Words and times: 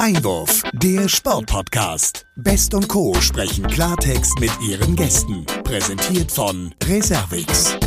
Einwurf, 0.00 0.62
der 0.72 1.10
Sportpodcast. 1.10 2.26
Best 2.36 2.72
und 2.72 2.88
Co. 2.88 3.12
sprechen 3.16 3.66
Klartext 3.66 4.40
mit 4.40 4.50
ihren 4.66 4.96
Gästen. 4.96 5.44
Präsentiert 5.62 6.32
von 6.32 6.74
Reservix. 6.84 7.78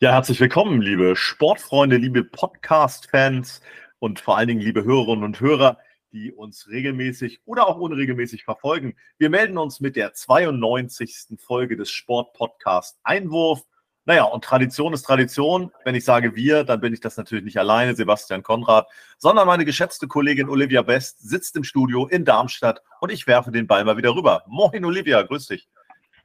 Ja, 0.00 0.12
herzlich 0.12 0.38
willkommen, 0.40 0.82
liebe 0.82 1.16
Sportfreunde, 1.16 1.96
liebe 1.96 2.22
Podcast-Fans 2.22 3.62
und 3.98 4.20
vor 4.20 4.36
allen 4.36 4.48
Dingen 4.48 4.60
liebe 4.60 4.84
Hörerinnen 4.84 5.24
und 5.24 5.40
Hörer, 5.40 5.78
die 6.12 6.32
uns 6.32 6.68
regelmäßig 6.68 7.40
oder 7.46 7.66
auch 7.66 7.78
unregelmäßig 7.78 8.44
verfolgen. 8.44 8.94
Wir 9.16 9.30
melden 9.30 9.56
uns 9.56 9.80
mit 9.80 9.96
der 9.96 10.12
92. 10.12 11.38
Folge 11.38 11.78
des 11.78 11.90
Sportpodcast 11.90 12.98
Einwurf. 13.04 13.62
Naja, 14.10 14.24
und 14.24 14.42
Tradition 14.42 14.92
ist 14.92 15.02
Tradition. 15.02 15.70
Wenn 15.84 15.94
ich 15.94 16.04
sage 16.04 16.34
wir, 16.34 16.64
dann 16.64 16.80
bin 16.80 16.92
ich 16.92 16.98
das 16.98 17.16
natürlich 17.16 17.44
nicht 17.44 17.58
alleine, 17.58 17.94
Sebastian 17.94 18.42
Konrad, 18.42 18.88
sondern 19.18 19.46
meine 19.46 19.64
geschätzte 19.64 20.08
Kollegin 20.08 20.48
Olivia 20.48 20.82
Best 20.82 21.20
sitzt 21.20 21.54
im 21.54 21.62
Studio 21.62 22.08
in 22.08 22.24
Darmstadt 22.24 22.82
und 23.00 23.12
ich 23.12 23.28
werfe 23.28 23.52
den 23.52 23.68
Ball 23.68 23.84
mal 23.84 23.96
wieder 23.96 24.12
rüber. 24.16 24.42
Moin, 24.48 24.84
Olivia, 24.84 25.22
grüß 25.22 25.46
dich. 25.46 25.68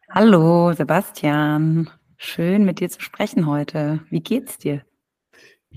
Hallo, 0.10 0.74
Sebastian. 0.74 1.92
Schön 2.18 2.66
mit 2.66 2.80
dir 2.80 2.90
zu 2.90 3.02
sprechen 3.02 3.46
heute. 3.46 4.00
Wie 4.10 4.22
geht's 4.22 4.58
dir? 4.58 4.82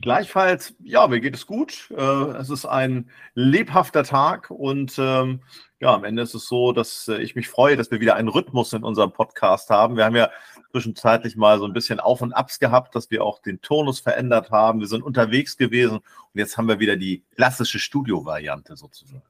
Gleichfalls, 0.00 0.76
ja, 0.82 1.06
mir 1.08 1.20
geht 1.20 1.34
es 1.34 1.46
gut. 1.46 1.90
Äh, 1.94 2.02
es 2.38 2.48
ist 2.48 2.64
ein 2.64 3.10
lebhafter 3.34 4.04
Tag 4.04 4.50
und 4.50 4.94
ähm, 4.98 5.42
ja, 5.80 5.94
am 5.94 6.04
Ende 6.04 6.22
ist 6.22 6.34
es 6.34 6.46
so, 6.46 6.72
dass 6.72 7.08
äh, 7.08 7.18
ich 7.18 7.34
mich 7.34 7.48
freue, 7.48 7.76
dass 7.76 7.90
wir 7.90 8.00
wieder 8.00 8.16
einen 8.16 8.28
Rhythmus 8.28 8.72
in 8.72 8.82
unserem 8.82 9.12
Podcast 9.12 9.70
haben. 9.70 9.96
Wir 9.96 10.04
haben 10.04 10.16
ja 10.16 10.30
zwischenzeitlich 10.70 11.36
mal 11.36 11.58
so 11.58 11.64
ein 11.64 11.72
bisschen 11.72 12.00
Auf 12.00 12.20
und 12.20 12.32
Abs 12.32 12.58
gehabt, 12.58 12.94
dass 12.94 13.10
wir 13.10 13.24
auch 13.24 13.40
den 13.40 13.60
Tonus 13.60 14.00
verändert 14.00 14.50
haben. 14.50 14.80
Wir 14.80 14.86
sind 14.86 15.02
unterwegs 15.02 15.56
gewesen 15.56 15.98
und 15.98 16.04
jetzt 16.34 16.56
haben 16.56 16.68
wir 16.68 16.78
wieder 16.80 16.96
die 16.96 17.24
klassische 17.34 17.78
Studio-Variante 17.78 18.76
sozusagen. 18.76 19.22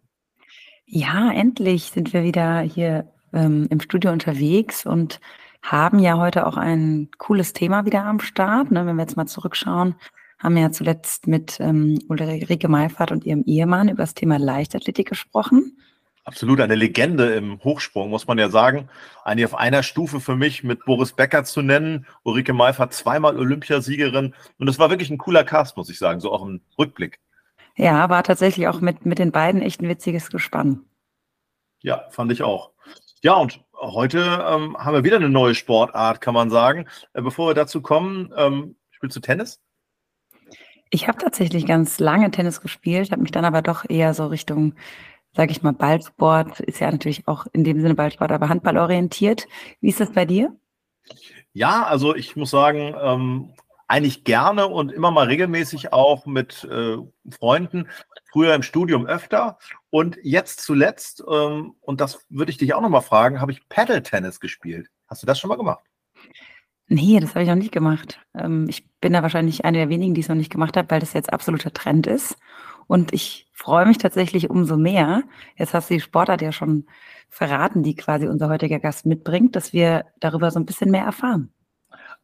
Ja, 0.87 1.31
endlich 1.33 1.91
sind 1.91 2.13
wir 2.13 2.23
wieder 2.23 2.61
hier 2.61 3.13
ähm, 3.33 3.67
im 3.71 3.81
Studio 3.81 4.11
unterwegs 4.11 4.87
und 4.87 5.21
haben 5.63 5.99
ja 5.99 6.17
heute 6.17 6.47
auch 6.47 6.57
ein 6.57 7.11
cooles 7.19 7.53
Thema 7.53 7.85
wieder 7.85 8.05
am 8.05 8.21
Start. 8.21 8.71
Ne? 8.71 8.87
Wenn 8.87 8.97
wir 8.97 9.03
jetzt 9.03 9.17
mal 9.17 9.27
zurückschauen, 9.27 9.97
haben 10.39 10.55
wir 10.55 10.63
ja 10.63 10.71
zuletzt 10.71 11.27
mit 11.27 11.59
ähm, 11.61 11.99
Ulrike 12.09 12.69
Meifert 12.69 13.13
und 13.13 13.27
ihrem 13.27 13.43
Ehemann 13.45 13.89
über 13.89 14.05
das 14.05 14.15
Thema 14.15 14.39
Leichtathletik 14.39 15.09
gesprochen. 15.09 15.79
Absolut 16.29 16.61
eine 16.61 16.75
Legende 16.75 17.33
im 17.37 17.59
Hochsprung, 17.65 18.11
muss 18.11 18.27
man 18.27 18.37
ja 18.37 18.51
sagen. 18.51 18.91
Eine 19.25 19.47
auf 19.47 19.55
einer 19.55 19.83
Stufe 19.83 20.21
für 20.21 20.37
mich 20.37 20.63
mit 20.63 20.85
Boris 20.85 21.15
Becker 21.15 21.43
zu 21.45 21.63
nennen. 21.63 22.07
Ulrike 22.23 22.53
Meifert 22.53 22.93
zweimal 22.93 23.39
Olympiasiegerin. 23.39 24.35
Und 24.59 24.67
das 24.67 24.79
war 24.79 24.91
wirklich 24.91 25.09
ein 25.09 25.17
cooler 25.17 25.43
Cast, 25.43 25.79
muss 25.79 25.89
ich 25.89 25.99
sagen, 25.99 26.21
so 26.21 26.31
auch 26.31 26.45
im 26.45 26.61
Rückblick. 26.79 27.19
Ja, 27.77 28.11
war 28.11 28.23
tatsächlich 28.25 28.69
auch 28.69 28.83
mit, 28.83 29.07
mit 29.07 29.19
den 29.19 29.33
beiden 29.33 29.63
echt 29.63 29.81
ein 29.81 29.89
witziges 29.89 30.29
Gespann. 30.29 30.85
Ja, 31.81 32.05
fand 32.11 32.31
ich 32.31 32.43
auch. 32.43 32.73
Ja, 33.23 33.33
und 33.33 33.65
heute 33.81 34.19
ähm, 34.19 34.77
haben 34.77 34.93
wir 34.93 35.05
wieder 35.05 35.17
eine 35.17 35.31
neue 35.31 35.55
Sportart, 35.55 36.21
kann 36.21 36.35
man 36.35 36.51
sagen. 36.51 36.87
Äh, 37.15 37.23
bevor 37.23 37.49
wir 37.49 37.55
dazu 37.55 37.81
kommen, 37.81 38.35
ähm, 38.37 38.77
spielst 38.91 39.17
du 39.17 39.21
Tennis? 39.21 39.63
Ich 40.91 41.09
habe 41.09 41.17
tatsächlich 41.17 41.65
ganz 41.65 41.99
lange 42.01 42.31
Tennis 42.31 42.61
gespielt, 42.61 43.13
habe 43.13 43.23
mich 43.23 43.31
dann 43.31 43.47
aber 43.47 43.63
doch 43.63 43.89
eher 43.89 44.13
so 44.13 44.27
Richtung, 44.27 44.75
sage 45.35 45.53
ich 45.53 45.63
mal, 45.63 45.73
Ballsport, 45.73 46.61
ist 46.61 46.81
ja 46.81 46.91
natürlich 46.91 47.27
auch 47.29 47.47
in 47.53 47.65
dem 47.65 47.81
Sinne 47.81 47.95
Ballsport, 47.95 48.33
aber 48.33 48.49
Handball 48.49 48.79
orientiert. 48.79 49.47
Wie 49.81 49.89
ist 49.89 50.01
das 50.01 50.13
bei 50.13 50.25
dir? 50.25 50.57
Ja, 51.53 51.85
also 51.85 52.15
ich 52.15 52.37
muss 52.37 52.51
sagen, 52.51 52.95
ähm, 53.01 53.55
eigentlich 53.89 54.25
gerne 54.25 54.67
und 54.67 54.93
immer 54.93 55.11
mal 55.11 55.27
regelmäßig 55.27 55.93
auch 55.93 56.27
mit 56.27 56.65
äh, 56.65 56.99
Freunden, 57.31 57.89
früher 58.31 58.55
im 58.55 58.63
Studium 58.63 59.07
öfter 59.07 59.59
und 59.91 60.19
jetzt 60.23 60.61
zuletzt, 60.61 61.25
ähm, 61.29 61.75
und 61.81 62.01
das 62.01 62.27
würde 62.29 62.51
ich 62.51 62.59
dich 62.59 62.75
auch 62.75 62.83
nochmal 62.83 63.01
fragen, 63.01 63.41
habe 63.41 63.53
ich 63.53 63.67
Paddle-Tennis 63.69 64.41
gespielt. 64.41 64.89
Hast 65.09 65.23
du 65.23 65.27
das 65.27 65.39
schon 65.39 65.49
mal 65.49 65.57
gemacht? 65.57 65.83
Nee, 66.89 67.19
das 67.21 67.31
habe 67.31 67.43
ich 67.43 67.49
noch 67.49 67.57
nicht 67.57 67.73
gemacht. 67.73 68.21
Ähm, 68.35 68.67
ich 68.69 68.87
bin 69.01 69.15
da 69.15 69.23
wahrscheinlich 69.23 69.65
eine 69.65 69.79
der 69.79 69.89
wenigen, 69.89 70.15
die 70.15 70.21
es 70.21 70.29
noch 70.29 70.37
nicht 70.37 70.53
gemacht 70.53 70.77
hat, 70.77 70.91
weil 70.91 71.01
das 71.01 71.15
jetzt 71.15 71.33
absoluter 71.33 71.73
Trend 71.73 72.07
ist. 72.07 72.37
Und 72.87 73.13
ich 73.13 73.48
freue 73.59 73.87
mich 73.87 73.99
tatsächlich 73.99 74.51
umso 74.51 74.77
mehr. 74.77 75.25
Jetzt 75.57 75.75
hast 75.75 75.91
du 75.91 75.95
die 75.95 76.01
Sportart 76.01 76.43
ja 76.43 76.53
schon 76.53 76.87
verraten, 77.29 77.83
die 77.83 77.97
quasi 77.97 78.29
unser 78.29 78.49
heutiger 78.49 78.79
Gast 78.79 79.05
mitbringt, 79.05 79.57
dass 79.57 79.73
wir 79.73 80.07
darüber 80.21 80.53
so 80.53 80.61
ein 80.61 80.65
bisschen 80.65 80.93
mehr 80.93 81.05
erfahren. 81.05 81.53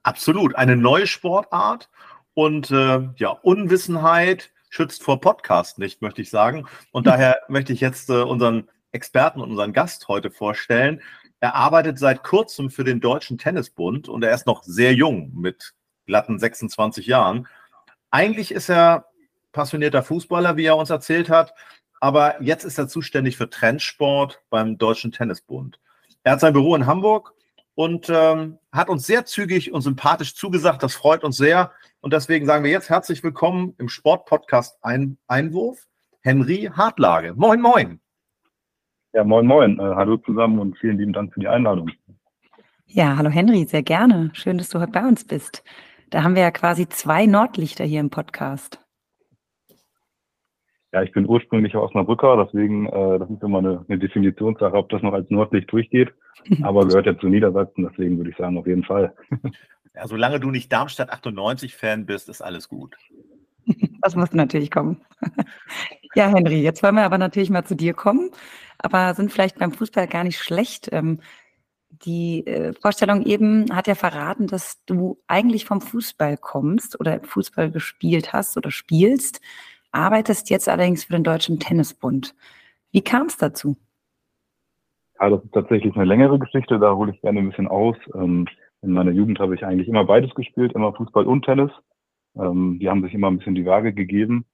Absolut. 0.05 0.55
Eine 0.55 0.77
neue 0.77 1.09
Sportart 1.09 1.91
und 2.35 2.71
äh, 2.71 3.09
ja, 3.17 3.31
Unwissenheit 3.31 4.53
schützt 4.71 5.03
vor 5.03 5.21
Podcast 5.21 5.81
nicht, 5.81 6.03
möchte 6.03 6.23
ich 6.23 6.31
sagen. 6.31 6.67
Und 6.93 7.09
daher 7.09 7.41
möchte 7.49 7.73
ich 7.73 7.81
jetzt 7.81 8.11
äh, 8.11 8.23
unseren 8.23 8.69
Experten 8.93 9.41
und 9.41 9.51
unseren 9.51 9.73
Gast 9.73 10.07
heute 10.07 10.31
vorstellen. 10.31 11.03
Er 11.41 11.57
arbeitet 11.57 11.99
seit 11.99 12.23
kurzem 12.23 12.71
für 12.71 12.85
den 12.85 13.01
Deutschen 13.01 13.39
Tennisbund 13.39 14.09
und 14.09 14.23
er 14.23 14.33
ist 14.33 14.47
noch 14.47 14.63
sehr 14.63 14.95
jung 14.95 15.33
mit 15.35 15.75
glatten 16.07 16.39
26 16.39 17.07
Jahren. 17.07 17.49
Eigentlich 18.13 18.53
ist 18.53 18.71
er 18.71 19.07
passionierter 19.55 20.03
Fußballer, 20.03 20.59
wie 20.59 20.67
er 20.67 20.77
uns 20.77 20.91
erzählt 20.91 21.31
hat, 21.31 21.55
aber 22.01 22.43
jetzt 22.43 22.65
ist 22.65 22.79
er 22.79 22.89
zuständig 22.89 23.39
für 23.39 23.49
Trendsport 23.49 24.43
beim 24.51 24.77
Deutschen 24.77 25.11
Tennisbund. 25.11 25.81
Er 26.23 26.33
hat 26.33 26.41
sein 26.41 26.53
Büro 26.53 26.75
in 26.75 26.85
Hamburg 26.85 27.33
und 27.75 28.11
ähm, 28.11 28.59
hat 28.73 28.91
uns 28.91 29.07
sehr 29.07 29.25
zügig 29.25 29.73
und 29.73 29.81
sympathisch 29.81 30.35
zugesagt. 30.35 30.83
Das 30.83 30.95
freut 30.95 31.25
uns 31.25 31.39
sehr. 31.39 31.73
Und 32.01 32.13
deswegen 32.13 32.45
sagen 32.45 32.63
wir 32.63 32.71
jetzt 32.71 32.91
herzlich 32.91 33.23
willkommen 33.25 33.75
im 33.79 33.89
Sportpodcast 33.89 34.77
Ein 34.83 35.17
Einwurf, 35.29 35.87
Henry 36.21 36.71
Hartlage. 36.71 37.33
Moin, 37.35 37.61
moin. 37.61 38.01
Ja, 39.15 39.25
moin, 39.25 39.47
moin. 39.47 39.79
Äh, 39.79 39.83
hallo 39.83 40.19
zusammen 40.19 40.59
und 40.59 40.79
vielen 40.79 40.99
lieben 40.99 41.15
Dank 41.15 41.33
für 41.33 41.41
die 41.41 41.49
Einladung. 41.49 41.91
Ja, 42.87 43.17
hallo 43.17 43.31
Henry, 43.31 43.65
sehr 43.65 43.83
gerne. 43.83 44.31
Schön, 44.35 44.59
dass 44.59 44.69
du 44.69 44.79
heute 44.79 44.93
bei 44.93 45.07
uns 45.07 45.25
bist. 45.25 45.65
Da 46.11 46.23
haben 46.23 46.35
wir 46.35 46.43
ja 46.43 46.51
quasi 46.51 46.87
zwei 46.89 47.25
Nordlichter 47.25 47.85
hier 47.85 48.01
im 48.01 48.11
Podcast. 48.11 48.84
Ja, 50.95 51.03
ich 51.03 51.11
bin 51.11 51.27
ursprünglich 51.29 51.75
aus 51.75 51.89
Osnabrücker, 51.89 52.45
deswegen, 52.45 52.87
äh, 52.87 53.19
das 53.19 53.29
ist 53.29 53.43
immer 53.43 53.59
eine, 53.59 53.85
eine 53.89 53.99
Definitionssache, 53.99 54.75
ob 54.75 54.91
das 54.91 55.03
noch 55.03 55.13
als 55.13 55.29
Nordlicht 55.29 55.73
durchgeht. 55.73 56.15
Aber 56.63 56.87
gehört 56.87 57.07
ja 57.07 57.19
zu 57.19 57.27
Niedersachsen, 57.27 57.89
deswegen 57.91 58.17
würde 58.17 58.31
ich 58.31 58.37
sagen, 58.37 58.57
auf 58.57 58.67
jeden 58.69 58.85
Fall. 58.85 59.13
Ja, 59.97 60.07
solange 60.07 60.39
du 60.39 60.53
nicht 60.53 60.73
Darmstadt 60.73 61.13
98-Fan 61.13 62.07
bist, 62.07 62.29
ist 62.29 62.43
alles 62.43 62.69
gut. 62.69 62.97
Das 64.03 64.15
muss 64.15 64.33
natürlich 64.33 64.71
kommen. 64.71 65.01
Ja, 66.17 66.29
Henry, 66.29 66.63
jetzt 66.63 66.81
wollen 66.85 66.95
wir 66.95 67.03
aber 67.03 67.19
natürlich 67.19 67.51
mal 67.51 67.65
zu 67.65 67.75
dir 67.75 67.93
kommen, 67.93 68.31
aber 68.79 69.15
sind 69.15 69.33
vielleicht 69.33 69.59
beim 69.59 69.73
Fußball 69.73 70.07
gar 70.07 70.23
nicht 70.23 70.39
schlecht. 70.39 70.89
Ähm, 70.93 71.19
die 71.91 72.47
äh, 72.47 72.73
Vorstellung 72.81 73.27
eben 73.27 73.75
hat 73.75 73.89
ja 73.89 73.97
verraten, 73.97 74.47
dass 74.47 74.85
du 74.87 75.19
eigentlich 75.27 75.65
vom 75.65 75.81
Fußball 75.81 76.37
kommst 76.37 77.01
oder 77.01 77.21
Fußball 77.21 77.73
gespielt 77.73 78.33
hast 78.33 78.57
oder 78.57 78.71
spielst, 78.71 79.41
arbeitest 79.95 80.51
jetzt 80.51 80.69
allerdings 80.69 81.05
für 81.05 81.13
den 81.13 81.25
Deutschen 81.25 81.59
Tennisbund. 81.59 82.35
Wie 82.91 83.03
kam 83.03 83.27
es 83.27 83.37
dazu? 83.37 83.77
Ja, 85.21 85.31
das 85.31 85.45
ist 85.45 85.53
tatsächlich 85.53 85.95
eine 85.95 86.05
längere 86.05 86.39
Geschichte, 86.39 86.79
da 86.79 86.95
hole 86.95 87.13
ich 87.13 87.21
gerne 87.21 87.41
ein 87.41 87.49
bisschen 87.49 87.69
aus. 87.69 87.97
Ähm, 88.15 88.47
in 88.83 88.93
meiner 88.93 89.13
Jugend 89.13 89.39
habe 89.39 89.55
ich 89.55 89.65
eigentlich 89.65 89.89
immer 89.89 90.05
beides 90.05 90.35
gespielt, 90.35 90.73
immer 90.73 90.93
Fußball 90.93 91.27
und 91.27 91.45
Tennis. 91.45 91.71
Ähm, 92.37 92.79
die 92.81 92.91
haben 92.91 93.03
sich 93.03 93.15
immer 93.15 93.29
ein 93.29 93.39
bisschen 93.39 93.55
die 93.55 93.65
Waage 93.65 93.93
gegeben. 93.93 94.45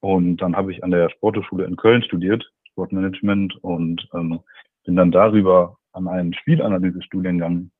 Und 0.00 0.38
dann 0.38 0.56
habe 0.56 0.72
ich 0.72 0.82
an 0.82 0.90
der 0.90 1.08
Sporthochschule 1.10 1.64
in 1.64 1.76
Köln 1.76 2.02
studiert, 2.02 2.44
Sportmanagement, 2.70 3.56
und 3.62 4.08
ähm, 4.14 4.40
bin 4.84 4.96
dann 4.96 5.12
darüber 5.12 5.76
an 5.92 6.08
einen 6.08 6.34
Spielanalyse-Studiengang 6.34 7.70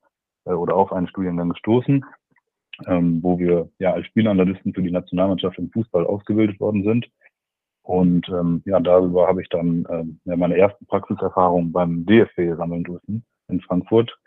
äh, 0.45 0.53
oder 0.53 0.75
auf 0.75 0.93
einen 0.93 1.07
Studiengang 1.07 1.49
gestoßen, 1.49 2.05
ähm, 2.87 3.21
wo 3.21 3.39
wir 3.39 3.69
ja 3.79 3.93
als 3.93 4.07
Spielanalysten 4.07 4.73
für 4.73 4.81
die 4.81 4.91
Nationalmannschaft 4.91 5.57
im 5.57 5.71
Fußball 5.71 6.05
ausgebildet 6.05 6.59
worden 6.59 6.83
sind. 6.83 7.09
Und 7.83 8.27
ähm, 8.29 8.61
ja, 8.65 8.79
darüber 8.79 9.27
habe 9.27 9.41
ich 9.41 9.49
dann 9.49 9.85
ähm, 9.89 10.19
ja, 10.25 10.35
meine 10.37 10.57
ersten 10.57 10.85
Praxiserfahrungen 10.85 11.71
beim 11.71 12.05
DFB 12.05 12.55
sammeln 12.57 12.83
dürfen 12.83 13.25
in 13.49 13.61
Frankfurt 13.61 14.17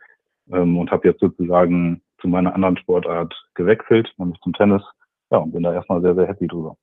ähm, 0.52 0.78
und 0.78 0.90
habe 0.90 1.08
jetzt 1.08 1.20
sozusagen 1.20 2.02
zu 2.20 2.28
meiner 2.28 2.54
anderen 2.54 2.76
Sportart 2.76 3.34
gewechselt, 3.54 4.12
nämlich 4.18 4.40
zum 4.40 4.52
Tennis. 4.52 4.82
Ja, 5.30 5.38
und 5.38 5.52
bin 5.52 5.62
da 5.62 5.72
erstmal 5.72 6.02
sehr, 6.02 6.14
sehr 6.14 6.28
happy 6.28 6.46
drüber. 6.46 6.76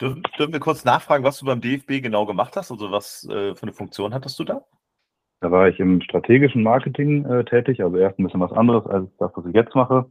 Dürfen, 0.00 0.22
dürfen 0.36 0.52
wir 0.52 0.60
kurz 0.60 0.84
nachfragen, 0.84 1.24
was 1.24 1.38
du 1.38 1.46
beim 1.46 1.60
DFB 1.60 2.02
genau 2.02 2.26
gemacht 2.26 2.56
hast? 2.56 2.72
Also 2.72 2.90
was 2.90 3.24
äh, 3.30 3.54
für 3.54 3.62
eine 3.62 3.72
Funktion 3.72 4.14
hattest 4.14 4.38
du 4.38 4.44
da? 4.44 4.64
Da 5.40 5.50
war 5.50 5.68
ich 5.68 5.78
im 5.78 6.00
strategischen 6.00 6.62
Marketing 6.62 7.24
äh, 7.26 7.44
tätig, 7.44 7.82
also 7.82 7.96
erst 7.96 8.18
ein 8.18 8.24
bisschen 8.24 8.40
was 8.40 8.52
anderes 8.52 8.86
als 8.86 9.08
das, 9.18 9.32
was 9.34 9.44
ich 9.46 9.54
jetzt 9.54 9.74
mache. 9.74 10.06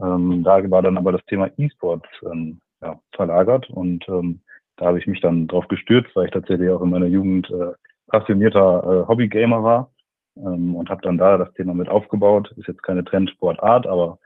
Ähm, 0.00 0.42
da 0.44 0.70
war 0.70 0.82
dann 0.82 0.98
aber 0.98 1.12
das 1.12 1.24
Thema 1.26 1.50
E-Sports 1.56 2.08
ähm, 2.30 2.60
ja, 2.82 3.00
verlagert 3.12 3.68
und 3.70 4.06
ähm, 4.08 4.40
da 4.76 4.86
habe 4.86 4.98
ich 4.98 5.06
mich 5.06 5.20
dann 5.20 5.46
drauf 5.46 5.66
gestürzt, 5.68 6.14
weil 6.14 6.26
ich 6.26 6.32
tatsächlich 6.32 6.68
auch 6.70 6.82
in 6.82 6.90
meiner 6.90 7.06
Jugend 7.06 7.50
äh, 7.50 7.72
passionierter 8.08 8.82
äh, 8.84 9.08
Hobbygamer 9.08 9.62
war 9.62 9.90
ähm, 10.36 10.76
und 10.76 10.90
habe 10.90 11.02
dann 11.02 11.18
da 11.18 11.38
das 11.38 11.52
Thema 11.54 11.74
mit 11.74 11.88
aufgebaut. 11.88 12.52
Ist 12.56 12.68
jetzt 12.68 12.82
keine 12.82 13.04
Trendsportart, 13.04 13.86
aber 13.86 14.18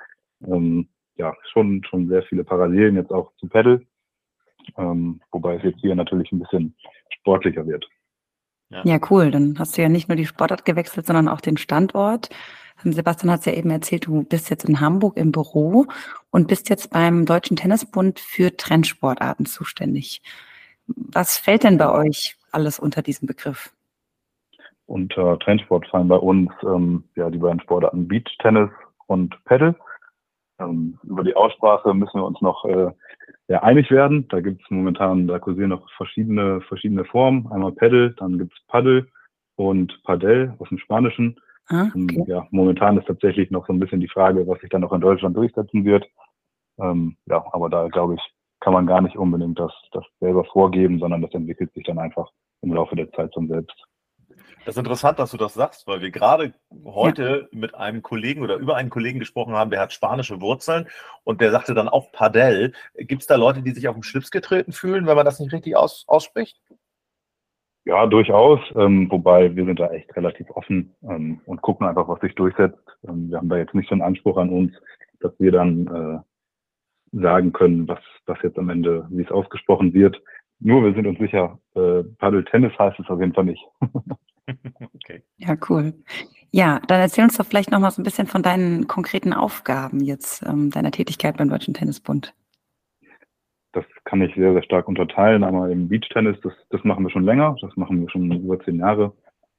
ähm, 0.45 0.89
ja, 1.17 1.35
schon, 1.53 1.85
schon 1.85 2.09
sehr 2.09 2.23
viele 2.25 2.45
Parallelen 2.45 2.97
jetzt 2.97 3.13
auch 3.13 3.33
zu 3.37 3.49
Paddle. 3.49 3.83
ähm, 4.77 5.21
wobei 5.31 5.57
es 5.57 5.63
jetzt 5.63 5.81
hier 5.81 5.95
natürlich 5.95 6.33
ein 6.33 6.41
bisschen 6.41 6.75
sportlicher 7.21 7.67
wird. 7.67 7.89
Ja. 8.71 8.83
ja, 8.85 8.99
cool. 9.11 9.31
Dann 9.31 9.57
hast 9.59 9.77
du 9.77 9.83
ja 9.83 9.89
nicht 9.89 10.09
nur 10.09 10.17
die 10.17 10.27
Sportart 10.27 10.65
gewechselt, 10.65 11.07
sondern 11.07 11.29
auch 11.29 11.41
den 11.41 11.57
Standort. 11.57 12.31
Ähm, 12.85 12.93
Sebastian 12.93 13.31
hat 13.31 13.41
es 13.41 13.47
ja 13.47 13.53
eben 13.53 13.71
erzählt, 13.71 14.07
du 14.07 14.23
bist 14.23 14.51
jetzt 14.51 14.65
in 14.65 14.81
Hamburg 14.81 15.17
im 15.17 15.33
Büro 15.33 15.87
und 16.31 16.49
bist 16.49 16.69
jetzt 16.71 16.91
beim 16.91 17.27
Deutschen 17.27 17.57
Tennisbund 17.57 18.21
für 18.21 18.57
Trendsportarten 18.57 19.47
zuständig. 19.47 20.23
Was 20.87 21.37
fällt 21.39 21.65
denn 21.65 21.79
bei 21.79 21.91
euch 21.91 22.37
alles 22.53 22.79
unter 22.79 23.03
diesem 23.03 23.27
Begriff? 23.27 23.73
Unter 24.87 25.39
Trendsport 25.39 25.87
fallen 25.87 26.09
bei 26.09 26.17
uns 26.17 26.51
ähm, 26.63 27.05
ja 27.15 27.31
die 27.31 27.39
beiden 27.39 27.61
Sportarten 27.61 28.09
Beach 28.09 28.37
Tennis 28.41 28.71
und 29.07 29.37
Paddle. 29.45 29.77
Ähm, 30.59 30.99
über 31.05 31.23
die 31.23 31.37
Aussprache 31.37 31.95
müssen 31.95 32.19
wir 32.21 32.25
uns 32.25 32.41
noch 32.41 32.65
äh, 32.65 32.91
ja, 33.51 33.65
einig 33.65 33.91
werden. 33.91 34.29
Da 34.29 34.41
gibt 34.41 34.63
es 34.63 34.71
momentan, 34.71 35.27
da 35.27 35.41
kursieren 35.41 35.71
noch 35.71 35.91
verschiedene, 35.97 36.61
verschiedene 36.61 37.05
Formen. 37.05 37.51
Einmal 37.51 37.73
Paddle, 37.73 38.13
dann 38.13 38.39
gibt 38.39 38.53
es 38.53 38.65
Paddle 38.69 39.09
und 39.57 40.01
Padel 40.05 40.55
aus 40.61 40.69
dem 40.69 40.79
Spanischen. 40.79 41.39
Ah, 41.67 41.89
okay. 41.89 42.21
Und, 42.21 42.29
ja, 42.29 42.47
momentan 42.53 42.97
ist 42.97 43.09
tatsächlich 43.09 43.51
noch 43.51 43.67
so 43.67 43.73
ein 43.73 43.81
bisschen 43.81 44.01
die 44.01 44.09
Frage, 44.09 44.47
was 44.47 44.61
sich 44.61 44.71
dann 44.71 44.85
auch 44.85 44.93
in 44.93 45.01
Deutschland 45.01 45.37
durchsetzen 45.37 45.85
wird. 45.85 46.07
Ähm, 46.79 47.17
ja, 47.27 47.45
aber 47.51 47.69
da 47.69 47.89
glaube 47.89 48.15
ich, 48.15 48.21
kann 48.61 48.73
man 48.73 48.87
gar 48.87 49.01
nicht 49.01 49.17
unbedingt 49.17 49.59
das, 49.59 49.73
das 49.91 50.05
selber 50.21 50.45
vorgeben, 50.45 51.01
sondern 51.01 51.21
das 51.21 51.35
entwickelt 51.35 51.73
sich 51.75 51.83
dann 51.83 51.99
einfach 51.99 52.31
im 52.63 52.73
Laufe 52.73 52.95
der 52.95 53.11
Zeit 53.11 53.33
zum 53.33 53.49
Selbst. 53.49 53.85
Das 54.65 54.77
ist 54.77 54.79
interessant, 54.79 55.19
dass 55.19 55.31
du 55.31 55.39
das 55.39 55.55
sagst, 55.55 55.87
weil 55.87 56.03
wir 56.03 56.11
gerade 56.11 56.53
heute 56.85 57.49
ja. 57.51 57.59
mit 57.59 57.75
einem 57.75 58.03
Kollegen 58.03 58.43
oder 58.43 58.57
über 58.57 58.77
einen 58.77 58.91
Kollegen 58.91 59.19
gesprochen 59.19 59.55
haben, 59.55 59.71
der 59.71 59.81
hat 59.81 59.93
spanische 59.93 60.41
Wurzeln 60.41 60.87
und 61.25 61.41
der 61.41 61.51
sagte 61.51 61.73
dann 61.73 61.89
auch 61.89 62.13
Padel. 62.13 62.73
Gibt 62.95 63.23
es 63.23 63.27
da 63.27 63.37
Leute, 63.37 63.63
die 63.63 63.71
sich 63.71 63.89
auf 63.89 63.97
den 63.97 64.03
Schlips 64.03 64.31
getreten 64.31 64.73
fühlen, 64.73 65.07
wenn 65.07 65.17
man 65.17 65.25
das 65.25 65.41
nicht 65.41 65.53
richtig 65.53 65.77
aus, 65.77 66.05
ausspricht? 66.07 66.61
Ja, 67.87 68.07
durchaus. 68.07 68.61
Ähm, 68.77 69.11
wobei 69.11 69.57
wir 69.57 69.65
sind 69.65 69.81
da 69.81 69.89
echt 69.89 70.15
relativ 70.15 70.51
offen 70.51 70.95
ähm, 71.03 71.41
und 71.47 71.63
gucken 71.63 71.87
einfach, 71.87 72.07
was 72.09 72.21
sich 72.21 72.35
durchsetzt. 72.35 72.79
Ähm, 73.09 73.31
wir 73.31 73.39
haben 73.39 73.49
da 73.49 73.57
jetzt 73.57 73.75
nicht 73.75 73.89
so 73.89 73.95
einen 73.95 74.03
Anspruch 74.03 74.37
an 74.37 74.51
uns, 74.51 74.73
dass 75.21 75.33
wir 75.39 75.53
dann 75.53 75.87
äh, 75.87 77.19
sagen 77.19 77.53
können, 77.53 77.89
was, 77.89 78.01
was 78.27 78.39
jetzt 78.43 78.59
am 78.59 78.69
Ende, 78.69 79.07
wie 79.11 79.23
es 79.23 79.31
ausgesprochen 79.31 79.95
wird. 79.95 80.21
Nur 80.59 80.85
wir 80.85 80.93
sind 80.93 81.07
uns 81.07 81.19
sicher, 81.19 81.59
äh, 81.75 82.05
Paddle 82.19 82.45
Tennis 82.45 82.79
heißt 82.79 83.01
es 83.01 83.09
auf 83.09 83.19
jeden 83.19 83.33
Fall 83.33 83.45
nicht. 83.45 83.65
okay. 84.95 85.23
Ja, 85.39 85.57
cool. 85.69 85.95
Ja, 86.53 86.81
dann 86.89 87.01
erzähl 87.01 87.25
uns 87.25 87.37
doch 87.37 87.47
vielleicht 87.47 87.71
noch 87.71 87.79
mal 87.79 87.91
so 87.91 88.03
ein 88.03 88.05
bisschen 88.05 88.27
von 88.27 88.43
deinen 88.43 88.89
konkreten 88.89 89.33
Aufgaben 89.33 90.01
jetzt, 90.01 90.43
ähm, 90.47 90.71
deiner 90.71 90.91
Tätigkeit 90.91 91.37
beim 91.37 91.49
Deutschen 91.49 91.75
Tennisbund. 91.75 92.35
Das 93.73 93.85
kann 94.05 94.21
ich 94.21 94.35
sehr, 94.35 94.53
sehr 94.53 94.65
stark 94.65 94.89
unterteilen. 94.89 95.45
Einmal 95.45 95.71
im 95.71 95.89
Beachtennis, 95.89 96.37
das, 96.43 96.53
das 96.71 96.83
machen 96.83 97.05
wir 97.05 97.11
schon 97.11 97.25
länger, 97.25 97.55
das 97.61 97.77
machen 97.77 98.01
wir 98.01 98.11
schon 98.11 98.31
über 98.33 98.59
zehn 98.61 98.81
Jahre. 98.81 99.13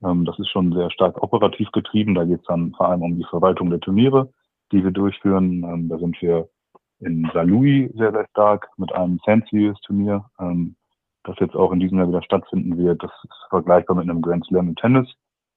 Ähm, 0.04 0.26
das 0.26 0.38
ist 0.40 0.50
schon 0.50 0.74
sehr 0.74 0.92
stark 0.92 1.22
operativ 1.24 1.72
getrieben. 1.72 2.16
Da 2.16 2.26
geht 2.26 2.40
es 2.40 2.46
dann 2.46 2.74
vor 2.74 2.90
allem 2.90 3.04
um 3.04 3.18
die 3.18 3.26
Verwaltung 3.30 3.70
der 3.70 3.80
Turniere, 3.80 4.32
die 4.72 4.84
wir 4.84 4.92
durchführen. 4.92 5.64
Ähm, 5.64 5.88
da 5.88 5.98
sind 5.98 6.22
wir 6.22 6.50
in 7.00 7.30
Saarlouis 7.34 7.92
sehr, 7.94 8.12
sehr 8.12 8.28
stark 8.32 8.70
mit 8.78 8.94
einem 8.94 9.20
Fancy-Turnier. 9.26 10.26
Ähm, 10.40 10.76
das 11.24 11.36
jetzt 11.40 11.56
auch 11.56 11.72
in 11.72 11.80
diesem 11.80 11.98
Jahr 11.98 12.08
wieder 12.08 12.24
stattfinden 12.24 12.78
wird. 12.78 13.04
Das 13.04 13.12
ist 13.24 13.48
vergleichbar 13.50 13.96
mit 13.96 14.10
einem 14.10 14.22
Grand 14.22 14.46
Slam 14.46 14.70
im 14.70 14.76
Tennis. 14.76 15.08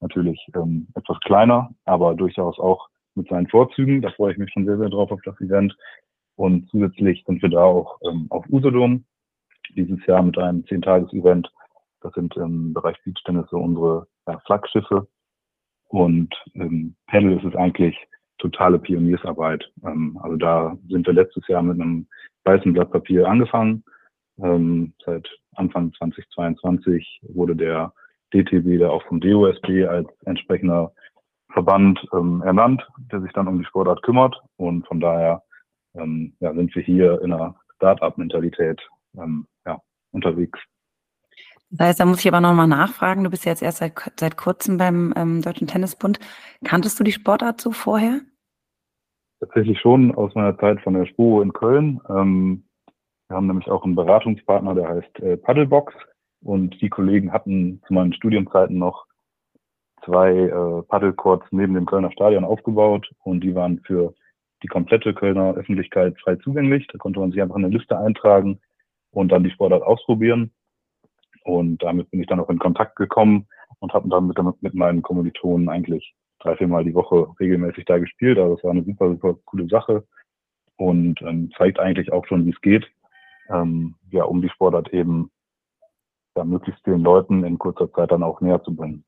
Natürlich 0.01 0.41
ähm, 0.55 0.89
etwas 0.95 1.19
kleiner, 1.21 1.71
aber 1.85 2.15
durchaus 2.15 2.59
auch 2.59 2.89
mit 3.15 3.29
seinen 3.29 3.49
Vorzügen. 3.49 4.03
Da 4.03 4.11
freue 4.11 4.33
ich 4.33 4.39
mich 4.39 4.53
schon 4.53 4.67
sehr, 4.67 4.77
sehr 4.77 4.91
drauf 4.91 5.11
auf 5.11 5.21
das 5.25 5.41
Event. 5.41 5.75
Und 6.37 6.69
zusätzlich 6.71 7.25
sind 7.27 7.41
wir 7.43 7.49
da 7.49 7.63
auch 7.63 7.99
ähm, 8.03 8.27
auf 8.31 8.45
Usedom 8.51 9.05
dieses 9.77 10.05
Jahr 10.07 10.23
mit 10.23 10.37
einem 10.37 10.67
Zehntages-Event. 10.67 11.51
Das 12.01 12.13
sind 12.13 12.37
im 12.37 12.75
Bereich 12.75 12.97
Beachtennis 13.05 13.47
so 13.51 13.57
unsere 13.57 14.07
ja, 14.27 14.39
Flaggschiffe. 14.41 15.07
Und 15.89 16.35
ähm, 16.55 16.97
Panel 17.07 17.39
ist 17.39 17.45
es 17.45 17.57
eigentlich 17.57 17.97
totale 18.39 18.79
Pioniersarbeit. 18.79 19.65
Ähm, 19.85 20.19
also 20.23 20.37
da 20.37 20.77
sind 20.89 21.07
wir 21.07 21.15
letztes 21.15 21.47
Jahr 21.49 21.63
mit 21.63 21.81
einem 21.81 22.07
weißen 22.45 22.73
Blatt 22.73 22.91
Papier 22.91 23.27
angefangen 23.27 23.85
ähm, 24.43 24.95
seit 25.05 25.29
Anfang 25.55 25.93
2022 25.95 27.21
wurde 27.29 27.57
der 27.57 27.93
DTB 28.33 28.81
da 28.81 28.91
auch 28.91 29.05
vom 29.05 29.21
DOSB 29.21 29.87
als 29.89 30.09
entsprechender 30.25 30.93
Verband 31.53 32.05
ähm, 32.13 32.43
ernannt, 32.45 32.87
der 33.13 33.21
sich 33.21 33.33
dann 33.33 33.49
um 33.49 33.59
die 33.59 33.65
Sportart 33.65 34.03
kümmert. 34.03 34.37
Und 34.57 34.87
von 34.87 35.01
daher 35.01 35.43
ähm, 35.95 36.35
ja, 36.41 36.53
sind 36.53 36.75
wir 36.75 36.83
hier 36.83 37.21
in 37.23 37.33
einer 37.33 37.55
Start-up-Mentalität 37.77 38.81
ähm, 39.17 39.47
ja, 39.65 39.81
unterwegs. 40.11 40.59
Das 41.71 41.89
heißt, 41.89 42.01
da 42.01 42.05
muss 42.05 42.21
ich 42.21 42.29
aber 42.29 42.41
nochmal 42.41 42.69
nachfragen. 42.69 43.25
Du 43.25 43.31
bist 43.31 43.45
ja 43.45 43.53
jetzt 43.53 43.63
erst 43.63 43.79
seit, 43.79 43.95
seit 44.19 44.37
kurzem 44.37 44.79
beim 44.79 45.13
ähm, 45.17 45.43
Deutschen 45.43 45.67
Tennisbund. 45.67 46.21
Kanntest 46.65 46.99
du 46.99 47.05
die 47.05 47.13
Sportart 47.13 47.61
so 47.61 47.73
vorher? 47.73 48.21
Tatsächlich 49.41 49.81
schon 49.81 50.15
aus 50.15 50.35
meiner 50.35 50.57
Zeit 50.59 50.81
von 50.83 50.95
der 50.95 51.07
SPO 51.07 51.43
in 51.43 51.53
Köln. 51.53 52.01
Wir 53.29 53.37
haben 53.37 53.47
nämlich 53.47 53.71
auch 53.71 53.85
einen 53.85 53.95
Beratungspartner, 53.95 54.75
der 54.75 54.89
heißt 54.89 55.21
äh, 55.21 55.37
Paddlebox. 55.37 55.95
Und 56.43 56.81
die 56.83 56.91
Kollegen 56.91 57.33
hatten 57.33 57.81
zu 57.87 57.95
meinen 57.95 58.13
Studienzeiten 58.13 58.79
noch 58.79 59.07
zwei 60.05 60.31
äh, 60.31 60.83
Paddlecourts 60.83 61.47
neben 61.51 61.75
dem 61.75 61.87
Kölner 61.87 62.13
Stadion 62.13 62.45
aufgebaut 62.45 63.11
und 63.21 63.41
die 63.41 63.55
waren 63.55 63.81
für 63.81 64.15
die 64.63 64.69
komplette 64.69 65.15
Kölner 65.15 65.55
Öffentlichkeit 65.55 66.21
frei 66.21 66.37
zugänglich. 66.37 66.87
Da 66.89 66.99
konnte 66.99 67.21
man 67.21 67.31
sich 67.31 67.41
einfach 67.41 67.57
in 67.57 67.65
eine 67.65 67.75
Liste 67.75 67.97
eintragen 67.97 68.61
und 69.11 69.33
dann 69.33 69.45
die 69.45 69.51
Sportart 69.51 69.83
ausprobieren. 69.83 70.53
Und 71.45 71.83
damit 71.83 72.11
bin 72.11 72.21
ich 72.21 72.27
dann 72.27 72.41
auch 72.41 72.51
in 72.51 72.59
Kontakt 72.59 72.97
gekommen 72.97 73.47
und 73.79 73.95
habe 73.95 74.09
dann 74.11 74.27
mit, 74.27 74.39
mit 74.63 74.75
meinen 74.75 75.03
Kommilitonen 75.03 75.71
eigentlich 75.71 76.15
drei, 76.41 76.57
vier 76.57 76.69
Mal 76.69 76.85
die 76.85 76.95
Woche 76.95 77.29
regelmäßig 77.41 77.87
da 77.87 77.99
gespielt. 77.99 78.39
Also 78.39 78.57
das 78.57 78.65
war 78.65 78.73
eine 78.73 78.85
super, 78.85 79.11
super 79.11 79.35
coole 79.47 79.67
Sache 79.69 80.05
und 80.77 81.23
ähm, 81.23 81.51
zeigt 81.57 81.79
eigentlich 81.79 82.13
auch 82.13 82.27
schon, 82.27 82.45
wie 82.45 82.51
es 82.51 82.61
geht 82.61 82.87
ähm, 83.51 83.95
ja, 84.11 84.25
um 84.25 84.43
die 84.43 84.49
Sportart 84.49 84.93
eben 84.93 85.31
ja, 86.37 86.45
möglichst 86.45 86.83
vielen 86.85 87.03
Leuten 87.03 87.45
in 87.45 87.59
kurzer 87.59 87.93
Zeit 87.93 88.11
dann 88.11 88.23
auch 88.23 88.41
näher 88.41 88.63
zu 88.63 88.75
bringen. 88.75 89.05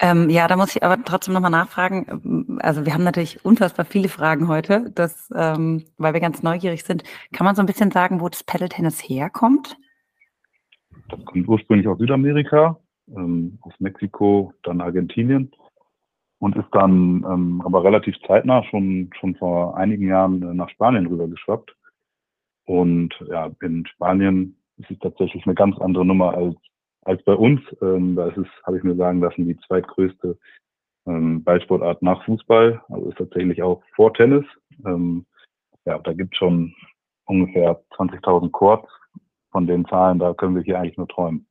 Ähm, 0.00 0.30
ja, 0.30 0.48
da 0.48 0.56
muss 0.56 0.74
ich 0.74 0.82
aber 0.82 1.02
trotzdem 1.04 1.34
nochmal 1.34 1.50
nachfragen. 1.50 2.58
Also 2.60 2.84
wir 2.84 2.94
haben 2.94 3.04
natürlich 3.04 3.44
unfassbar 3.44 3.84
viele 3.84 4.08
Fragen 4.08 4.48
heute, 4.48 4.90
das, 4.94 5.30
ähm, 5.34 5.84
weil 5.96 6.12
wir 6.12 6.20
ganz 6.20 6.42
neugierig 6.42 6.84
sind. 6.84 7.04
Kann 7.32 7.44
man 7.44 7.54
so 7.54 7.62
ein 7.62 7.66
bisschen 7.66 7.90
sagen, 7.90 8.20
wo 8.20 8.28
das 8.28 8.42
Paddle-Tennis 8.42 9.00
herkommt? 9.00 9.76
Das 11.08 11.24
kommt 11.24 11.48
ursprünglich 11.48 11.86
aus 11.86 11.98
Südamerika, 11.98 12.78
ähm, 13.14 13.58
aus 13.62 13.72
Mexiko, 13.78 14.52
dann 14.62 14.80
Argentinien 14.80 15.52
und 16.38 16.56
ist 16.56 16.68
dann 16.72 17.24
ähm, 17.28 17.62
aber 17.64 17.84
relativ 17.84 18.16
zeitnah 18.26 18.64
schon, 18.64 19.10
schon 19.18 19.36
vor 19.36 19.76
einigen 19.76 20.08
Jahren 20.08 20.42
äh, 20.42 20.54
nach 20.54 20.70
Spanien 20.70 21.06
rübergeschwappt. 21.06 21.76
Und 22.70 23.12
ja, 23.28 23.50
in 23.62 23.84
Spanien 23.84 24.56
ist 24.76 24.92
es 24.92 24.98
tatsächlich 25.00 25.44
eine 25.44 25.56
ganz 25.56 25.76
andere 25.80 26.06
Nummer 26.06 26.34
als, 26.34 26.54
als 27.02 27.20
bei 27.24 27.34
uns. 27.34 27.60
Ähm, 27.82 28.14
da 28.14 28.28
ist 28.28 28.36
es, 28.36 28.46
habe 28.62 28.78
ich 28.78 28.84
mir 28.84 28.94
sagen 28.94 29.18
lassen, 29.18 29.44
die 29.44 29.58
zweitgrößte 29.66 30.38
ähm, 31.04 31.42
Ballsportart 31.42 32.00
nach 32.00 32.24
Fußball. 32.24 32.80
Also 32.88 33.08
ist 33.08 33.18
tatsächlich 33.18 33.60
auch 33.60 33.82
vor 33.96 34.14
Tennis. 34.14 34.44
Ähm, 34.86 35.26
ja, 35.84 35.98
da 35.98 36.12
gibt 36.12 36.32
es 36.32 36.38
schon 36.38 36.72
ungefähr 37.24 37.82
20.000 37.96 38.52
Courts. 38.52 38.88
Von 39.50 39.66
den 39.66 39.84
Zahlen, 39.86 40.20
da 40.20 40.32
können 40.32 40.54
wir 40.54 40.62
hier 40.62 40.78
eigentlich 40.78 40.96
nur 40.96 41.08
träumen. 41.08 41.48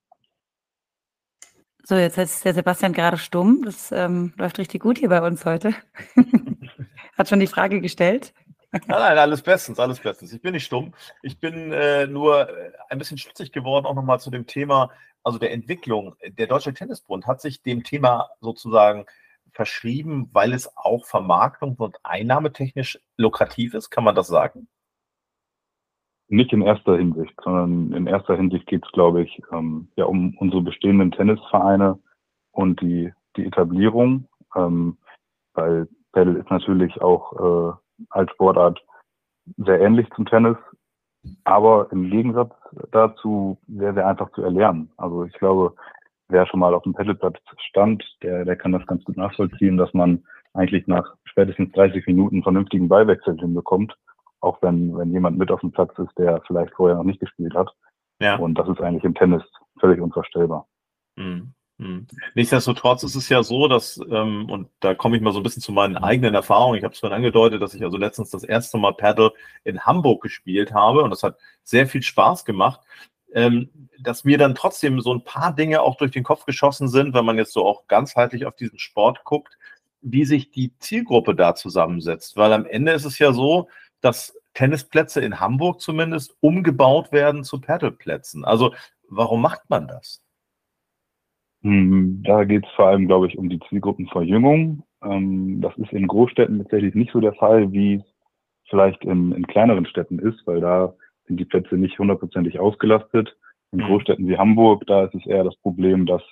So, 1.84 1.96
jetzt 1.96 2.18
ist 2.18 2.46
der 2.46 2.54
Sebastian 2.54 2.94
gerade 2.94 3.18
stumm. 3.18 3.64
Das 3.66 3.92
ähm, 3.92 4.32
läuft 4.38 4.58
richtig 4.58 4.82
gut 4.82 5.00
hier 5.00 5.10
bei 5.10 5.22
uns 5.22 5.44
heute. 5.44 5.74
Hat 7.18 7.28
schon 7.28 7.42
die 7.42 7.48
Frage 7.48 7.82
gestellt. 7.82 8.34
Nein, 8.72 8.84
nein, 8.88 9.18
alles 9.18 9.42
bestens, 9.42 9.80
alles 9.80 10.00
bestens. 10.00 10.32
Ich 10.32 10.42
bin 10.42 10.54
nicht 10.54 10.66
stumm. 10.66 10.94
Ich 11.24 11.40
bin 11.40 11.72
äh, 11.72 12.06
nur 12.06 12.50
äh, 12.50 12.72
ein 12.90 13.00
bisschen 13.00 13.18
stutzig 13.18 13.52
geworden, 13.52 13.86
auch 13.86 13.96
nochmal 13.96 14.20
zu 14.20 14.30
dem 14.30 14.46
Thema, 14.46 14.92
also 15.24 15.40
der 15.40 15.52
Entwicklung. 15.52 16.16
Der 16.38 16.48
Deutsche 16.48 16.74
Tennisbund 16.74 17.26
hat 17.26 17.42
sich 17.42 17.64
dem 17.64 17.84
Thema 17.84 18.30
sozusagen 18.42 19.06
verschrieben, 19.52 20.30
weil 20.34 20.54
es 20.54 20.72
auch 20.78 21.06
vermarktung- 21.06 21.76
und 21.78 21.98
einnahmetechnisch 22.04 23.00
lukrativ 23.18 23.74
ist. 23.74 23.90
Kann 23.90 24.04
man 24.04 24.16
das 24.16 24.28
sagen? 24.28 24.68
Nicht 26.28 26.54
in 26.54 26.62
erster 26.62 26.96
Hinsicht, 26.96 27.34
sondern 27.44 27.92
in 27.94 28.06
erster 28.06 28.38
Hinsicht 28.38 28.68
geht 28.68 28.86
es, 28.86 28.92
glaube 28.92 29.24
ich, 29.24 29.42
ähm, 29.52 29.90
ja 29.96 30.06
um 30.06 30.38
unsere 30.38 30.62
bestehenden 30.62 31.12
Tennisvereine 31.12 31.98
und 32.52 32.82
die, 32.82 33.12
die 33.36 33.46
Etablierung, 33.46 34.28
ähm, 34.56 35.00
weil 35.54 35.88
Paddle 36.12 36.38
ist 36.38 36.52
natürlich 36.52 37.02
auch 37.02 37.74
äh, 37.74 37.78
als 38.10 38.32
Sportart 38.32 38.80
sehr 39.58 39.80
ähnlich 39.82 40.08
zum 40.16 40.26
Tennis, 40.26 40.58
aber 41.44 41.88
im 41.92 42.10
Gegensatz 42.10 42.54
dazu 42.92 43.58
sehr, 43.68 43.94
sehr 43.94 44.08
einfach 44.08 44.32
zu 44.32 44.42
erlernen. 44.44 44.92
Also 44.98 45.26
ich 45.26 45.34
glaube, 45.34 45.76
wer 46.30 46.46
schon 46.46 46.60
mal 46.60 46.74
auf 46.74 46.84
dem 46.84 46.94
Paddleplatz 46.94 47.38
stand, 47.70 48.04
der, 48.22 48.46
der 48.46 48.56
kann 48.56 48.72
das 48.72 48.86
ganz 48.86 49.04
gut 49.04 49.18
nachvollziehen, 49.18 49.78
dass 49.78 49.94
man 49.94 50.24
eigentlich 50.54 50.88
nach 50.88 51.16
spätestens 51.26 51.72
30 51.74 52.06
Minuten 52.08 52.44
vernünftigen 52.44 52.88
Ballwechsel 52.88 53.38
hinbekommt. 53.38 53.96
auch 54.42 54.62
wenn, 54.62 54.98
wenn 54.98 55.12
jemand 55.12 55.38
mit 55.38 55.52
auf 55.52 55.60
dem 55.60 55.72
Platz 55.72 55.92
ist, 56.00 56.18
der 56.18 56.42
vielleicht 56.48 56.74
vorher 56.74 56.96
noch 56.96 57.04
nicht 57.04 57.20
gespielt 57.20 57.54
hat. 57.56 57.74
Ja. 58.22 58.38
Und 58.38 58.56
das 58.56 58.70
ist 58.70 58.80
eigentlich 58.82 59.04
im 59.04 59.14
Tennis 59.14 59.44
völlig 59.80 60.00
unvorstellbar. 60.00 60.66
Mhm. 61.18 61.54
Mhm. 61.80 62.08
Nichtsdestotrotz 62.36 63.04
ist 63.04 63.16
es 63.16 63.30
ja 63.30 63.42
so, 63.42 63.70
dass, 63.70 64.00
ähm, 64.12 64.50
und 64.50 64.70
da 64.82 64.94
komme 64.94 65.16
ich 65.16 65.24
mal 65.24 65.32
so 65.32 65.40
ein 65.40 65.44
bisschen 65.44 65.62
zu 65.62 65.72
meinen 65.72 65.96
eigenen 65.96 66.36
Erfahrungen. 66.36 66.78
Ich 66.78 66.84
habe 66.84 66.94
es 66.94 67.00
schon 67.00 67.14
angedeutet, 67.14 67.62
dass 67.62 67.74
ich 67.74 67.82
also 67.84 67.98
letztens 67.98 68.30
das 68.30 68.44
erste 68.44 68.78
Mal 68.78 68.94
Paddle 68.94 69.32
in 69.64 69.80
Hamburg 69.80 70.22
gespielt 70.22 70.74
habe 70.74 71.02
und 71.02 71.10
das 71.10 71.24
hat 71.24 71.38
sehr 71.64 71.88
viel 71.88 72.04
Spaß 72.04 72.44
gemacht. 72.44 72.82
Ähm, 73.34 73.70
dass 74.00 74.24
mir 74.24 74.38
dann 74.38 74.56
trotzdem 74.56 75.00
so 75.02 75.14
ein 75.14 75.24
paar 75.24 75.56
Dinge 75.56 75.82
auch 75.82 75.96
durch 75.96 76.12
den 76.12 76.24
Kopf 76.24 76.46
geschossen 76.46 76.90
sind, 76.90 77.14
wenn 77.14 77.26
man 77.26 77.38
jetzt 77.38 77.54
so 77.54 77.66
auch 77.66 77.88
ganzheitlich 77.88 78.46
auf 78.46 78.56
diesen 78.56 78.80
Sport 78.80 79.24
guckt, 79.24 79.58
wie 80.02 80.26
sich 80.26 80.52
die 80.52 80.74
Zielgruppe 80.80 81.36
da 81.36 81.56
zusammensetzt. 81.56 82.36
Weil 82.36 82.54
am 82.54 82.66
Ende 82.66 82.92
ist 82.92 83.06
es 83.06 83.20
ja 83.20 83.32
so, 83.32 83.70
dass 84.02 84.36
Tennisplätze 84.54 85.22
in 85.22 85.40
Hamburg 85.40 85.80
zumindest 85.80 86.36
umgebaut 86.42 87.12
werden 87.12 87.44
zu 87.44 87.62
Paddleplätzen. 87.62 88.44
Also 88.44 88.74
warum 89.08 89.42
macht 89.42 89.70
man 89.70 89.88
das? 89.88 90.22
Hm, 91.62 92.24
da 92.24 92.46
geht 92.46 92.66
es 92.66 92.72
vor 92.72 92.88
allem, 92.88 93.08
glaube 93.08 93.28
ich, 93.28 93.38
um 93.38 93.50
die 93.50 93.60
Zielgruppenverjüngung. 93.68 94.84
Ähm, 95.04 95.62
das 95.62 95.78
ist 95.78 95.92
in 95.92 96.08
Großstädten 96.08 96.60
tatsächlich 96.60 96.96
nicht 96.96 97.12
so 97.12 97.20
der 97.20 97.34
Fall, 97.34 97.72
wie 97.72 97.96
es 97.96 98.04
vielleicht 98.70 99.04
in, 99.04 99.32
in 99.34 99.46
kleineren 99.48 99.86
Städten 99.86 100.20
ist, 100.20 100.46
weil 100.46 100.62
da 100.62 100.94
sind 101.28 101.40
die 101.40 101.46
Plätze 101.46 101.76
nicht 101.76 102.00
hundertprozentig 102.00 102.60
ausgelastet. 102.60 103.36
In 103.72 103.80
mhm. 103.80 103.86
Großstädten 103.86 104.28
wie 104.28 104.38
Hamburg, 104.38 104.86
da 104.88 105.06
ist 105.06 105.16
es 105.16 105.26
eher 105.26 105.44
das 105.44 105.56
Problem, 105.58 106.06
dass, 106.06 106.24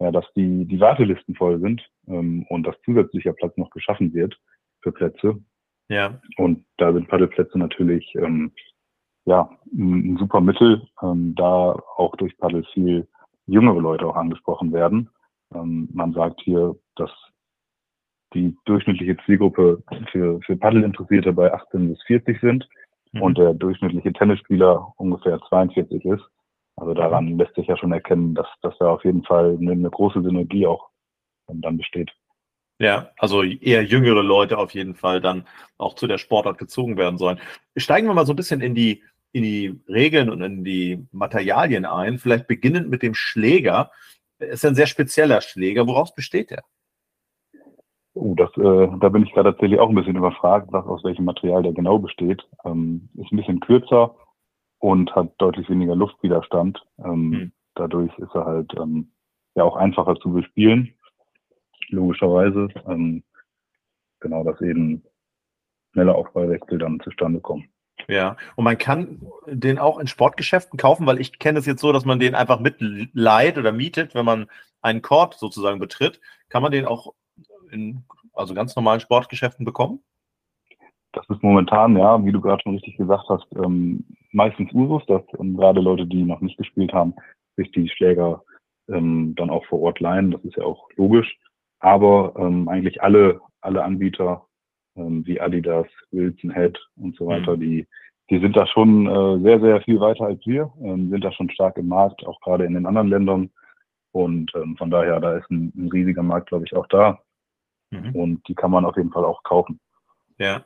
ja, 0.00 0.10
dass 0.12 0.24
die, 0.34 0.64
die 0.66 0.80
Wartelisten 0.80 1.34
voll 1.34 1.60
sind 1.60 1.82
ähm, 2.06 2.46
und 2.48 2.66
dass 2.66 2.80
zusätzlicher 2.84 3.32
Platz 3.32 3.56
noch 3.56 3.70
geschaffen 3.70 4.14
wird 4.14 4.38
für 4.82 4.92
Plätze. 4.92 5.38
Ja. 5.88 6.20
Und 6.36 6.64
da 6.76 6.92
sind 6.92 7.08
Paddelplätze 7.08 7.58
natürlich 7.58 8.14
ähm, 8.14 8.52
ja, 9.24 9.50
ein, 9.72 10.12
ein 10.14 10.16
super 10.16 10.40
Mittel, 10.40 10.86
ähm, 11.02 11.34
da 11.34 11.72
auch 11.96 12.14
durch 12.16 12.36
Paddel 12.38 12.64
viel 12.72 13.08
jüngere 13.50 13.80
Leute 13.80 14.06
auch 14.06 14.16
angesprochen 14.16 14.72
werden. 14.72 15.10
Ähm, 15.54 15.88
man 15.92 16.12
sagt 16.12 16.40
hier, 16.42 16.76
dass 16.96 17.10
die 18.34 18.56
durchschnittliche 18.64 19.16
Zielgruppe 19.26 19.82
für, 20.12 20.40
für 20.42 20.56
Paddelinteressierte 20.56 21.32
bei 21.32 21.52
18 21.52 21.88
bis 21.88 22.02
40 22.04 22.40
sind 22.40 22.68
mhm. 23.12 23.22
und 23.22 23.38
der 23.38 23.54
durchschnittliche 23.54 24.12
Tennisspieler 24.12 24.92
ungefähr 24.96 25.40
42 25.48 26.04
ist. 26.04 26.22
Also 26.76 26.94
daran 26.94 27.32
mhm. 27.32 27.38
lässt 27.38 27.54
sich 27.56 27.66
ja 27.66 27.76
schon 27.76 27.92
erkennen, 27.92 28.34
dass, 28.34 28.46
dass 28.62 28.76
da 28.78 28.90
auf 28.90 29.04
jeden 29.04 29.24
Fall 29.24 29.56
eine, 29.60 29.72
eine 29.72 29.90
große 29.90 30.22
Synergie 30.22 30.66
auch 30.66 30.88
dann 31.48 31.76
besteht. 31.76 32.12
Ja, 32.78 33.10
also 33.18 33.42
eher 33.42 33.84
jüngere 33.84 34.22
Leute 34.22 34.56
auf 34.56 34.72
jeden 34.72 34.94
Fall 34.94 35.20
dann 35.20 35.44
auch 35.76 35.94
zu 35.94 36.06
der 36.06 36.16
Sportart 36.16 36.56
gezogen 36.56 36.96
werden 36.96 37.18
sollen. 37.18 37.38
Steigen 37.76 38.06
wir 38.06 38.14
mal 38.14 38.24
so 38.24 38.32
ein 38.32 38.36
bisschen 38.36 38.62
in 38.62 38.74
die, 38.74 39.02
in 39.32 39.42
die 39.42 39.80
Regeln 39.88 40.30
und 40.30 40.42
in 40.42 40.64
die 40.64 41.06
Materialien 41.12 41.84
ein. 41.84 42.18
Vielleicht 42.18 42.46
beginnend 42.46 42.90
mit 42.90 43.02
dem 43.02 43.14
Schläger. 43.14 43.90
Ist 44.38 44.64
ein 44.64 44.74
sehr 44.74 44.86
spezieller 44.86 45.40
Schläger. 45.40 45.86
Woraus 45.86 46.14
besteht 46.14 46.50
der? 46.50 46.64
Oh, 48.14 48.34
das, 48.34 48.50
äh, 48.56 48.88
da 48.98 49.08
bin 49.08 49.22
ich 49.22 49.32
gerade 49.32 49.52
tatsächlich 49.52 49.78
auch 49.78 49.88
ein 49.88 49.94
bisschen 49.94 50.16
überfragt, 50.16 50.68
was 50.72 50.84
aus 50.86 51.04
welchem 51.04 51.24
Material 51.24 51.62
der 51.62 51.72
genau 51.72 51.98
besteht. 51.98 52.42
Ähm, 52.64 53.08
ist 53.14 53.30
ein 53.32 53.36
bisschen 53.36 53.60
kürzer 53.60 54.16
und 54.78 55.14
hat 55.14 55.32
deutlich 55.38 55.68
weniger 55.68 55.94
Luftwiderstand. 55.94 56.82
Ähm, 56.98 57.32
hm. 57.32 57.52
Dadurch 57.76 58.16
ist 58.18 58.34
er 58.34 58.46
halt 58.46 58.72
ähm, 58.76 59.12
ja 59.54 59.62
auch 59.62 59.76
einfacher 59.76 60.16
zu 60.16 60.32
bespielen 60.32 60.94
logischerweise. 61.90 62.68
Ähm, 62.86 63.22
genau, 64.20 64.44
dass 64.44 64.60
eben 64.60 65.02
schneller 65.92 66.14
Aufbauwechsel 66.14 66.78
dann 66.78 67.00
zustande 67.00 67.40
kommen. 67.40 67.68
Ja, 68.10 68.36
und 68.56 68.64
man 68.64 68.78
kann 68.78 69.20
den 69.46 69.78
auch 69.78 69.98
in 69.98 70.06
Sportgeschäften 70.06 70.78
kaufen, 70.78 71.06
weil 71.06 71.20
ich 71.20 71.38
kenne 71.38 71.58
es 71.58 71.66
jetzt 71.66 71.80
so, 71.80 71.92
dass 71.92 72.04
man 72.04 72.18
den 72.18 72.34
einfach 72.34 72.60
mitleiht 72.60 73.58
oder 73.58 73.72
mietet, 73.72 74.14
wenn 74.14 74.24
man 74.24 74.46
einen 74.82 75.02
Court 75.02 75.34
sozusagen 75.34 75.78
betritt. 75.78 76.20
Kann 76.48 76.62
man 76.62 76.72
den 76.72 76.86
auch 76.86 77.14
in 77.70 78.04
also 78.32 78.54
ganz 78.54 78.74
normalen 78.74 79.00
Sportgeschäften 79.00 79.64
bekommen? 79.64 80.00
Das 81.12 81.28
ist 81.28 81.42
momentan, 81.42 81.96
ja, 81.96 82.24
wie 82.24 82.32
du 82.32 82.40
gerade 82.40 82.62
schon 82.62 82.74
richtig 82.74 82.96
gesagt 82.96 83.24
hast, 83.28 83.46
ähm, 83.56 84.04
meistens 84.32 84.72
Usus, 84.72 85.04
dass 85.06 85.22
ähm, 85.38 85.56
gerade 85.56 85.80
Leute, 85.80 86.06
die 86.06 86.22
noch 86.22 86.40
nicht 86.40 86.56
gespielt 86.56 86.92
haben, 86.92 87.14
sich 87.56 87.70
die 87.72 87.88
Schläger 87.88 88.42
ähm, 88.88 89.34
dann 89.36 89.50
auch 89.50 89.64
vor 89.66 89.80
Ort 89.80 90.00
leihen. 90.00 90.30
Das 90.30 90.44
ist 90.44 90.56
ja 90.56 90.64
auch 90.64 90.88
logisch. 90.96 91.36
Aber 91.80 92.34
ähm, 92.38 92.68
eigentlich 92.68 93.02
alle, 93.02 93.40
alle 93.60 93.82
Anbieter 93.82 94.46
ähm, 94.96 95.26
wie 95.26 95.40
Adidas, 95.40 95.86
Wilson, 96.10 96.52
Head 96.52 96.78
und 96.96 97.16
so 97.16 97.26
weiter, 97.26 97.56
mhm. 97.56 97.60
die, 97.60 97.88
die 98.30 98.38
sind 98.38 98.56
da 98.56 98.66
schon 98.66 99.06
äh, 99.06 99.42
sehr, 99.42 99.60
sehr 99.60 99.80
viel 99.82 100.00
weiter 100.00 100.24
als 100.24 100.46
wir, 100.46 100.72
ähm, 100.82 101.10
sind 101.10 101.24
da 101.24 101.32
schon 101.32 101.50
stark 101.50 101.76
im 101.76 101.88
Markt, 101.88 102.24
auch 102.26 102.40
gerade 102.40 102.64
in 102.64 102.74
den 102.74 102.86
anderen 102.86 103.08
Ländern. 103.08 103.50
Und 104.12 104.52
ähm, 104.54 104.76
von 104.76 104.90
daher, 104.90 105.20
da 105.20 105.36
ist 105.36 105.50
ein, 105.50 105.72
ein 105.76 105.88
riesiger 105.92 106.22
Markt, 106.22 106.48
glaube 106.48 106.64
ich, 106.64 106.74
auch 106.74 106.86
da. 106.86 107.20
Mhm. 107.90 108.14
Und 108.14 108.48
die 108.48 108.54
kann 108.54 108.70
man 108.70 108.84
auf 108.84 108.96
jeden 108.96 109.10
Fall 109.10 109.24
auch 109.24 109.42
kaufen. 109.42 109.80
Ja. 110.38 110.64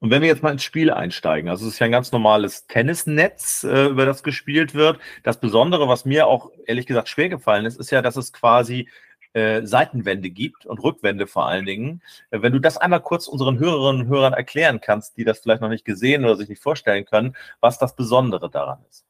Und 0.00 0.10
wenn 0.10 0.20
wir 0.20 0.28
jetzt 0.28 0.42
mal 0.42 0.52
ins 0.52 0.64
Spiel 0.64 0.90
einsteigen, 0.90 1.48
also 1.48 1.66
es 1.66 1.74
ist 1.74 1.78
ja 1.78 1.86
ein 1.86 1.92
ganz 1.92 2.12
normales 2.12 2.66
Tennisnetz, 2.66 3.64
äh, 3.64 3.86
über 3.86 4.04
das 4.04 4.22
gespielt 4.22 4.74
wird. 4.74 4.98
Das 5.22 5.40
Besondere, 5.40 5.88
was 5.88 6.04
mir 6.04 6.26
auch 6.26 6.50
ehrlich 6.66 6.86
gesagt 6.86 7.08
schwer 7.08 7.28
gefallen 7.28 7.66
ist, 7.66 7.78
ist 7.78 7.90
ja, 7.90 8.02
dass 8.02 8.16
es 8.16 8.32
quasi 8.32 8.88
äh, 9.34 9.64
Seitenwände 9.66 10.30
gibt 10.30 10.66
und 10.66 10.82
Rückwände 10.82 11.26
vor 11.26 11.46
allen 11.46 11.64
Dingen. 11.64 12.02
Äh, 12.30 12.42
wenn 12.42 12.52
du 12.52 12.60
das 12.60 12.76
einmal 12.76 13.00
kurz 13.00 13.28
unseren 13.28 13.58
Hörerinnen 13.58 14.02
und 14.02 14.08
Hörern 14.08 14.32
erklären 14.32 14.80
kannst, 14.80 15.16
die 15.16 15.24
das 15.24 15.40
vielleicht 15.40 15.62
noch 15.62 15.68
nicht 15.68 15.84
gesehen 15.84 16.24
oder 16.24 16.36
sich 16.36 16.48
nicht 16.48 16.62
vorstellen 16.62 17.04
können, 17.04 17.34
was 17.60 17.78
das 17.78 17.96
Besondere 17.96 18.50
daran 18.50 18.78
ist. 18.88 19.04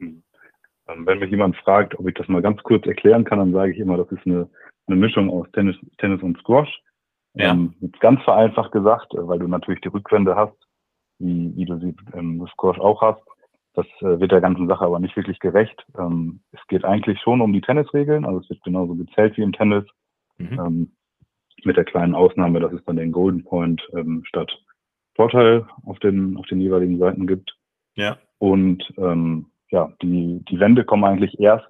Hm. 0.00 0.22
Ähm, 0.88 1.06
wenn 1.06 1.18
mich 1.18 1.30
jemand 1.30 1.56
fragt, 1.56 1.98
ob 1.98 2.08
ich 2.08 2.14
das 2.14 2.28
mal 2.28 2.42
ganz 2.42 2.62
kurz 2.62 2.86
erklären 2.86 3.24
kann, 3.24 3.38
dann 3.38 3.52
sage 3.52 3.72
ich 3.72 3.78
immer, 3.78 3.96
das 3.96 4.10
ist 4.12 4.26
eine, 4.26 4.48
eine 4.86 4.96
Mischung 4.96 5.30
aus 5.30 5.46
Tennis, 5.52 5.76
Tennis 5.98 6.22
und 6.22 6.38
Squash. 6.38 6.82
Ja. 7.34 7.50
Ähm, 7.50 7.74
ganz 8.00 8.22
vereinfacht 8.22 8.72
gesagt, 8.72 9.12
äh, 9.14 9.26
weil 9.26 9.38
du 9.38 9.48
natürlich 9.48 9.80
die 9.80 9.88
Rückwände 9.88 10.36
hast, 10.36 10.56
wie, 11.18 11.52
wie 11.56 11.64
du 11.64 11.78
sie 11.78 11.94
im 12.12 12.46
Squash 12.52 12.78
auch 12.78 13.02
hast. 13.02 13.22
Das 13.74 13.86
äh, 14.00 14.20
wird 14.20 14.32
der 14.32 14.40
ganzen 14.40 14.68
Sache 14.68 14.84
aber 14.84 15.00
nicht 15.00 15.16
wirklich 15.16 15.40
gerecht. 15.40 15.84
Ähm, 15.98 16.40
es 16.52 16.60
geht 16.68 16.84
eigentlich 16.84 17.20
schon 17.20 17.40
um 17.40 17.52
die 17.52 17.60
Tennisregeln, 17.60 18.24
also 18.24 18.40
es 18.40 18.48
wird 18.48 18.62
genauso 18.62 18.94
gezählt 18.94 19.36
wie 19.36 19.42
im 19.42 19.52
Tennis. 19.52 19.84
Mhm. 20.38 20.60
Ähm, 20.60 20.92
mit 21.64 21.76
der 21.76 21.84
kleinen 21.84 22.14
Ausnahme, 22.14 22.60
dass 22.60 22.72
es 22.72 22.84
dann 22.84 22.96
den 22.96 23.12
Golden 23.12 23.44
Point 23.44 23.82
ähm, 23.94 24.22
statt 24.26 24.52
Vorteil 25.14 25.66
auf 25.84 25.98
den, 26.00 26.36
auf 26.36 26.46
den 26.46 26.60
jeweiligen 26.60 26.98
Seiten 26.98 27.26
gibt. 27.26 27.56
Ja. 27.94 28.18
Und 28.38 28.82
ähm, 28.98 29.46
ja, 29.70 29.92
die, 30.02 30.44
die 30.48 30.60
Wände 30.60 30.84
kommen 30.84 31.04
eigentlich 31.04 31.38
erst 31.38 31.68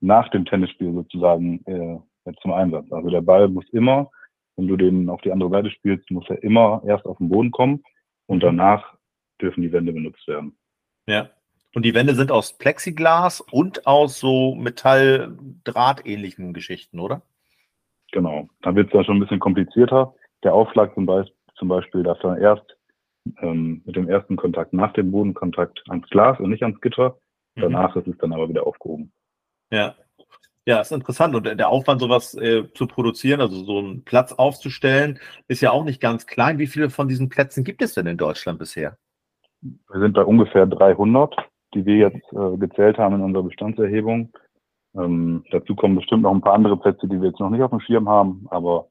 nach 0.00 0.28
dem 0.30 0.44
Tennisspiel 0.44 0.92
sozusagen 0.92 1.64
äh, 1.64 2.32
zum 2.42 2.52
Einsatz. 2.52 2.90
Also 2.92 3.10
der 3.10 3.22
Ball 3.22 3.48
muss 3.48 3.68
immer, 3.70 4.10
wenn 4.56 4.68
du 4.68 4.76
den 4.76 5.08
auf 5.08 5.20
die 5.22 5.32
andere 5.32 5.50
Seite 5.50 5.70
spielst, 5.70 6.10
muss 6.10 6.28
er 6.28 6.42
immer 6.42 6.82
erst 6.86 7.06
auf 7.06 7.18
den 7.18 7.30
Boden 7.30 7.50
kommen 7.50 7.82
und 8.26 8.38
mhm. 8.38 8.46
danach 8.46 8.94
dürfen 9.40 9.62
die 9.62 9.72
Wände 9.72 9.92
benutzt 9.92 10.26
werden. 10.28 10.56
Ja. 11.06 11.30
Und 11.74 11.84
die 11.84 11.94
Wände 11.94 12.14
sind 12.14 12.30
aus 12.30 12.56
Plexiglas 12.56 13.40
und 13.40 13.86
aus 13.86 14.20
so 14.20 14.54
Metall-Drahtähnlichen 14.54 16.52
Geschichten, 16.52 17.00
oder? 17.00 17.22
Genau. 18.12 18.48
Dann 18.62 18.76
wird 18.76 18.86
es 18.86 18.92
dann 18.92 19.04
schon 19.04 19.16
ein 19.16 19.20
bisschen 19.20 19.40
komplizierter. 19.40 20.14
Der 20.44 20.54
Aufschlag 20.54 20.94
zum, 20.94 21.06
Be 21.06 21.26
zum 21.56 21.68
Beispiel 21.68 22.04
darf 22.04 22.20
dann 22.20 22.40
erst 22.40 22.76
ähm, 23.40 23.82
mit 23.84 23.96
dem 23.96 24.08
ersten 24.08 24.36
Kontakt 24.36 24.72
nach 24.72 24.92
dem 24.92 25.10
Bodenkontakt 25.10 25.82
ans 25.88 26.08
Glas 26.10 26.38
und 26.38 26.50
nicht 26.50 26.62
ans 26.62 26.80
Gitter. 26.80 27.18
Mhm. 27.56 27.62
Danach 27.62 27.94
mhm. 27.94 28.02
ist 28.02 28.08
es 28.08 28.18
dann 28.18 28.32
aber 28.32 28.48
wieder 28.48 28.66
aufgehoben. 28.66 29.12
Ja. 29.70 29.96
Ja, 30.66 30.80
ist 30.80 30.92
interessant. 30.92 31.34
Und 31.34 31.44
der 31.44 31.68
Aufwand, 31.68 32.00
sowas 32.00 32.34
äh, 32.34 32.72
zu 32.72 32.86
produzieren, 32.86 33.42
also 33.42 33.64
so 33.64 33.80
einen 33.80 34.04
Platz 34.04 34.32
aufzustellen, 34.32 35.18
ist 35.46 35.60
ja 35.60 35.72
auch 35.72 35.84
nicht 35.84 36.00
ganz 36.00 36.26
klein. 36.26 36.58
Wie 36.58 36.66
viele 36.66 36.88
von 36.88 37.06
diesen 37.06 37.28
Plätzen 37.28 37.64
gibt 37.64 37.82
es 37.82 37.92
denn 37.92 38.06
in 38.06 38.16
Deutschland 38.16 38.58
bisher? 38.58 38.96
Wir 39.64 40.00
sind 40.00 40.14
bei 40.14 40.24
ungefähr 40.24 40.66
300, 40.66 41.34
die 41.74 41.86
wir 41.86 41.96
jetzt 41.96 42.32
äh, 42.32 42.56
gezählt 42.58 42.98
haben 42.98 43.16
in 43.16 43.22
unserer 43.22 43.44
Bestandserhebung. 43.44 44.30
Ähm, 44.94 45.44
dazu 45.50 45.74
kommen 45.74 45.96
bestimmt 45.96 46.22
noch 46.22 46.32
ein 46.32 46.40
paar 46.40 46.54
andere 46.54 46.76
Plätze, 46.76 47.08
die 47.08 47.20
wir 47.20 47.28
jetzt 47.28 47.40
noch 47.40 47.50
nicht 47.50 47.62
auf 47.62 47.70
dem 47.70 47.80
Schirm 47.80 48.08
haben, 48.08 48.46
aber 48.50 48.88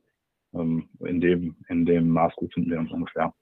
ähm, 0.53 0.89
in 0.99 1.21
dem, 1.21 1.55
in 1.69 1.85
dem 1.85 2.09
Maß 2.09 2.33
befinden 2.39 2.71
wir 2.71 2.79
uns 2.79 2.91
ungefähr. 2.91 3.33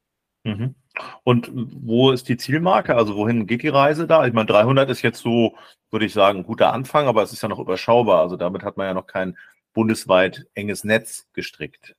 Mhm. 0.43 0.75
Und 1.23 1.51
wo 1.53 2.11
ist 2.11 2.27
die 2.29 2.37
Zielmarke? 2.37 2.95
Also 2.95 3.15
wohin 3.15 3.47
geht 3.47 3.63
die 3.63 3.69
Reise 3.69 4.07
da? 4.07 4.25
Ich 4.25 4.33
meine, 4.33 4.47
300 4.47 4.89
ist 4.89 5.01
jetzt 5.01 5.19
so, 5.19 5.55
würde 5.89 6.05
ich 6.05 6.13
sagen, 6.13 6.39
ein 6.39 6.45
guter 6.45 6.73
Anfang, 6.73 7.07
aber 7.07 7.23
es 7.23 7.31
ist 7.31 7.41
ja 7.41 7.49
noch 7.49 7.59
überschaubar. 7.59 8.21
Also 8.21 8.37
damit 8.37 8.63
hat 8.63 8.77
man 8.77 8.87
ja 8.87 8.93
noch 8.93 9.07
kein 9.07 9.37
bundesweit 9.73 10.47
enges 10.53 10.83
Netz 10.83 11.29
gestrickt. 11.33 11.95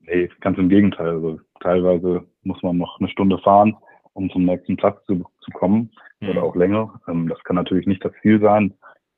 Nee, 0.00 0.30
ganz 0.40 0.58
im 0.58 0.68
Gegenteil. 0.68 1.08
Also 1.08 1.40
teilweise 1.60 2.26
muss 2.42 2.62
man 2.62 2.78
noch 2.78 2.98
eine 2.98 3.08
Stunde 3.08 3.38
fahren, 3.38 3.76
um 4.14 4.30
zum 4.30 4.44
nächsten 4.44 4.76
Platz 4.76 5.04
zu, 5.06 5.24
zu 5.40 5.50
kommen 5.52 5.90
mhm. 6.20 6.30
oder 6.30 6.42
auch 6.42 6.56
länger. 6.56 7.00
Ähm, 7.08 7.28
das 7.28 7.42
kann 7.44 7.56
natürlich 7.56 7.86
nicht 7.86 8.04
das 8.04 8.12
Ziel 8.22 8.40
sein. 8.40 8.74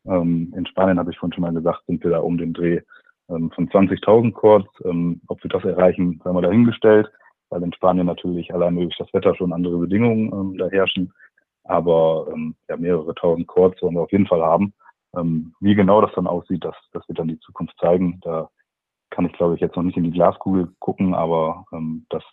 Ähm, 0.06 0.52
in 0.56 0.66
Spanien 0.66 0.98
habe 0.98 1.10
ich 1.10 1.18
vorhin 1.18 1.34
schon 1.34 1.42
mal 1.42 1.52
gesagt, 1.52 1.82
sind 1.86 2.02
wir 2.04 2.10
da 2.10 2.18
um 2.18 2.38
den 2.38 2.52
Dreh 2.52 2.80
ähm, 3.28 3.50
von 3.52 3.68
20.000 3.68 4.32
Chords. 4.32 4.68
Ähm, 4.84 5.20
ob 5.28 5.42
wir 5.42 5.48
das 5.48 5.64
erreichen, 5.64 6.20
haben 6.24 6.36
wir 6.36 6.42
dahingestellt. 6.42 7.10
weil 7.50 7.62
in 7.62 7.72
Spanien 7.72 8.06
natürlich 8.06 8.52
allein 8.52 8.76
durch 8.76 8.96
das 8.98 9.12
Wetter 9.12 9.34
schon 9.34 9.52
andere 9.52 9.78
Bedingungen 9.78 10.32
ähm, 10.32 10.58
da 10.58 10.68
herrschen. 10.68 11.12
Aber 11.64 12.26
ähm, 12.32 12.54
ja, 12.68 12.76
mehrere 12.76 13.14
tausend 13.14 13.46
Chords 13.46 13.80
wollen 13.80 13.94
wir 13.94 14.02
auf 14.02 14.12
jeden 14.12 14.26
Fall 14.26 14.42
haben. 14.42 14.74
Wie 15.60 15.76
genau 15.76 16.00
das 16.00 16.10
dann 16.16 16.26
aussieht, 16.26 16.64
das, 16.64 16.74
das 16.92 17.06
wird 17.06 17.20
dann 17.20 17.28
die 17.28 17.38
Zukunft 17.38 17.78
zeigen. 17.78 18.18
Da 18.22 18.50
kann 19.10 19.26
ich, 19.26 19.32
glaube 19.34 19.54
ich, 19.54 19.60
jetzt 19.60 19.76
noch 19.76 19.84
nicht 19.84 19.96
in 19.96 20.02
die 20.02 20.10
Glaskugel 20.10 20.74
gucken, 20.80 21.14
aber 21.14 21.64
ähm, 21.72 22.04
dass 22.08 22.24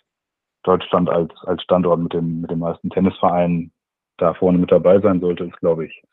Deutschland 0.63 1.09
als, 1.09 1.33
als 1.43 1.61
Standort 1.63 1.99
mit, 1.99 2.13
dem, 2.13 2.41
mit 2.41 2.51
den 2.51 2.59
meisten 2.59 2.89
Tennisvereinen 2.89 3.71
da 4.17 4.33
vorne 4.33 4.57
mit 4.57 4.71
dabei 4.71 4.99
sein 4.99 5.19
sollte, 5.19 5.45
ist, 5.45 5.57
glaube 5.57 5.85
ich, 5.85 6.03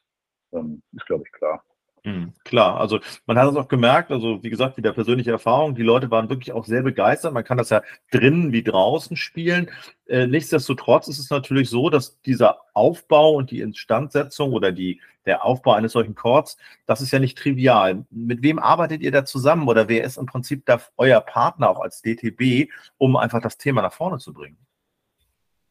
ähm, 0.52 0.83
ist, 0.93 1.07
glaube 1.07 1.25
ich, 1.26 1.33
klar. 1.33 1.62
Mhm, 2.05 2.33
klar, 2.45 2.81
also 2.81 3.00
man 3.26 3.38
hat 3.38 3.50
es 3.50 3.57
auch 3.57 3.69
gemerkt, 3.69 4.11
also 4.11 4.43
wie 4.43 4.50
gesagt, 4.50 4.76
wieder 4.76 4.93
persönliche 4.93 5.31
Erfahrung, 5.31 5.75
die 5.75 5.83
Leute 5.83 6.11
waren 6.11 6.31
wirklich 6.31 6.52
auch 6.52 6.64
sehr 6.64 6.83
begeistert. 6.83 7.33
Man 7.33 7.45
kann 7.45 7.59
das 7.59 7.71
ja 7.71 7.83
drinnen 8.11 8.52
wie 8.52 8.62
draußen 8.62 9.17
spielen. 9.17 9.71
Äh, 10.07 10.26
nichtsdestotrotz 10.26 11.09
ist 11.09 11.19
es 11.19 11.31
natürlich 11.31 11.71
so, 11.71 11.90
dass 11.90 12.21
dieser 12.23 12.61
Aufbau 12.75 13.33
und 13.33 13.50
die 13.50 13.61
Instandsetzung 13.61 14.52
oder 14.52 14.73
die, 14.73 15.00
der 15.26 15.45
Aufbau 15.45 15.73
eines 15.73 15.93
solchen 15.93 16.14
Chords, 16.14 16.57
das 16.87 17.00
ist 17.00 17.11
ja 17.11 17.19
nicht 17.19 17.37
trivial. 17.37 18.07
Mit 18.11 18.43
wem 18.43 18.59
arbeitet 18.59 19.02
ihr 19.02 19.11
da 19.11 19.25
zusammen 19.25 19.69
oder 19.69 19.88
wer 19.88 20.05
ist 20.05 20.17
im 20.17 20.26
Prinzip 20.26 20.64
da 20.67 20.81
euer 20.97 21.21
Partner 21.21 21.69
auch 21.71 21.81
als 21.81 22.02
DTB, 22.02 22.71
um 22.97 23.17
einfach 23.17 23.43
das 23.43 23.59
Thema 23.59 23.83
nach 23.83 23.93
vorne 23.93 24.19
zu 24.19 24.33
bringen? 24.33 24.57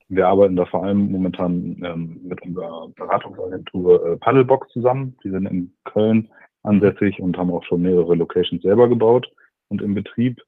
Wir 0.10 0.28
arbeiten 0.28 0.56
da 0.56 0.66
vor 0.66 0.84
allem 0.84 1.12
momentan 1.12 1.82
ähm, 1.84 2.22
mit 2.24 2.42
unserer 2.42 2.88
Beratungsagentur 2.96 4.06
äh, 4.06 4.18
Paddlebox 4.18 4.72
zusammen. 4.72 5.18
Die 5.24 5.30
sind 5.30 5.46
in 5.48 5.74
Köln 5.84 6.30
ansässig 6.64 7.20
und 7.20 7.38
haben 7.38 7.52
auch 7.52 7.64
schon 7.66 7.82
mehrere 7.82 8.16
Locations 8.16 8.62
selber 8.62 8.88
gebaut 8.88 9.30
und 9.68 9.82
im 9.82 9.94
Betrieb. 9.94 10.42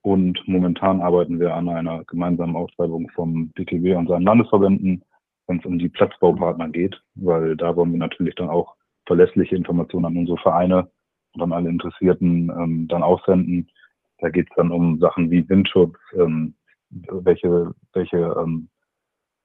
Und 0.00 0.40
momentan 0.46 1.00
arbeiten 1.00 1.38
wir 1.38 1.54
an 1.54 1.68
einer 1.68 2.04
gemeinsamen 2.04 2.56
Ausschreibung 2.56 3.10
vom 3.14 3.52
DTW 3.54 3.94
und 3.94 4.08
seinen 4.08 4.24
Landesverbänden, 4.24 5.02
wenn 5.46 5.58
es 5.58 5.64
um 5.64 5.78
die 5.78 5.88
Platzbaupartner 5.88 6.68
geht, 6.70 7.00
weil 7.14 7.56
da 7.56 7.76
wollen 7.76 7.92
wir 7.92 7.98
natürlich 7.98 8.34
dann 8.34 8.48
auch 8.48 8.74
verlässliche 9.06 9.56
Informationen 9.56 10.06
an 10.06 10.16
unsere 10.16 10.38
Vereine 10.38 10.90
und 11.34 11.42
an 11.42 11.52
alle 11.52 11.68
Interessierten 11.68 12.50
ähm, 12.50 12.88
dann 12.88 13.02
aussenden. 13.02 13.70
Da 14.18 14.30
geht 14.30 14.48
es 14.48 14.56
dann 14.56 14.70
um 14.70 14.98
Sachen 14.98 15.30
wie 15.30 15.46
Windschutz, 15.48 15.96
ähm, 16.14 16.54
welche, 16.90 17.74
welche 17.92 18.34
ähm, 18.38 18.68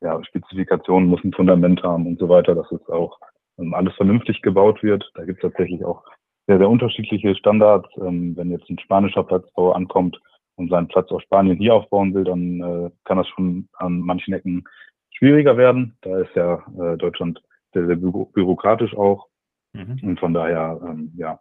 ja, 0.01 0.24
Spezifikationen 0.24 1.10
muss 1.10 1.24
ein 1.24 1.34
Fundament 1.34 1.84
haben 1.84 2.08
und 2.08 2.20
so 2.20 2.29
weiter, 2.29 2.56
dass 2.56 2.72
es 2.72 2.88
auch 2.89 3.20
ähm, 3.58 3.74
alles 3.74 3.94
vernünftig 3.96 4.41
gebaut 4.41 4.82
wird. 4.84 5.10
Da 5.15 5.25
gibt 5.25 5.44
es 5.44 5.50
tatsächlich 5.50 5.84
auch 5.84 6.03
sehr, 6.48 6.58
sehr 6.58 6.70
unterschiedliche 6.70 7.36
Standards. 7.36 7.89
Ähm, 7.98 8.36
wenn 8.36 8.51
jetzt 8.51 8.70
ein 8.70 8.79
spanischer 8.79 9.24
Platzbauer 9.24 9.75
ankommt 9.75 10.20
und 10.56 10.70
seinen 10.70 10.88
Platz 10.88 11.12
aus 11.12 11.24
Spanien 11.24 11.58
hier 11.58 11.75
aufbauen 11.75 12.13
will, 12.13 12.24
dann 12.24 12.62
äh, 12.62 12.91
kann 13.06 13.18
das 13.18 13.27
schon 13.27 13.68
an 13.74 14.00
manchen 14.00 14.34
Ecken 14.34 14.63
schwieriger 15.12 15.58
werden. 15.58 15.98
Da 16.01 16.20
ist 16.20 16.36
ja 16.36 16.63
äh, 16.79 16.98
Deutschland 16.98 17.41
sehr, 17.74 17.86
sehr 17.86 17.96
bü 17.96 18.25
bürokratisch 18.34 18.96
auch. 18.96 19.27
Mhm. 19.74 20.00
Und 20.01 20.20
von 20.20 20.34
daher, 20.34 20.79
ähm, 20.84 21.13
ja, 21.15 21.39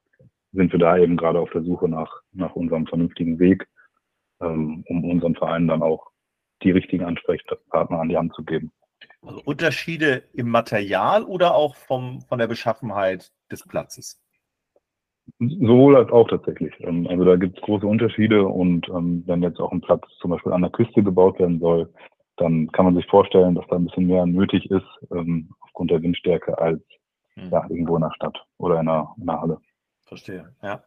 sind 0.52 0.72
wir 0.72 0.78
da 0.78 0.98
eben 0.98 1.16
gerade 1.16 1.38
auf 1.38 1.50
der 1.50 1.62
Suche 1.62 1.88
nach, 1.88 2.20
nach 2.32 2.54
unserem 2.56 2.86
vernünftigen 2.86 3.38
Weg, 3.38 3.66
ähm, 4.40 4.84
um 4.88 5.04
unseren 5.04 5.34
Verein 5.34 5.68
dann 5.68 5.82
auch 5.82 6.10
die 6.62 6.70
richtigen 6.70 7.04
Ansprechpartner 7.04 8.00
an 8.00 8.08
die 8.08 8.16
Hand 8.16 8.34
zu 8.34 8.42
geben. 8.44 8.72
Also 9.22 9.40
Unterschiede 9.44 10.24
im 10.32 10.48
Material 10.48 11.24
oder 11.24 11.54
auch 11.54 11.76
vom, 11.76 12.20
von 12.22 12.38
der 12.38 12.46
Beschaffenheit 12.46 13.30
des 13.50 13.66
Platzes? 13.66 14.20
Sowohl 15.38 15.96
als 15.96 16.10
auch 16.10 16.28
tatsächlich. 16.28 16.72
Ähm, 16.80 17.06
also 17.08 17.24
da 17.24 17.36
gibt 17.36 17.58
es 17.58 17.64
große 17.64 17.86
Unterschiede 17.86 18.46
und 18.46 18.88
ähm, 18.88 19.22
wenn 19.26 19.42
jetzt 19.42 19.60
auch 19.60 19.72
ein 19.72 19.80
Platz 19.80 20.04
zum 20.20 20.30
Beispiel 20.30 20.52
an 20.52 20.62
der 20.62 20.70
Küste 20.70 21.02
gebaut 21.02 21.38
werden 21.38 21.60
soll, 21.60 21.92
dann 22.36 22.70
kann 22.72 22.84
man 22.84 22.94
sich 22.94 23.06
vorstellen, 23.06 23.54
dass 23.54 23.66
da 23.68 23.76
ein 23.76 23.84
bisschen 23.84 24.06
mehr 24.06 24.24
nötig 24.26 24.70
ist 24.70 24.86
ähm, 25.10 25.50
aufgrund 25.60 25.90
der 25.90 26.02
Windstärke 26.02 26.56
als 26.58 26.80
hm. 27.34 27.50
ja, 27.50 27.66
irgendwo 27.68 27.96
in 27.96 28.02
der 28.02 28.12
Stadt 28.14 28.38
oder 28.56 28.80
in 28.80 28.88
einer, 28.88 29.14
in 29.20 29.28
einer 29.28 29.40
Halle. 29.40 29.58
Verstehe, 30.06 30.54
ja. 30.62 30.82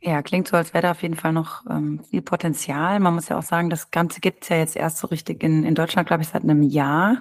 Ja, 0.00 0.22
klingt 0.22 0.46
so, 0.48 0.56
als 0.56 0.74
wäre 0.74 0.82
da 0.82 0.90
auf 0.92 1.02
jeden 1.02 1.16
Fall 1.16 1.32
noch 1.32 1.64
ähm, 1.68 2.00
viel 2.04 2.22
Potenzial. 2.22 3.00
Man 3.00 3.14
muss 3.14 3.28
ja 3.28 3.38
auch 3.38 3.42
sagen, 3.42 3.70
das 3.70 3.90
Ganze 3.90 4.20
gibt 4.20 4.42
es 4.42 4.50
ja 4.50 4.58
jetzt 4.58 4.76
erst 4.76 4.98
so 4.98 5.06
richtig 5.08 5.42
in, 5.42 5.64
in 5.64 5.74
Deutschland, 5.74 6.06
glaube 6.06 6.22
ich, 6.22 6.28
seit 6.28 6.42
einem 6.42 6.62
Jahr. 6.62 7.18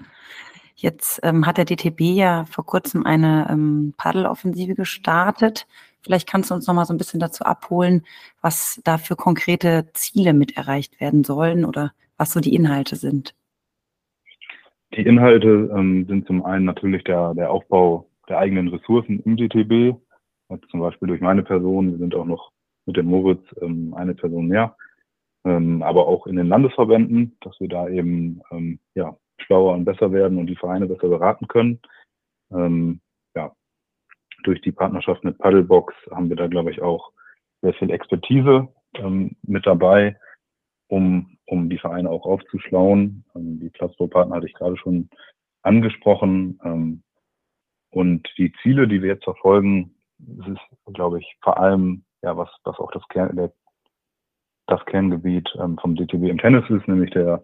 Jetzt 0.75 1.21
ähm, 1.23 1.45
hat 1.45 1.57
der 1.57 1.65
DTB 1.65 2.01
ja 2.01 2.45
vor 2.45 2.65
kurzem 2.65 3.05
eine 3.05 3.47
ähm, 3.49 3.93
Paddeloffensive 3.97 4.75
gestartet. 4.75 5.67
Vielleicht 6.01 6.27
kannst 6.29 6.51
du 6.51 6.53
uns 6.53 6.67
noch 6.67 6.75
mal 6.75 6.85
so 6.85 6.93
ein 6.93 6.97
bisschen 6.97 7.19
dazu 7.19 7.45
abholen, 7.45 8.05
was 8.41 8.81
da 8.83 8.97
für 8.97 9.15
konkrete 9.15 9.88
Ziele 9.93 10.33
mit 10.33 10.57
erreicht 10.57 10.99
werden 10.99 11.23
sollen 11.23 11.65
oder 11.65 11.93
was 12.17 12.33
so 12.33 12.41
die 12.41 12.53
Inhalte 12.53 12.97
sind. 12.97 13.33
Die 14.95 15.01
Inhalte 15.01 15.71
ähm, 15.75 16.05
sind 16.07 16.27
zum 16.27 16.45
einen 16.45 16.65
natürlich 16.65 17.03
der, 17.05 17.33
der 17.33 17.51
Aufbau 17.51 18.07
der 18.29 18.38
eigenen 18.38 18.67
Ressourcen 18.67 19.19
im 19.21 19.38
DTB, 19.38 19.97
zum 20.69 20.79
Beispiel 20.79 21.07
durch 21.07 21.21
meine 21.21 21.41
Person. 21.41 21.91
Wir 21.91 21.97
sind 21.97 22.15
auch 22.15 22.25
noch 22.25 22.51
mit 22.86 22.98
dem 22.98 23.08
Moritz 23.08 23.43
ähm, 23.62 23.93
eine 23.95 24.15
Person 24.15 24.48
mehr, 24.48 24.76
ähm, 25.45 25.84
aber 25.84 26.08
auch 26.08 26.28
in 26.28 26.36
den 26.36 26.48
Landesverbänden, 26.48 27.38
dass 27.41 27.60
wir 27.60 27.67
da 27.67 27.88
eben 27.88 28.41
ähm, 28.52 28.80
ja, 28.95 29.17
schlauer 29.39 29.74
und 29.74 29.86
besser 29.86 30.12
werden 30.12 30.38
und 30.38 30.48
die 30.48 30.56
Vereine 30.56 30.88
besser 30.88 31.08
beraten 31.08 31.48
können. 31.48 31.80
Ähm, 32.52 33.02
ja, 33.36 33.54
durch 34.43 34.62
die 34.62 34.71
Partnerschaft 34.71 35.24
mit 35.24 35.38
Paddlebox 35.38 35.93
haben 36.12 36.30
wir 36.30 36.36
da, 36.36 36.48
glaube 36.48 36.71
ich, 36.71 36.82
auch 36.82 37.12
sehr 37.62 37.74
viel 37.74 37.91
Expertise 37.91 38.67
ähm, 38.95 39.36
mit 39.43 39.65
dabei, 39.65 40.17
um, 40.88 41.38
um 41.48 41.69
die 41.69 41.80
Vereine 41.80 42.10
auch 42.10 42.26
aufzuschlauen. 42.26 43.26
Ähm, 43.36 43.60
die 43.60 43.69
Platzbaupartner 43.69 44.36
hatte 44.36 44.48
ich 44.48 44.54
gerade 44.54 44.78
schon 44.78 45.10
angesprochen. 45.63 46.60
Ähm, 46.63 47.04
und 47.91 48.28
die 48.38 48.54
Ziele, 48.62 48.88
die 48.88 49.02
wir 49.02 49.10
jetzt 49.10 49.24
verfolgen, 49.24 49.95
das 50.17 50.48
ist, 50.48 50.93
glaube 50.93 51.19
ich, 51.19 51.38
vor 51.41 51.58
allem 51.58 52.04
ja, 52.25 52.35
was, 52.35 52.49
was 52.63 52.77
auch 52.79 52.91
das, 52.91 53.07
Kern, 53.09 53.35
der, 53.35 53.53
das 54.67 54.83
Kerngebiet 54.85 55.47
ähm, 55.59 55.77
vom 55.77 55.95
DTB 55.95 56.23
im 56.23 56.39
Tennis 56.39 56.67
ist, 56.69 56.88
nämlich 56.88 57.11
der 57.11 57.41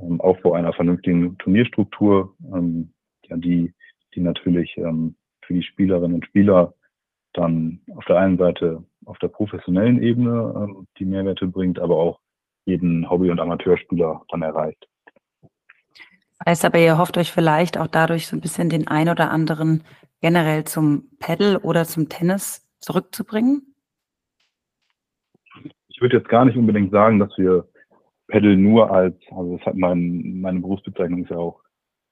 ähm, 0.00 0.20
Aufbau 0.20 0.54
einer 0.54 0.72
vernünftigen 0.72 1.36
Turnierstruktur, 1.38 2.34
ähm, 2.54 2.94
ja, 3.26 3.36
die, 3.36 3.74
die 4.14 4.20
natürlich 4.20 4.76
ähm, 4.78 5.16
für 5.44 5.54
die 5.54 5.62
Spielerinnen 5.62 6.14
und 6.14 6.26
Spieler 6.26 6.74
dann 7.32 7.80
auf 7.96 8.04
der 8.04 8.18
einen 8.18 8.38
Seite 8.38 8.84
auf 9.04 9.18
der 9.18 9.28
professionellen 9.28 10.00
Ebene 10.00 10.54
ähm, 10.56 10.86
die 10.98 11.04
Mehrwerte 11.04 11.48
bringt, 11.48 11.80
aber 11.80 11.96
auch 11.96 12.20
jeden 12.64 13.10
Hobby- 13.10 13.30
und 13.30 13.40
Amateurspieler 13.40 14.22
dann 14.28 14.42
erreicht. 14.42 14.86
Heißt 16.46 16.64
aber, 16.64 16.78
ihr 16.78 16.98
hofft 16.98 17.18
euch 17.18 17.32
vielleicht 17.32 17.78
auch 17.78 17.88
dadurch 17.88 18.28
so 18.28 18.36
ein 18.36 18.40
bisschen 18.40 18.68
den 18.68 18.86
ein 18.86 19.08
oder 19.08 19.30
anderen 19.30 19.82
generell 20.20 20.64
zum 20.64 21.10
Paddle 21.18 21.58
oder 21.60 21.84
zum 21.84 22.08
Tennis 22.08 22.64
zurückzubringen? 22.78 23.73
Ich 25.94 26.00
würde 26.00 26.16
jetzt 26.16 26.28
gar 26.28 26.44
nicht 26.44 26.56
unbedingt 26.56 26.90
sagen, 26.90 27.18
dass 27.20 27.36
wir 27.38 27.68
Pedal 28.26 28.56
nur 28.56 28.90
als, 28.90 29.16
also 29.30 29.56
das 29.56 29.66
hat 29.66 29.76
mein, 29.76 30.40
meine 30.40 30.60
Berufsbezeichnung 30.60 31.22
ist 31.22 31.30
ja 31.30 31.36
auch 31.36 31.60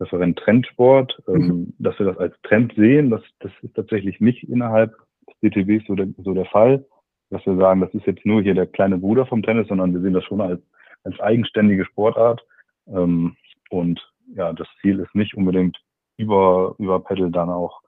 Referent 0.00 0.38
Trendsport, 0.38 1.20
ähm, 1.28 1.34
mhm. 1.34 1.74
dass 1.78 1.98
wir 1.98 2.06
das 2.06 2.18
als 2.18 2.34
Trend 2.42 2.72
sehen, 2.76 3.10
das, 3.10 3.22
das 3.40 3.52
ist 3.62 3.74
tatsächlich 3.74 4.20
nicht 4.20 4.42
innerhalb 4.44 4.94
des 5.28 5.52
DTBs 5.52 5.86
so 5.86 5.94
der, 5.94 6.08
so 6.18 6.34
der 6.34 6.46
Fall, 6.46 6.84
dass 7.30 7.44
wir 7.46 7.56
sagen, 7.56 7.80
das 7.80 7.94
ist 7.94 8.06
jetzt 8.06 8.26
nur 8.26 8.42
hier 8.42 8.54
der 8.54 8.66
kleine 8.66 8.98
Bruder 8.98 9.26
vom 9.26 9.42
Tennis, 9.42 9.68
sondern 9.68 9.92
wir 9.92 10.00
sehen 10.00 10.12
das 10.12 10.24
schon 10.24 10.40
als, 10.40 10.60
als 11.04 11.18
eigenständige 11.20 11.84
Sportart. 11.84 12.44
Ähm, 12.88 13.36
und 13.70 14.00
ja, 14.34 14.52
das 14.52 14.68
Ziel 14.80 14.98
ist 15.00 15.14
nicht 15.14 15.34
unbedingt 15.34 15.78
über, 16.18 16.74
über 16.78 17.00
Pedal 17.00 17.30
dann 17.30 17.48
auch 17.48 17.80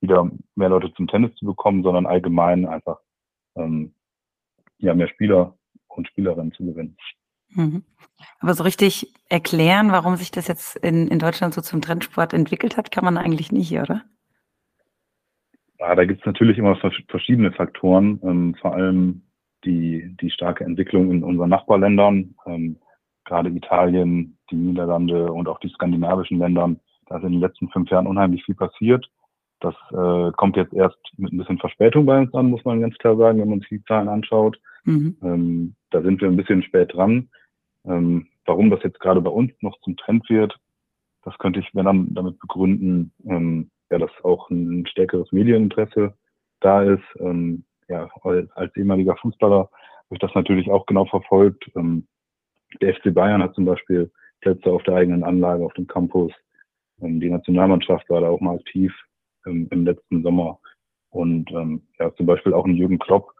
wieder 0.00 0.30
mehr 0.54 0.68
Leute 0.68 0.92
zum 0.94 1.08
Tennis 1.08 1.34
zu 1.36 1.46
bekommen, 1.46 1.82
sondern 1.82 2.06
allgemein 2.06 2.66
einfach 2.66 2.98
ähm, 3.56 3.94
ja, 4.80 4.94
mehr 4.94 5.08
Spieler 5.08 5.56
und 5.88 6.08
Spielerinnen 6.08 6.52
zu 6.52 6.64
gewinnen. 6.64 6.96
Mhm. 7.50 7.84
Aber 8.40 8.54
so 8.54 8.62
richtig 8.62 9.12
erklären, 9.28 9.92
warum 9.92 10.16
sich 10.16 10.30
das 10.30 10.46
jetzt 10.48 10.76
in, 10.76 11.08
in 11.08 11.18
Deutschland 11.18 11.54
so 11.54 11.60
zum 11.60 11.80
Trendsport 11.80 12.32
entwickelt 12.32 12.76
hat, 12.76 12.90
kann 12.90 13.04
man 13.04 13.16
eigentlich 13.16 13.50
nicht, 13.52 13.72
oder? 13.78 14.02
Ja, 15.78 15.94
da 15.94 16.04
gibt 16.04 16.20
es 16.20 16.26
natürlich 16.26 16.58
immer 16.58 16.76
verschiedene 17.08 17.52
Faktoren, 17.52 18.20
ähm, 18.22 18.54
vor 18.60 18.74
allem 18.74 19.22
die, 19.64 20.14
die 20.20 20.30
starke 20.30 20.64
Entwicklung 20.64 21.10
in 21.10 21.24
unseren 21.24 21.48
Nachbarländern, 21.48 22.34
ähm, 22.46 22.78
gerade 23.24 23.50
Italien, 23.50 24.38
die 24.50 24.56
Niederlande 24.56 25.32
und 25.32 25.48
auch 25.48 25.60
die 25.60 25.68
skandinavischen 25.68 26.38
Ländern. 26.38 26.80
Da 27.06 27.16
ist 27.16 27.24
in 27.24 27.32
den 27.32 27.40
letzten 27.40 27.68
fünf 27.70 27.90
Jahren 27.90 28.06
unheimlich 28.06 28.44
viel 28.44 28.54
passiert. 28.54 29.10
Das 29.60 29.74
äh, 29.92 30.32
kommt 30.32 30.56
jetzt 30.56 30.72
erst 30.72 30.98
mit 31.16 31.32
ein 31.32 31.38
bisschen 31.38 31.58
Verspätung 31.58 32.06
bei 32.06 32.18
uns 32.18 32.32
an, 32.34 32.50
muss 32.50 32.64
man 32.64 32.80
ganz 32.80 32.96
klar 32.98 33.16
sagen, 33.16 33.40
wenn 33.40 33.50
man 33.50 33.60
sich 33.60 33.68
die 33.68 33.84
Zahlen 33.84 34.08
anschaut. 34.08 34.58
Mhm. 34.84 35.16
Ähm, 35.22 35.74
da 35.90 36.02
sind 36.02 36.20
wir 36.20 36.28
ein 36.28 36.36
bisschen 36.36 36.62
spät 36.62 36.94
dran. 36.94 37.28
Ähm, 37.84 38.26
warum 38.46 38.70
das 38.70 38.82
jetzt 38.82 39.00
gerade 39.00 39.20
bei 39.20 39.30
uns 39.30 39.52
noch 39.60 39.78
zum 39.82 39.96
Trend 39.96 40.28
wird, 40.30 40.56
das 41.22 41.36
könnte 41.38 41.60
ich, 41.60 41.74
wenn 41.74 41.84
dann 41.84 42.14
damit 42.14 42.38
begründen, 42.38 43.12
ähm, 43.26 43.70
ja, 43.90 43.98
dass 43.98 44.10
auch 44.22 44.48
ein 44.50 44.86
stärkeres 44.86 45.30
Medieninteresse 45.32 46.14
da 46.60 46.82
ist. 46.82 47.04
Ähm, 47.18 47.64
ja, 47.88 48.08
als 48.54 48.76
ehemaliger 48.76 49.16
Fußballer 49.16 49.58
habe 49.58 49.70
ich 50.12 50.20
das 50.20 50.34
natürlich 50.34 50.70
auch 50.70 50.86
genau 50.86 51.04
verfolgt. 51.04 51.70
Ähm, 51.76 52.06
der 52.80 52.94
FC 52.94 53.12
Bayern 53.12 53.42
hat 53.42 53.54
zum 53.54 53.64
Beispiel 53.64 54.10
Plätze 54.40 54.70
auf 54.70 54.82
der 54.84 54.94
eigenen 54.94 55.24
Anlage, 55.24 55.64
auf 55.64 55.74
dem 55.74 55.86
Campus. 55.86 56.32
Ähm, 57.02 57.20
die 57.20 57.28
Nationalmannschaft 57.28 58.08
war 58.08 58.20
da 58.22 58.28
auch 58.28 58.40
mal 58.40 58.56
aktiv 58.56 58.94
im, 59.46 59.68
im 59.70 59.84
letzten 59.84 60.22
Sommer. 60.22 60.58
Und 61.10 61.50
ähm, 61.52 61.82
ja, 61.98 62.14
zum 62.14 62.26
Beispiel 62.26 62.54
auch 62.54 62.64
ein 62.64 62.76
Jürgen 62.76 62.98
Klopp, 62.98 63.32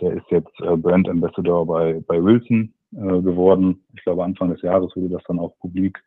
der 0.00 0.12
ist 0.12 0.30
jetzt 0.30 0.60
äh, 0.60 0.76
Brand 0.76 1.08
Ambassador 1.08 1.66
bei, 1.66 2.00
bei 2.06 2.22
Wilson 2.22 2.74
äh, 2.92 3.22
geworden. 3.22 3.84
Ich 3.94 4.02
glaube, 4.04 4.24
Anfang 4.24 4.50
des 4.50 4.62
Jahres 4.62 4.94
wurde 4.96 5.08
das 5.08 5.22
dann 5.26 5.38
auch 5.38 5.56
publik. 5.58 6.02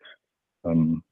Ähm, 0.63 1.03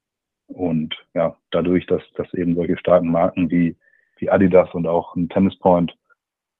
und 0.48 0.94
ja, 1.14 1.36
dadurch, 1.50 1.86
dass, 1.86 2.02
dass 2.14 2.32
eben 2.34 2.54
solche 2.54 2.78
starken 2.78 3.10
Marken 3.10 3.50
wie, 3.50 3.76
wie 4.18 4.30
Adidas 4.30 4.72
und 4.74 4.86
auch 4.86 5.16
ein 5.16 5.28
Tennis 5.28 5.58
Point 5.58 5.96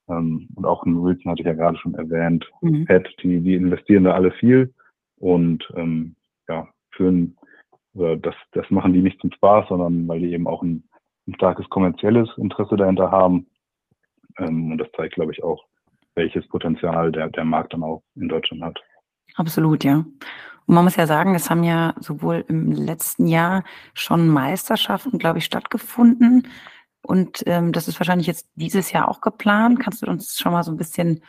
ähm, 0.09 0.47
und 0.55 0.65
auch 0.65 0.83
ein 0.83 1.01
Wilson 1.01 1.31
hatte 1.31 1.41
ich 1.41 1.47
ja 1.47 1.53
gerade 1.53 1.77
schon 1.77 1.95
erwähnt, 1.95 2.45
mhm. 2.61 2.85
Pet, 2.85 3.07
die, 3.23 3.39
die 3.41 3.55
investieren 3.55 4.05
da 4.05 4.11
alle 4.13 4.31
viel 4.31 4.73
und 5.17 5.67
ähm, 5.75 6.15
ja, 6.47 6.67
führen, 6.91 7.37
äh, 7.95 8.17
das, 8.17 8.35
das 8.51 8.69
machen 8.69 8.93
die 8.93 9.01
nicht 9.01 9.19
zum 9.19 9.31
Spaß, 9.31 9.67
sondern 9.69 10.07
weil 10.07 10.19
die 10.19 10.33
eben 10.33 10.47
auch 10.47 10.63
ein, 10.63 10.83
ein 11.27 11.35
starkes 11.35 11.69
kommerzielles 11.69 12.29
Interesse 12.37 12.75
dahinter 12.75 13.11
haben. 13.11 13.47
Ähm, 14.37 14.71
und 14.71 14.77
das 14.77 14.87
zeigt, 14.95 15.15
glaube 15.15 15.31
ich, 15.31 15.43
auch, 15.43 15.65
welches 16.15 16.47
Potenzial 16.47 17.11
der, 17.11 17.29
der 17.29 17.45
Markt 17.45 17.73
dann 17.73 17.83
auch 17.83 18.01
in 18.15 18.29
Deutschland 18.29 18.63
hat. 18.63 18.79
Absolut, 19.35 19.83
ja. 19.83 20.05
Und 20.67 20.75
man 20.75 20.83
muss 20.83 20.95
ja 20.95 21.07
sagen, 21.07 21.35
es 21.35 21.49
haben 21.49 21.63
ja 21.63 21.93
sowohl 21.99 22.43
im 22.47 22.71
letzten 22.71 23.27
Jahr 23.27 23.63
schon 23.93 24.27
Meisterschaften, 24.27 25.17
glaube 25.17 25.39
ich, 25.39 25.45
stattgefunden. 25.45 26.47
Und 27.01 27.43
ähm, 27.45 27.71
das 27.71 27.87
ist 27.87 27.99
wahrscheinlich 27.99 28.27
jetzt 28.27 28.49
dieses 28.55 28.91
Jahr 28.91 29.07
auch 29.07 29.21
geplant. 29.21 29.79
Kannst 29.79 30.01
du 30.01 30.07
uns 30.07 30.37
schon 30.37 30.51
mal 30.51 30.63
so 30.63 30.71
ein 30.71 30.77
bisschen 30.77 31.21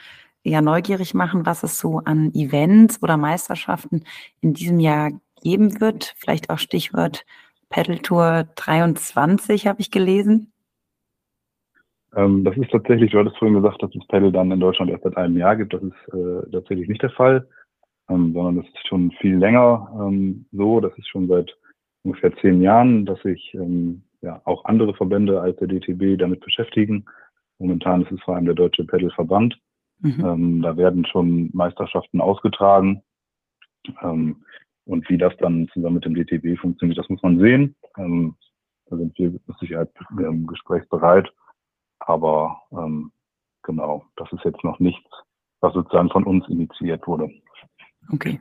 ja 0.43 0.61
neugierig 0.61 1.15
machen, 1.15 1.47
was 1.47 1.63
es 1.63 1.79
so 1.79 1.99
an 1.99 2.33
Events 2.35 3.01
oder 3.03 3.17
Meisterschaften 3.17 4.05
in 4.41 4.55
diesem 4.55 4.81
Jahr 4.81 5.11
geben 5.41 5.81
wird? 5.81 6.15
Vielleicht 6.17 6.51
auch 6.51 6.59
Stichwort 6.59 7.25
Pedal 7.71 7.99
Tour 7.99 8.49
23 8.57 9.67
habe 9.67 9.81
ich 9.81 9.91
gelesen. 9.91 10.53
Ähm, 12.17 12.45
das 12.45 12.57
ist 12.57 12.71
tatsächlich, 12.71 13.11
du 13.11 13.19
hattest 13.19 13.37
vorhin 13.39 13.61
gesagt, 13.61 13.83
dass 13.83 13.95
es 13.95 14.07
Pedal 14.07 14.33
dann 14.33 14.51
in 14.51 14.61
Deutschland 14.61 14.91
erst 14.91 15.05
seit 15.05 15.17
einem 15.17 15.37
Jahr 15.37 15.57
gibt. 15.57 15.75
Das 15.75 15.83
ist 15.83 16.15
äh, 16.15 16.51
tatsächlich 16.51 16.89
nicht 16.89 17.03
der 17.03 17.11
Fall, 17.11 17.47
ähm, 18.09 18.33
sondern 18.33 18.57
das 18.57 18.67
ist 18.67 18.89
schon 18.89 19.11
viel 19.21 19.37
länger 19.37 19.91
ähm, 20.01 20.47
so. 20.53 20.81
Das 20.81 20.97
ist 20.97 21.09
schon 21.09 21.29
seit 21.29 21.55
ungefähr 22.03 22.35
zehn 22.39 22.63
Jahren, 22.63 23.05
dass 23.05 23.21
sich 23.23 23.53
ähm, 23.55 24.03
ja, 24.23 24.41
auch 24.45 24.65
andere 24.65 24.95
Verbände 24.95 25.41
als 25.41 25.59
der 25.59 25.69
DTB 25.69 26.19
damit 26.19 26.41
beschäftigen. 26.41 27.05
Momentan 27.59 28.03
ist 28.03 28.13
es 28.13 28.23
vor 28.23 28.37
allem 28.37 28.47
der 28.47 28.55
Deutsche 28.55 28.85
Pedal-Verband. 28.85 29.59
Mhm. 30.01 30.25
Ähm, 30.25 30.63
da 30.63 30.77
werden 30.77 31.05
schon 31.07 31.51
Meisterschaften 31.53 32.21
ausgetragen. 32.21 33.03
Und 34.89 35.07
wie 35.11 35.19
das 35.19 35.35
dann 35.39 35.69
zusammen 35.75 35.97
mit 35.97 36.07
dem 36.07 36.15
DTB 36.15 36.59
funktioniert, 36.59 36.99
das 36.99 37.11
muss 37.11 37.23
man 37.23 37.39
sehen. 37.39 37.77
Ähm, 37.99 38.35
da 38.87 38.97
sind 38.97 39.17
wir 39.19 39.31
mit 39.31 39.59
Sicherheit 39.61 39.91
ähm, 40.19 40.47
gesprächsbereit. 40.47 41.31
Aber 41.99 42.63
ähm, 42.73 43.13
genau, 43.63 44.07
das 44.17 44.33
ist 44.33 44.45
jetzt 44.45 44.65
noch 44.65 44.79
nichts, 44.79 45.11
was 45.61 45.75
sozusagen 45.75 46.09
von 46.09 46.25
uns 46.25 46.49
initiiert 46.49 47.07
wurde. 47.07 47.31
Okay. 48.11 48.41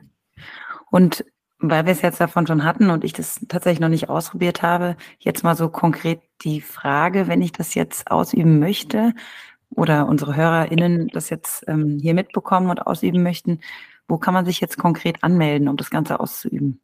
Und 0.90 1.22
weil 1.58 1.84
wir 1.84 1.92
es 1.92 2.00
jetzt 2.00 2.20
davon 2.20 2.46
schon 2.46 2.64
hatten 2.64 2.88
und 2.88 3.04
ich 3.04 3.12
das 3.12 3.44
tatsächlich 3.48 3.80
noch 3.80 3.90
nicht 3.90 4.08
ausprobiert 4.08 4.62
habe, 4.62 4.96
jetzt 5.18 5.44
mal 5.44 5.54
so 5.54 5.68
konkret 5.68 6.22
die 6.40 6.62
Frage, 6.62 7.28
wenn 7.28 7.42
ich 7.42 7.52
das 7.52 7.74
jetzt 7.74 8.10
ausüben 8.10 8.58
möchte 8.58 9.12
oder 9.68 10.08
unsere 10.08 10.34
HörerInnen 10.34 11.08
das 11.08 11.28
jetzt 11.28 11.68
ähm, 11.68 11.98
hier 12.00 12.14
mitbekommen 12.14 12.70
und 12.70 12.86
ausüben 12.86 13.22
möchten, 13.22 13.60
wo 14.08 14.18
kann 14.18 14.34
man 14.34 14.46
sich 14.46 14.60
jetzt 14.60 14.78
konkret 14.78 15.22
anmelden, 15.22 15.68
um 15.68 15.76
das 15.76 15.90
Ganze 15.90 16.18
auszuüben? 16.18 16.80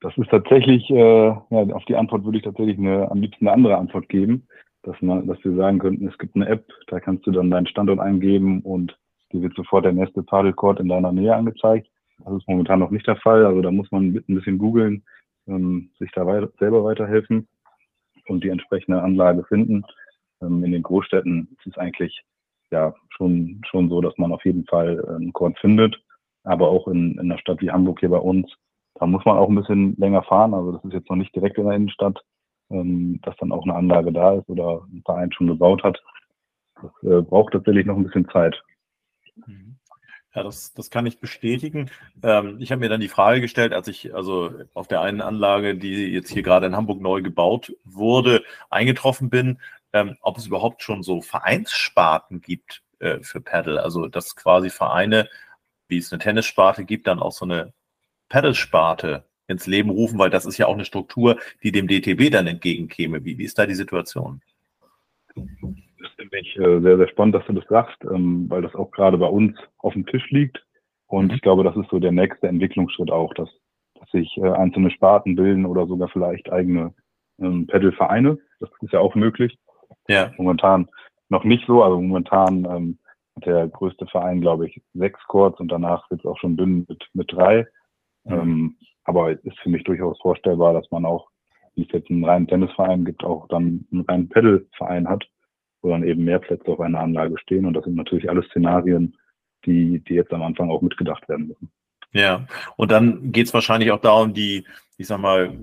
Das 0.00 0.16
ist 0.16 0.30
tatsächlich, 0.30 0.88
äh, 0.90 1.26
ja, 1.26 1.42
auf 1.50 1.84
die 1.86 1.96
Antwort 1.96 2.24
würde 2.24 2.38
ich 2.38 2.44
tatsächlich 2.44 2.78
eine, 2.78 3.10
am 3.10 3.20
liebsten 3.20 3.46
eine 3.46 3.54
andere 3.54 3.76
Antwort 3.76 4.08
geben, 4.08 4.46
dass, 4.82 4.96
man, 5.02 5.26
dass 5.26 5.42
wir 5.44 5.54
sagen 5.56 5.80
könnten, 5.80 6.06
es 6.06 6.16
gibt 6.18 6.36
eine 6.36 6.48
App, 6.48 6.68
da 6.86 7.00
kannst 7.00 7.26
du 7.26 7.32
dann 7.32 7.50
deinen 7.50 7.66
Standort 7.66 7.98
eingeben 7.98 8.62
und 8.62 8.96
dir 9.32 9.42
wird 9.42 9.54
sofort 9.54 9.84
der 9.84 9.92
nächste 9.92 10.22
Paddlecourt 10.22 10.80
in 10.80 10.88
deiner 10.88 11.12
Nähe 11.12 11.34
angezeigt. 11.34 11.88
Das 12.24 12.34
ist 12.34 12.48
momentan 12.48 12.78
noch 12.78 12.90
nicht 12.90 13.06
der 13.06 13.16
Fall. 13.16 13.44
Also 13.44 13.60
da 13.60 13.70
muss 13.70 13.90
man 13.90 14.08
ein 14.08 14.24
bisschen 14.26 14.58
googeln, 14.58 15.04
ähm, 15.46 15.90
sich 15.98 16.10
da 16.12 16.26
weiter, 16.26 16.48
selber 16.58 16.84
weiterhelfen 16.84 17.48
und 18.28 18.44
die 18.44 18.48
entsprechende 18.48 19.02
Anlage 19.02 19.44
finden. 19.44 19.84
Ähm, 20.40 20.64
in 20.64 20.72
den 20.72 20.82
Großstädten 20.82 21.48
ist 21.58 21.66
es 21.66 21.78
eigentlich 21.78 22.22
ja 22.70 22.94
schon, 23.10 23.60
schon 23.68 23.88
so, 23.88 24.00
dass 24.00 24.16
man 24.18 24.32
auf 24.32 24.44
jeden 24.44 24.64
Fall 24.66 25.04
äh, 25.06 25.14
einen 25.16 25.32
Court 25.32 25.58
findet. 25.58 26.00
Aber 26.44 26.68
auch 26.68 26.88
in, 26.88 27.12
in 27.12 27.20
einer 27.20 27.38
Stadt 27.38 27.60
wie 27.60 27.70
Hamburg 27.70 28.00
hier 28.00 28.08
bei 28.08 28.18
uns, 28.18 28.50
da 28.94 29.06
muss 29.06 29.24
man 29.24 29.36
auch 29.36 29.48
ein 29.48 29.54
bisschen 29.54 29.96
länger 29.96 30.22
fahren. 30.22 30.54
Also 30.54 30.72
das 30.72 30.84
ist 30.84 30.92
jetzt 30.92 31.10
noch 31.10 31.16
nicht 31.16 31.34
direkt 31.34 31.58
in 31.58 31.66
der 31.66 31.74
Innenstadt, 31.74 32.22
ähm, 32.70 33.20
dass 33.22 33.36
dann 33.36 33.52
auch 33.52 33.64
eine 33.64 33.74
Anlage 33.74 34.12
da 34.12 34.34
ist 34.34 34.48
oder 34.48 34.82
ein 34.92 35.02
Verein 35.04 35.32
schon 35.32 35.46
gebaut 35.46 35.82
hat. 35.82 36.02
Das 36.80 36.90
äh, 37.02 37.22
braucht 37.22 37.52
tatsächlich 37.52 37.86
noch 37.86 37.96
ein 37.96 38.04
bisschen 38.04 38.28
Zeit. 38.30 38.62
Mhm. 39.46 39.78
Ja, 40.34 40.42
das, 40.42 40.74
das 40.74 40.90
kann 40.90 41.06
ich 41.06 41.20
bestätigen. 41.20 41.90
Ähm, 42.22 42.58
ich 42.60 42.70
habe 42.70 42.80
mir 42.80 42.88
dann 42.88 43.00
die 43.00 43.08
Frage 43.08 43.40
gestellt, 43.40 43.72
als 43.72 43.88
ich 43.88 44.14
also 44.14 44.52
auf 44.74 44.86
der 44.86 45.00
einen 45.00 45.22
Anlage, 45.22 45.74
die 45.74 46.12
jetzt 46.12 46.30
hier 46.30 46.42
gerade 46.42 46.66
in 46.66 46.76
Hamburg 46.76 47.00
neu 47.00 47.22
gebaut 47.22 47.74
wurde, 47.84 48.44
eingetroffen 48.68 49.30
bin, 49.30 49.58
ähm, 49.92 50.16
ob 50.20 50.38
es 50.38 50.46
überhaupt 50.46 50.82
schon 50.82 51.02
so 51.02 51.20
Vereinssparten 51.20 52.40
gibt 52.40 52.82
äh, 53.00 53.20
für 53.20 53.40
Paddle. 53.40 53.82
Also 53.82 54.08
dass 54.08 54.36
quasi 54.36 54.70
Vereine, 54.70 55.28
wie 55.88 55.98
es 55.98 56.12
eine 56.12 56.20
Tennissparte 56.20 56.84
gibt, 56.84 57.06
dann 57.06 57.20
auch 57.20 57.32
so 57.32 57.44
eine 57.44 57.72
Paddle-Sparte 58.28 59.24
ins 59.46 59.66
Leben 59.66 59.90
rufen, 59.90 60.18
weil 60.18 60.30
das 60.30 60.46
ist 60.46 60.58
ja 60.58 60.66
auch 60.66 60.74
eine 60.74 60.84
Struktur, 60.84 61.38
die 61.62 61.72
dem 61.72 61.88
DTB 61.88 62.30
dann 62.30 62.46
entgegenkäme. 62.46 63.24
Wie, 63.24 63.38
wie 63.38 63.44
ist 63.44 63.58
da 63.58 63.66
die 63.66 63.74
Situation? 63.74 64.42
Das 65.34 66.10
finde 66.16 66.38
ich 66.38 66.56
äh, 66.58 66.80
sehr, 66.80 66.98
sehr 66.98 67.08
spannend, 67.08 67.34
dass 67.34 67.46
du 67.46 67.54
das 67.54 67.66
sagst, 67.68 67.96
ähm, 68.04 68.50
weil 68.50 68.62
das 68.62 68.74
auch 68.74 68.90
gerade 68.90 69.16
bei 69.18 69.26
uns 69.26 69.56
auf 69.78 69.94
dem 69.94 70.06
Tisch 70.06 70.28
liegt. 70.30 70.64
Und 71.06 71.28
mhm. 71.28 71.34
ich 71.34 71.40
glaube, 71.40 71.64
das 71.64 71.76
ist 71.76 71.88
so 71.90 71.98
der 71.98 72.12
nächste 72.12 72.48
Entwicklungsschritt 72.48 73.10
auch, 73.10 73.32
dass, 73.34 73.48
dass 73.94 74.10
sich 74.10 74.36
äh, 74.36 74.50
einzelne 74.50 74.90
Sparten 74.90 75.34
bilden 75.34 75.64
oder 75.64 75.86
sogar 75.86 76.08
vielleicht 76.08 76.52
eigene 76.52 76.94
ähm, 77.40 77.66
Pedal-Vereine. 77.66 78.38
Das 78.60 78.70
ist 78.82 78.92
ja 78.92 79.00
auch 79.00 79.14
möglich. 79.14 79.58
Ja. 80.08 80.32
Momentan 80.36 80.88
noch 81.28 81.44
nicht 81.44 81.66
so. 81.66 81.82
Also 81.82 82.00
momentan 82.00 82.64
ähm, 82.64 82.98
hat 83.36 83.46
der 83.46 83.68
größte 83.68 84.06
Verein, 84.06 84.40
glaube 84.40 84.66
ich, 84.66 84.80
sechs 84.94 85.20
Chords 85.28 85.60
und 85.60 85.68
danach 85.68 86.10
wird 86.10 86.20
es 86.20 86.26
auch 86.26 86.38
schon 86.38 86.56
dünn 86.56 86.86
mit, 86.88 87.08
mit 87.12 87.32
drei. 87.32 87.66
Mhm. 88.24 88.32
Ähm, 88.32 88.76
aber 89.04 89.32
es 89.32 89.42
ist 89.44 89.58
für 89.60 89.70
mich 89.70 89.84
durchaus 89.84 90.18
vorstellbar, 90.20 90.72
dass 90.72 90.90
man 90.90 91.04
auch, 91.04 91.28
wie 91.74 91.82
es 91.82 91.92
jetzt 91.92 92.10
einen 92.10 92.24
reinen 92.24 92.46
Tennisverein 92.46 93.04
gibt, 93.04 93.24
auch 93.24 93.46
dann 93.48 93.86
einen 93.92 94.04
reinen 94.06 94.28
Pedal-Verein 94.28 95.08
hat 95.08 95.28
wo 95.82 95.90
dann 95.90 96.04
eben 96.04 96.24
mehr 96.24 96.38
Plätze 96.38 96.68
auf 96.68 96.80
einer 96.80 97.00
Anlage 97.00 97.38
stehen. 97.38 97.66
Und 97.66 97.74
das 97.74 97.84
sind 97.84 97.94
natürlich 97.94 98.28
alles 98.28 98.46
Szenarien, 98.46 99.16
die, 99.64 100.00
die 100.00 100.14
jetzt 100.14 100.32
am 100.32 100.42
Anfang 100.42 100.70
auch 100.70 100.82
mitgedacht 100.82 101.28
werden 101.28 101.48
müssen. 101.48 101.70
Ja, 102.12 102.46
und 102.76 102.90
dann 102.90 103.32
geht 103.32 103.46
es 103.46 103.54
wahrscheinlich 103.54 103.90
auch 103.92 104.00
darum, 104.00 104.32
die, 104.32 104.66
ich 104.96 105.06
sag 105.06 105.20
mal, 105.20 105.56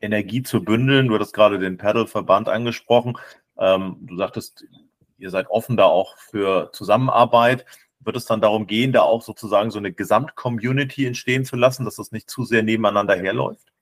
Energie 0.00 0.42
zu 0.42 0.62
bündeln. 0.62 1.08
Du 1.08 1.14
hattest 1.14 1.34
gerade 1.34 1.58
den 1.58 1.78
Paddle-Verband 1.78 2.48
angesprochen. 2.48 3.16
Ähm, 3.58 3.96
du 4.00 4.16
sagtest, 4.16 4.66
ihr 5.18 5.30
seid 5.30 5.48
offen 5.48 5.76
da 5.76 5.84
auch 5.84 6.16
für 6.18 6.70
Zusammenarbeit. 6.72 7.64
Wird 8.00 8.16
es 8.16 8.26
dann 8.26 8.40
darum 8.40 8.66
gehen, 8.66 8.92
da 8.92 9.02
auch 9.02 9.22
sozusagen 9.22 9.70
so 9.70 9.78
eine 9.78 9.92
Gesamtcommunity 9.92 11.06
entstehen 11.06 11.44
zu 11.44 11.56
lassen, 11.56 11.84
dass 11.84 11.96
das 11.96 12.12
nicht 12.12 12.30
zu 12.30 12.44
sehr 12.44 12.62
nebeneinander 12.62 13.16
herläuft? 13.16 13.72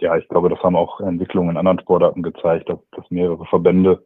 Ja, 0.00 0.16
ich 0.16 0.26
glaube, 0.28 0.48
das 0.48 0.62
haben 0.62 0.76
auch 0.76 1.00
Entwicklungen 1.00 1.50
in 1.50 1.56
anderen 1.58 1.80
Sportarten 1.80 2.22
gezeigt, 2.22 2.70
dass, 2.70 2.78
dass 2.92 3.10
mehrere 3.10 3.44
Verbände 3.46 4.02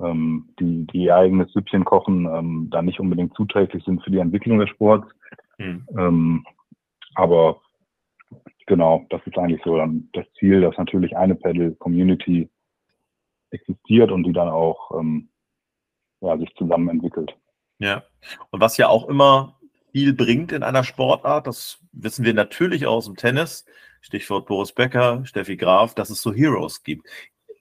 ähm, 0.00 0.48
die, 0.58 0.86
die 0.86 1.04
ihr 1.04 1.16
eigenes 1.16 1.52
Süppchen 1.52 1.84
kochen, 1.84 2.26
ähm, 2.26 2.68
da 2.70 2.82
nicht 2.82 3.00
unbedingt 3.00 3.34
zuträglich 3.34 3.84
sind 3.84 4.02
für 4.02 4.10
die 4.10 4.18
Entwicklung 4.18 4.58
des 4.58 4.68
Sports. 4.70 5.06
Mhm. 5.58 5.86
Ähm, 5.96 6.46
aber 7.14 7.60
genau, 8.66 9.06
das 9.10 9.20
ist 9.24 9.38
eigentlich 9.38 9.62
so 9.64 9.76
dann 9.76 10.08
das 10.12 10.26
Ziel, 10.38 10.60
dass 10.60 10.76
natürlich 10.76 11.16
eine 11.16 11.34
Pedal-Community 11.34 12.50
existiert 13.50 14.10
und 14.10 14.24
die 14.24 14.32
dann 14.32 14.48
auch 14.48 14.90
ähm, 14.98 15.28
ja, 16.20 16.36
sich 16.38 16.54
zusammen 16.56 16.88
entwickelt. 16.88 17.36
Ja, 17.78 18.04
und 18.50 18.60
was 18.60 18.76
ja 18.76 18.88
auch 18.88 19.08
immer 19.08 19.58
viel 19.92 20.12
bringt 20.12 20.52
in 20.52 20.62
einer 20.62 20.84
Sportart, 20.84 21.46
das 21.46 21.78
wissen 21.92 22.24
wir 22.24 22.34
natürlich 22.34 22.86
aus 22.86 23.06
dem 23.06 23.16
Tennis, 23.16 23.64
Stichwort 24.00 24.46
Boris 24.46 24.72
Becker, 24.72 25.24
Steffi 25.24 25.56
Graf, 25.56 25.94
dass 25.94 26.10
es 26.10 26.22
so 26.22 26.32
Heroes 26.32 26.82
gibt. 26.82 27.08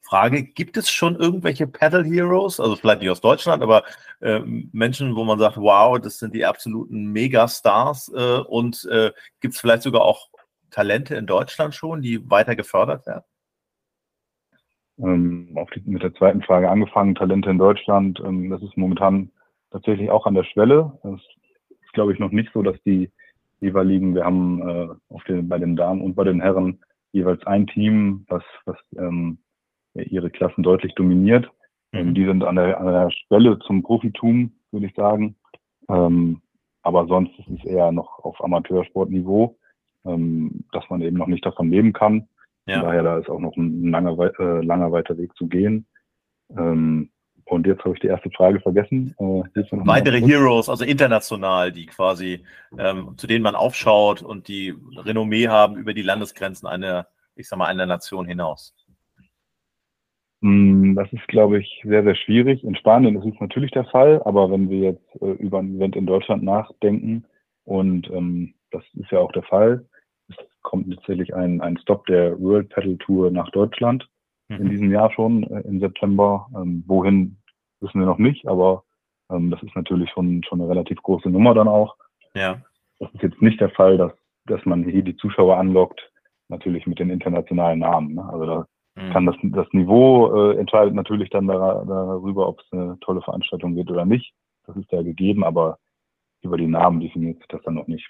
Frage, 0.02 0.44
gibt 0.44 0.78
es 0.78 0.90
schon 0.92 1.16
irgendwelche 1.16 1.66
Paddle 1.66 2.04
Heroes, 2.04 2.60
also 2.60 2.76
vielleicht 2.76 3.02
nicht 3.02 3.10
aus 3.10 3.22
Deutschland, 3.22 3.64
aber 3.64 3.84
äh, 4.22 4.40
Menschen, 4.40 5.16
wo 5.16 5.24
man 5.24 5.40
sagt, 5.40 5.58
wow, 5.58 6.00
das 6.00 6.20
sind 6.20 6.36
die 6.36 6.46
absoluten 6.46 7.12
Megastars 7.12 8.12
äh, 8.16 8.40
und 8.42 8.86
äh, 8.92 9.12
gibt 9.40 9.56
es 9.56 9.60
vielleicht 9.60 9.82
sogar 9.82 10.04
auch 10.04 10.30
Talente 10.70 11.16
in 11.16 11.26
Deutschland 11.26 11.74
schon, 11.74 12.02
die 12.02 12.30
weiter 12.30 12.56
gefördert 12.56 13.08
werden? 13.08 13.24
Ähm, 14.98 15.56
die, 15.76 15.82
mit 15.90 16.04
der 16.04 16.14
zweiten 16.14 16.42
Frage 16.42 16.70
angefangen, 16.70 17.16
Talente 17.16 17.50
in 17.50 17.58
Deutschland, 17.58 18.22
ähm, 18.26 18.50
das 18.50 18.62
ist 18.62 18.78
momentan 18.78 19.32
tatsächlich 19.72 20.10
auch 20.10 20.26
an 20.26 20.36
der 20.36 20.44
Schwelle. 20.44 20.98
Es 21.04 21.22
ist, 21.70 21.94
glaube 21.94 22.14
ich, 22.14 22.20
noch 22.20 22.32
nicht 22.32 22.50
so, 22.54 22.62
dass 22.62 22.82
die, 22.84 23.12
jeweiligen. 23.62 24.16
Wir 24.16 24.26
haben 24.26 24.62
äh, 24.62 24.88
auf 25.14 25.24
den, 25.26 25.48
bei 25.48 25.58
den 25.58 25.76
Damen 25.76 26.02
und 26.02 26.16
bei 26.16 26.24
den 26.24 26.42
Herren 26.42 26.80
jeweils 27.12 27.46
ein 27.46 27.68
Team, 27.68 28.26
was, 28.28 28.44
was 28.66 28.78
ähm, 28.98 29.38
ihre 29.94 30.30
Klassen 30.30 30.64
deutlich 30.64 30.94
dominiert. 30.96 31.50
Ähm, 31.94 32.10
mhm. 32.10 32.14
Die 32.16 32.26
sind 32.26 32.44
an 32.44 32.56
der, 32.56 32.80
an 32.80 32.86
der 32.86 33.12
Schwelle 33.12 33.60
zum 33.60 33.84
Profitum, 33.84 34.52
würde 34.72 34.88
ich 34.88 34.96
sagen. 34.96 35.36
Ähm, 35.90 36.42
aber 36.84 37.08
sonst 37.08 37.32
ist 37.40 37.48
es 37.50 37.66
eher 37.66 37.92
noch 37.92 38.20
auf 38.20 38.44
Amateursportniveau, 38.44 39.58
ähm, 40.06 40.66
dass 40.72 40.84
man 40.90 41.02
eben 41.02 41.18
noch 41.18 41.28
nicht 41.28 41.46
davon 41.46 41.70
leben 41.70 41.94
kann. 41.94 42.28
Ja. 42.66 42.80
Von 42.80 42.90
daher, 42.90 43.04
da 43.04 43.18
ist 43.20 43.30
auch 43.30 43.40
noch 43.40 43.56
ein 43.58 43.90
langer, 43.90 44.18
äh, 44.40 44.66
langer 44.66 44.92
weiter 44.92 45.18
Weg 45.18 45.36
zu 45.36 45.48
gehen. 45.48 45.86
Ähm, 46.56 47.12
und 47.46 47.68
jetzt 47.68 47.84
habe 47.84 47.94
ich 47.94 48.00
die 48.00 48.08
erste 48.08 48.32
Frage 48.32 48.60
vergessen. 48.60 49.14
Äh, 49.20 49.64
Weitere 49.72 50.20
Heroes, 50.20 50.68
also 50.68 50.84
international, 50.84 51.72
die 51.72 51.86
quasi, 51.86 52.44
ähm, 52.78 53.14
zu 53.18 53.28
denen 53.28 53.44
man 53.44 53.56
aufschaut 53.56 54.24
und 54.24 54.48
die 54.48 54.74
Renommee 54.98 55.48
haben 55.48 55.78
über 55.78 55.94
die 55.94 56.02
Landesgrenzen 56.02 56.68
einer, 56.68 57.08
ich 57.36 57.48
sag 57.48 57.60
mal, 57.60 57.68
einer 57.68 57.86
Nation 57.86 58.26
hinaus. 58.26 58.74
Hm, 60.42 60.96
das 60.96 61.12
ist, 61.14 61.28
glaube 61.28 61.60
ich, 61.60 61.82
sehr, 61.84 62.04
sehr 62.04 62.16
schwierig. 62.16 62.64
In 62.64 62.76
Spanien 62.76 63.16
ist 63.16 63.32
es 63.32 63.40
natürlich 63.40 63.72
der 63.72 63.86
Fall, 63.86 64.22
aber 64.26 64.50
wenn 64.50 64.70
wir 64.70 64.80
jetzt 64.80 65.22
äh, 65.22 65.32
über 65.34 65.60
ein 65.60 65.76
Event 65.76 65.96
in 65.96 66.08
Deutschland 66.08 66.44
nachdenken, 66.44 67.26
und 67.64 68.10
ähm, 68.10 68.56
das 68.72 68.84
ist 68.94 69.12
ja 69.12 69.20
auch 69.20 69.32
der 69.32 69.44
Fall, 69.44 69.86
kommt 70.66 70.94
tatsächlich 70.94 71.34
ein, 71.34 71.62
ein 71.62 71.78
Stop 71.78 72.06
der 72.08 72.38
World 72.40 72.70
Pedal 72.70 72.98
Tour 72.98 73.32
nach 73.32 73.50
Deutschland 73.52 74.08
mhm. 74.50 74.58
in 74.58 74.70
diesem 74.70 74.92
Jahr 74.92 75.12
schon, 75.12 75.44
äh, 75.44 75.62
im 75.62 75.80
September. 75.80 76.48
Ähm, 76.56 76.84
wohin 76.88 77.38
wissen 77.80 78.00
wir 78.00 78.08
noch 78.08 78.18
nicht, 78.18 78.46
aber 78.48 78.84
ähm, 79.32 79.52
das 79.52 79.62
ist 79.64 79.76
natürlich 79.76 80.10
schon, 80.10 80.44
schon 80.44 80.60
eine 80.60 80.70
relativ 80.70 81.02
große 81.02 81.30
Nummer 81.30 81.54
dann 81.54 81.68
auch. 81.68 81.96
Ja. 82.34 82.62
Das 83.00 83.14
ist 83.14 83.24
jetzt 83.24 83.42
nicht 83.42 83.62
der 83.62 83.70
Fall, 83.70 83.98
dass, 83.98 84.12
dass 84.46 84.66
man 84.66 84.84
hier 84.84 85.04
die 85.04 85.16
Zuschauer 85.16 85.58
anlockt, 85.58 86.02
natürlich 86.50 86.86
mit 86.88 87.00
den 87.00 87.10
internationalen 87.10 87.80
Namen. 87.80 88.16
Ne? 88.16 88.24
Also 88.24 88.46
da 88.46 88.68
mhm. 88.96 89.12
kann 89.12 89.26
das, 89.26 89.36
das 89.44 89.68
Niveau 89.72 90.52
äh, 90.52 90.58
entscheidet 90.58 90.94
natürlich 90.94 91.30
dann 91.30 91.48
da, 91.48 91.84
darüber, 91.86 92.48
ob 92.48 92.60
es 92.60 92.66
eine 92.72 92.98
tolle 93.02 93.22
Veranstaltung 93.22 93.76
wird 93.76 93.90
oder 93.92 94.06
nicht. 94.06 94.34
Das 94.66 94.76
ist 94.76 94.92
ja 94.92 95.02
gegeben, 95.04 95.44
aber 95.44 95.78
über 96.42 96.58
die 96.58 96.68
Namen 96.68 97.00
definiert 97.00 97.38
sich 97.38 97.48
das 97.48 97.62
dann 97.64 97.76
noch 97.76 97.88
nicht. 97.88 98.08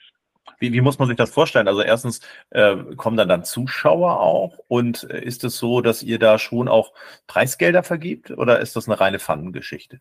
Wie, 0.60 0.74
wie 0.74 0.82
muss 0.82 1.00
man 1.00 1.08
sich 1.08 1.18
das 1.18 1.32
vorstellen? 1.32 1.68
Also 1.68 1.82
erstens, 1.82 2.22
äh, 2.52 2.76
kommen 2.96 3.18
dann 3.18 3.30
dann 3.30 3.44
Zuschauer 3.44 4.20
auch 4.20 4.60
und 4.68 5.08
äh, 5.10 5.24
ist 5.24 5.44
es 5.44 5.58
so, 5.58 5.82
dass 5.82 6.04
ihr 6.04 6.20
da 6.20 6.38
schon 6.40 6.68
auch 6.68 6.94
Preisgelder 7.28 7.84
vergibt 7.84 8.32
oder 8.32 8.60
ist 8.60 8.76
das 8.76 8.88
eine 8.88 9.00
reine 9.00 9.20
Pfannengeschichte? 9.20 10.00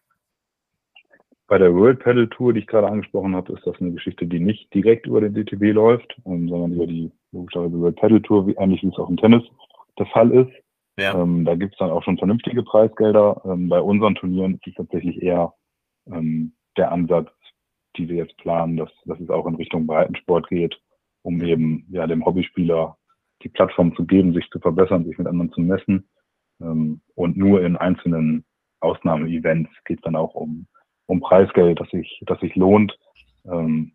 Bei 1.46 1.58
der 1.58 1.74
World 1.74 1.98
Pedal 1.98 2.26
Tour, 2.28 2.54
die 2.54 2.60
ich 2.60 2.66
gerade 2.66 2.86
angesprochen 2.86 3.36
habe, 3.36 3.52
ist 3.52 3.66
das 3.66 3.78
eine 3.80 3.92
Geschichte, 3.92 4.26
die 4.26 4.40
nicht 4.40 4.72
direkt 4.72 5.06
über 5.06 5.20
den 5.20 5.34
DTB 5.34 5.74
läuft, 5.74 6.16
ähm, 6.24 6.48
sondern 6.48 6.72
über 6.72 6.86
die 6.86 7.10
logischerweise 7.32 7.78
World 7.78 7.96
Pedal 7.96 8.22
Tour, 8.22 8.46
wie, 8.46 8.54
ähnlich 8.54 8.82
wie 8.82 8.88
es 8.88 8.98
auch 8.98 9.10
im 9.10 9.18
Tennis 9.18 9.42
der 9.98 10.06
Fall 10.06 10.30
ist. 10.32 10.52
Ja. 10.98 11.20
Ähm, 11.20 11.44
da 11.44 11.54
gibt 11.54 11.74
es 11.74 11.78
dann 11.78 11.90
auch 11.90 12.02
schon 12.02 12.18
vernünftige 12.18 12.62
Preisgelder. 12.62 13.42
Ähm, 13.44 13.68
bei 13.68 13.80
unseren 13.80 14.14
Turnieren 14.14 14.54
ist 14.54 14.66
es 14.68 14.74
tatsächlich 14.74 15.22
eher 15.22 15.52
ähm, 16.06 16.52
der 16.76 16.92
Ansatz, 16.92 17.30
die 17.96 18.08
wir 18.08 18.16
jetzt 18.16 18.36
planen, 18.38 18.76
dass, 18.76 18.90
dass 19.04 19.20
es 19.20 19.30
auch 19.30 19.46
in 19.46 19.54
Richtung 19.54 19.86
Breitensport 19.86 20.48
geht, 20.48 20.80
um 21.22 21.42
eben 21.42 21.86
ja 21.90 22.06
dem 22.06 22.24
Hobbyspieler 22.24 22.96
die 23.42 23.48
Plattform 23.48 23.94
zu 23.96 24.04
geben, 24.04 24.32
sich 24.32 24.48
zu 24.50 24.58
verbessern, 24.58 25.04
sich 25.04 25.18
mit 25.18 25.26
anderen 25.26 25.52
zu 25.52 25.60
messen. 25.60 26.08
Ähm, 26.60 27.00
und 27.14 27.36
nur 27.36 27.62
in 27.62 27.76
einzelnen 27.76 28.44
Ausnahmeevents 28.80 29.70
geht 29.84 29.98
es 29.98 30.02
dann 30.02 30.16
auch 30.16 30.34
um, 30.34 30.66
um 31.06 31.20
Preisgeld, 31.20 31.80
das 31.80 31.88
sich, 31.90 32.22
das 32.26 32.40
sich 32.40 32.54
lohnt. 32.54 32.96
Ähm, 33.44 33.92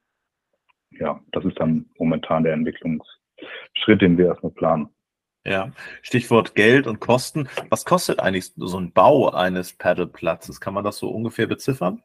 ja, 0.91 1.19
das 1.31 1.45
ist 1.45 1.59
dann 1.59 1.89
momentan 1.97 2.43
der 2.43 2.53
Entwicklungsschritt, 2.53 4.01
den 4.01 4.17
wir 4.17 4.27
erstmal 4.27 4.51
planen. 4.51 4.89
Ja, 5.45 5.71
Stichwort 6.01 6.53
Geld 6.53 6.85
und 6.85 6.99
Kosten. 6.99 7.47
Was 7.69 7.85
kostet 7.85 8.19
eigentlich 8.19 8.51
so 8.55 8.77
ein 8.77 8.91
Bau 8.91 9.29
eines 9.29 9.73
Paddleplatzes? 9.73 10.59
Kann 10.59 10.73
man 10.73 10.83
das 10.83 10.97
so 10.97 11.09
ungefähr 11.09 11.47
beziffern? 11.47 12.03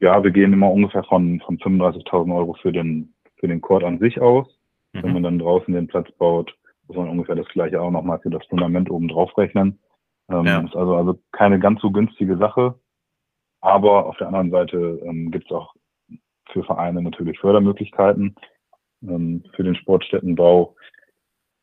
Ja, 0.00 0.22
wir 0.22 0.30
gehen 0.30 0.52
immer 0.52 0.70
ungefähr 0.70 1.04
von, 1.04 1.40
von 1.40 1.58
35.000 1.58 2.36
Euro 2.36 2.54
für 2.54 2.72
den, 2.72 3.14
für 3.36 3.48
den 3.48 3.60
Court 3.60 3.84
an 3.84 3.98
sich 3.98 4.20
aus. 4.20 4.46
Mhm. 4.92 5.02
Wenn 5.02 5.12
man 5.14 5.22
dann 5.22 5.38
draußen 5.38 5.72
den 5.72 5.86
Platz 5.86 6.10
baut, 6.12 6.54
muss 6.86 6.96
man 6.96 7.08
ungefähr 7.08 7.34
das 7.34 7.48
gleiche 7.48 7.80
auch 7.80 7.90
nochmal 7.90 8.18
für 8.20 8.30
das 8.30 8.44
Fundament 8.46 8.90
oben 8.90 9.08
drauf 9.08 9.36
rechnen. 9.36 9.78
Ähm, 10.30 10.44
ja. 10.44 10.60
Ist 10.60 10.76
also, 10.76 10.96
also 10.96 11.18
keine 11.32 11.58
ganz 11.58 11.80
so 11.80 11.90
günstige 11.90 12.36
Sache. 12.36 12.78
Aber 13.60 14.06
auf 14.06 14.16
der 14.18 14.28
anderen 14.28 14.50
Seite 14.50 15.00
ähm, 15.04 15.30
gibt 15.30 15.46
es 15.46 15.52
auch 15.52 15.74
für 16.52 16.62
Vereine 16.64 17.02
natürlich 17.02 17.38
Fördermöglichkeiten 17.38 18.36
ähm, 19.02 19.44
für 19.54 19.64
den 19.64 19.74
Sportstättenbau. 19.74 20.76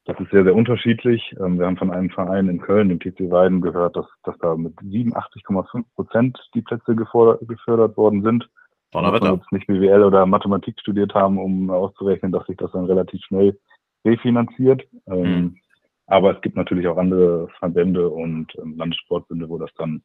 Das 0.06 0.20
ist 0.20 0.32
sehr, 0.32 0.44
sehr 0.44 0.56
unterschiedlich. 0.56 1.34
Ähm, 1.40 1.60
wir 1.60 1.66
haben 1.66 1.78
von 1.78 1.92
einem 1.92 2.10
Verein 2.10 2.50
in 2.50 2.60
Köln, 2.60 2.90
dem 2.90 3.00
TC 3.00 3.32
Weiden, 3.32 3.62
gehört, 3.62 3.96
dass, 3.96 4.06
dass 4.24 4.38
da 4.40 4.56
mit 4.56 4.76
87,5 4.80 5.86
Prozent 5.96 6.38
die 6.54 6.62
Plätze 6.62 6.96
gefördert 6.96 7.98
worden 7.98 8.22
sind. 8.22 8.50
Wenn 8.92 9.04
wir 9.04 9.34
jetzt 9.36 9.52
nicht 9.52 9.68
BWL 9.68 10.04
oder 10.04 10.26
Mathematik 10.26 10.80
studiert 10.80 11.14
haben, 11.14 11.38
um 11.40 11.70
auszurechnen, 11.70 12.32
dass 12.32 12.46
sich 12.46 12.58
das 12.58 12.72
dann 12.74 12.86
relativ 12.86 13.24
schnell 13.24 13.58
refinanziert. 14.06 14.84
Mhm. 15.08 15.58
Aber 16.06 16.36
es 16.36 16.42
gibt 16.42 16.58
natürlich 16.58 16.88
auch 16.88 16.98
andere 16.98 17.48
Verbände 17.60 18.10
und 18.10 18.54
ähm, 18.62 18.76
Landessportbünde, 18.78 19.50
wo 19.50 19.58
das 19.58 19.72
dann 19.78 20.04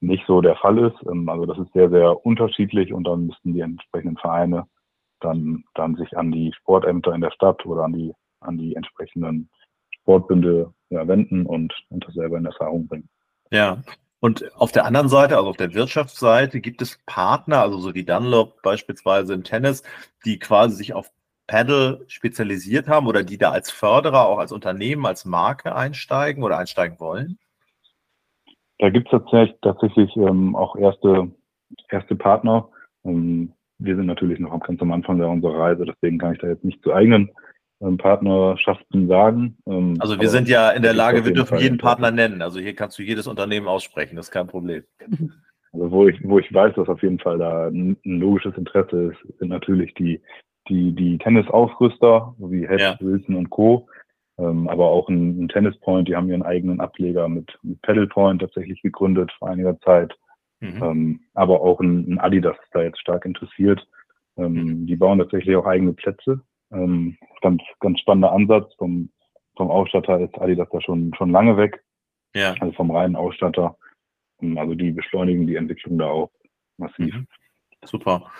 nicht 0.00 0.24
so 0.26 0.40
der 0.40 0.56
Fall 0.56 0.78
ist. 0.78 1.06
also 1.06 1.46
das 1.46 1.58
ist 1.58 1.72
sehr, 1.72 1.90
sehr 1.90 2.24
unterschiedlich 2.26 2.92
und 2.92 3.04
dann 3.04 3.26
müssten 3.26 3.54
die 3.54 3.60
entsprechenden 3.60 4.16
Vereine 4.16 4.66
dann, 5.20 5.64
dann 5.74 5.94
sich 5.96 6.16
an 6.16 6.32
die 6.32 6.52
Sportämter 6.54 7.14
in 7.14 7.20
der 7.20 7.30
Stadt 7.30 7.64
oder 7.66 7.84
an 7.84 7.92
die 7.92 8.12
an 8.44 8.58
die 8.58 8.74
entsprechenden 8.76 9.48
Sportbünde 10.00 10.72
ja, 10.90 11.06
wenden 11.06 11.46
und, 11.46 11.72
und 11.88 12.06
das 12.06 12.14
selber 12.14 12.38
in 12.38 12.46
Erfahrung 12.46 12.86
bringen. 12.86 13.08
Ja, 13.50 13.82
und 14.20 14.44
auf 14.54 14.70
der 14.70 14.84
anderen 14.84 15.08
Seite, 15.08 15.36
also 15.36 15.50
auf 15.50 15.56
der 15.56 15.74
Wirtschaftsseite, 15.74 16.60
gibt 16.60 16.80
es 16.80 17.00
Partner, 17.06 17.60
also 17.60 17.78
so 17.78 17.94
wie 17.94 18.04
Dunlop 18.04 18.62
beispielsweise 18.62 19.34
im 19.34 19.42
Tennis, 19.42 19.82
die 20.24 20.38
quasi 20.38 20.76
sich 20.76 20.94
auf 20.94 21.10
Paddle 21.48 22.04
spezialisiert 22.06 22.88
haben 22.88 23.08
oder 23.08 23.24
die 23.24 23.36
da 23.36 23.50
als 23.50 23.70
Förderer, 23.70 24.26
auch 24.26 24.38
als 24.38 24.52
Unternehmen, 24.52 25.06
als 25.06 25.24
Marke 25.24 25.74
einsteigen 25.74 26.44
oder 26.44 26.56
einsteigen 26.56 27.00
wollen? 27.00 27.38
Da 28.78 28.90
gibt 28.90 29.08
es 29.08 29.10
tatsächlich, 29.10 29.58
tatsächlich 29.60 30.16
ähm, 30.16 30.54
auch 30.54 30.76
erste, 30.76 31.32
erste 31.88 32.14
Partner. 32.14 32.68
Ähm, 33.04 33.52
wir 33.78 33.96
sind 33.96 34.06
natürlich 34.06 34.38
noch 34.38 34.58
ganz 34.60 34.80
am 34.80 34.92
Anfang 34.92 35.18
der 35.18 35.28
unserer 35.28 35.58
Reise, 35.58 35.84
deswegen 35.84 36.18
kann 36.18 36.34
ich 36.34 36.38
da 36.38 36.46
jetzt 36.46 36.64
nicht 36.64 36.82
zu 36.82 36.92
eigenen 36.92 37.30
Partnerschaften 37.98 39.08
sagen. 39.08 39.56
Ähm, 39.66 39.96
also 39.98 40.20
wir 40.20 40.28
sind 40.28 40.48
ja 40.48 40.70
in 40.70 40.82
der 40.82 40.94
Lage, 40.94 41.24
wir 41.24 41.32
dürfen 41.32 41.58
jeden 41.58 41.78
Partner 41.78 42.10
nennen. 42.10 42.42
Also 42.42 42.60
hier 42.60 42.74
kannst 42.74 42.98
du 42.98 43.02
jedes 43.02 43.26
Unternehmen 43.26 43.66
aussprechen, 43.66 44.16
das 44.16 44.26
ist 44.26 44.32
kein 44.32 44.46
Problem. 44.46 44.84
Also 45.74 45.90
wo 45.90 46.06
ich, 46.06 46.22
wo 46.22 46.38
ich 46.38 46.52
weiß, 46.52 46.74
dass 46.74 46.86
auf 46.86 47.02
jeden 47.02 47.18
Fall 47.18 47.38
da 47.38 47.68
ein, 47.68 47.96
logisches 48.04 48.54
Interesse 48.58 49.04
ist, 49.04 49.38
sind 49.38 49.48
natürlich 49.48 49.94
die, 49.94 50.20
die, 50.68 50.94
die 50.94 51.16
Tennisausrüster, 51.16 52.34
wie 52.40 52.68
Head, 52.68 52.78
ja. 52.78 52.98
Wilson 53.00 53.36
und 53.36 53.48
Co. 53.48 53.88
Ähm, 54.36 54.68
aber 54.68 54.88
auch 54.88 55.08
ein, 55.08 55.42
ein 55.42 55.48
Tennis 55.48 55.74
Point, 55.80 56.08
die 56.08 56.14
haben 56.14 56.28
ihren 56.28 56.42
eigenen 56.42 56.82
Ableger 56.82 57.26
mit, 57.26 57.58
mit 57.62 57.80
Pedal 57.80 58.06
Point 58.06 58.42
tatsächlich 58.42 58.82
gegründet 58.82 59.32
vor 59.38 59.48
einiger 59.48 59.80
Zeit. 59.80 60.14
Mhm. 60.60 60.82
Ähm, 60.82 61.20
aber 61.32 61.62
auch 61.62 61.80
ein, 61.80 62.12
ein 62.12 62.18
Adidas 62.18 62.56
ist 62.62 62.74
da 62.74 62.82
jetzt 62.82 63.00
stark 63.00 63.24
interessiert. 63.24 63.82
Mhm. 64.36 64.86
Die 64.86 64.96
bauen 64.96 65.20
tatsächlich 65.20 65.56
auch 65.56 65.64
eigene 65.64 65.94
Plätze 65.94 66.42
ähm, 66.72 67.16
ganz, 67.40 67.62
ganz 67.80 68.00
spannender 68.00 68.32
Ansatz. 68.32 68.74
Vom, 68.76 69.10
vom 69.56 69.70
Ausstatter 69.70 70.20
ist 70.20 70.38
Adidas 70.38 70.68
da 70.72 70.80
schon, 70.80 71.12
schon 71.14 71.30
lange 71.30 71.56
weg. 71.56 71.84
Ja. 72.34 72.54
Also 72.60 72.72
vom 72.72 72.90
reinen 72.90 73.16
Ausstatter. 73.16 73.76
Also 74.56 74.74
die 74.74 74.90
beschleunigen 74.90 75.46
die 75.46 75.56
Entwicklung 75.56 75.98
da 75.98 76.06
auch 76.06 76.30
massiv. 76.78 77.14
Mhm. 77.14 77.26
Super. 77.84 78.30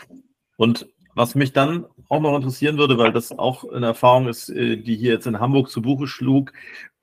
Und 0.56 0.88
was 1.14 1.34
mich 1.34 1.52
dann 1.52 1.86
auch 2.08 2.20
noch 2.20 2.36
interessieren 2.36 2.78
würde, 2.78 2.96
weil 2.98 3.12
das 3.12 3.36
auch 3.38 3.70
eine 3.70 3.86
Erfahrung 3.86 4.28
ist, 4.28 4.48
äh, 4.48 4.76
die 4.76 4.96
hier 4.96 5.12
jetzt 5.12 5.26
in 5.26 5.40
Hamburg 5.40 5.68
zu 5.68 5.82
Buche 5.82 6.06
schlug. 6.06 6.52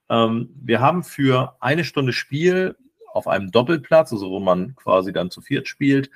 Ähm, 0.10 0.50
wir 0.56 0.82
haben 0.82 1.04
für 1.04 1.56
eine 1.60 1.84
Stunde 1.84 2.14
Spiel 2.14 2.76
auf 3.14 3.28
einem 3.28 3.52
Doppelplatz, 3.52 4.12
also 4.12 4.30
wo 4.30 4.40
man 4.40 4.76
quasi 4.76 5.14
dann 5.14 5.30
zu 5.30 5.42
viert 5.42 5.68
spielt, 5.68 6.10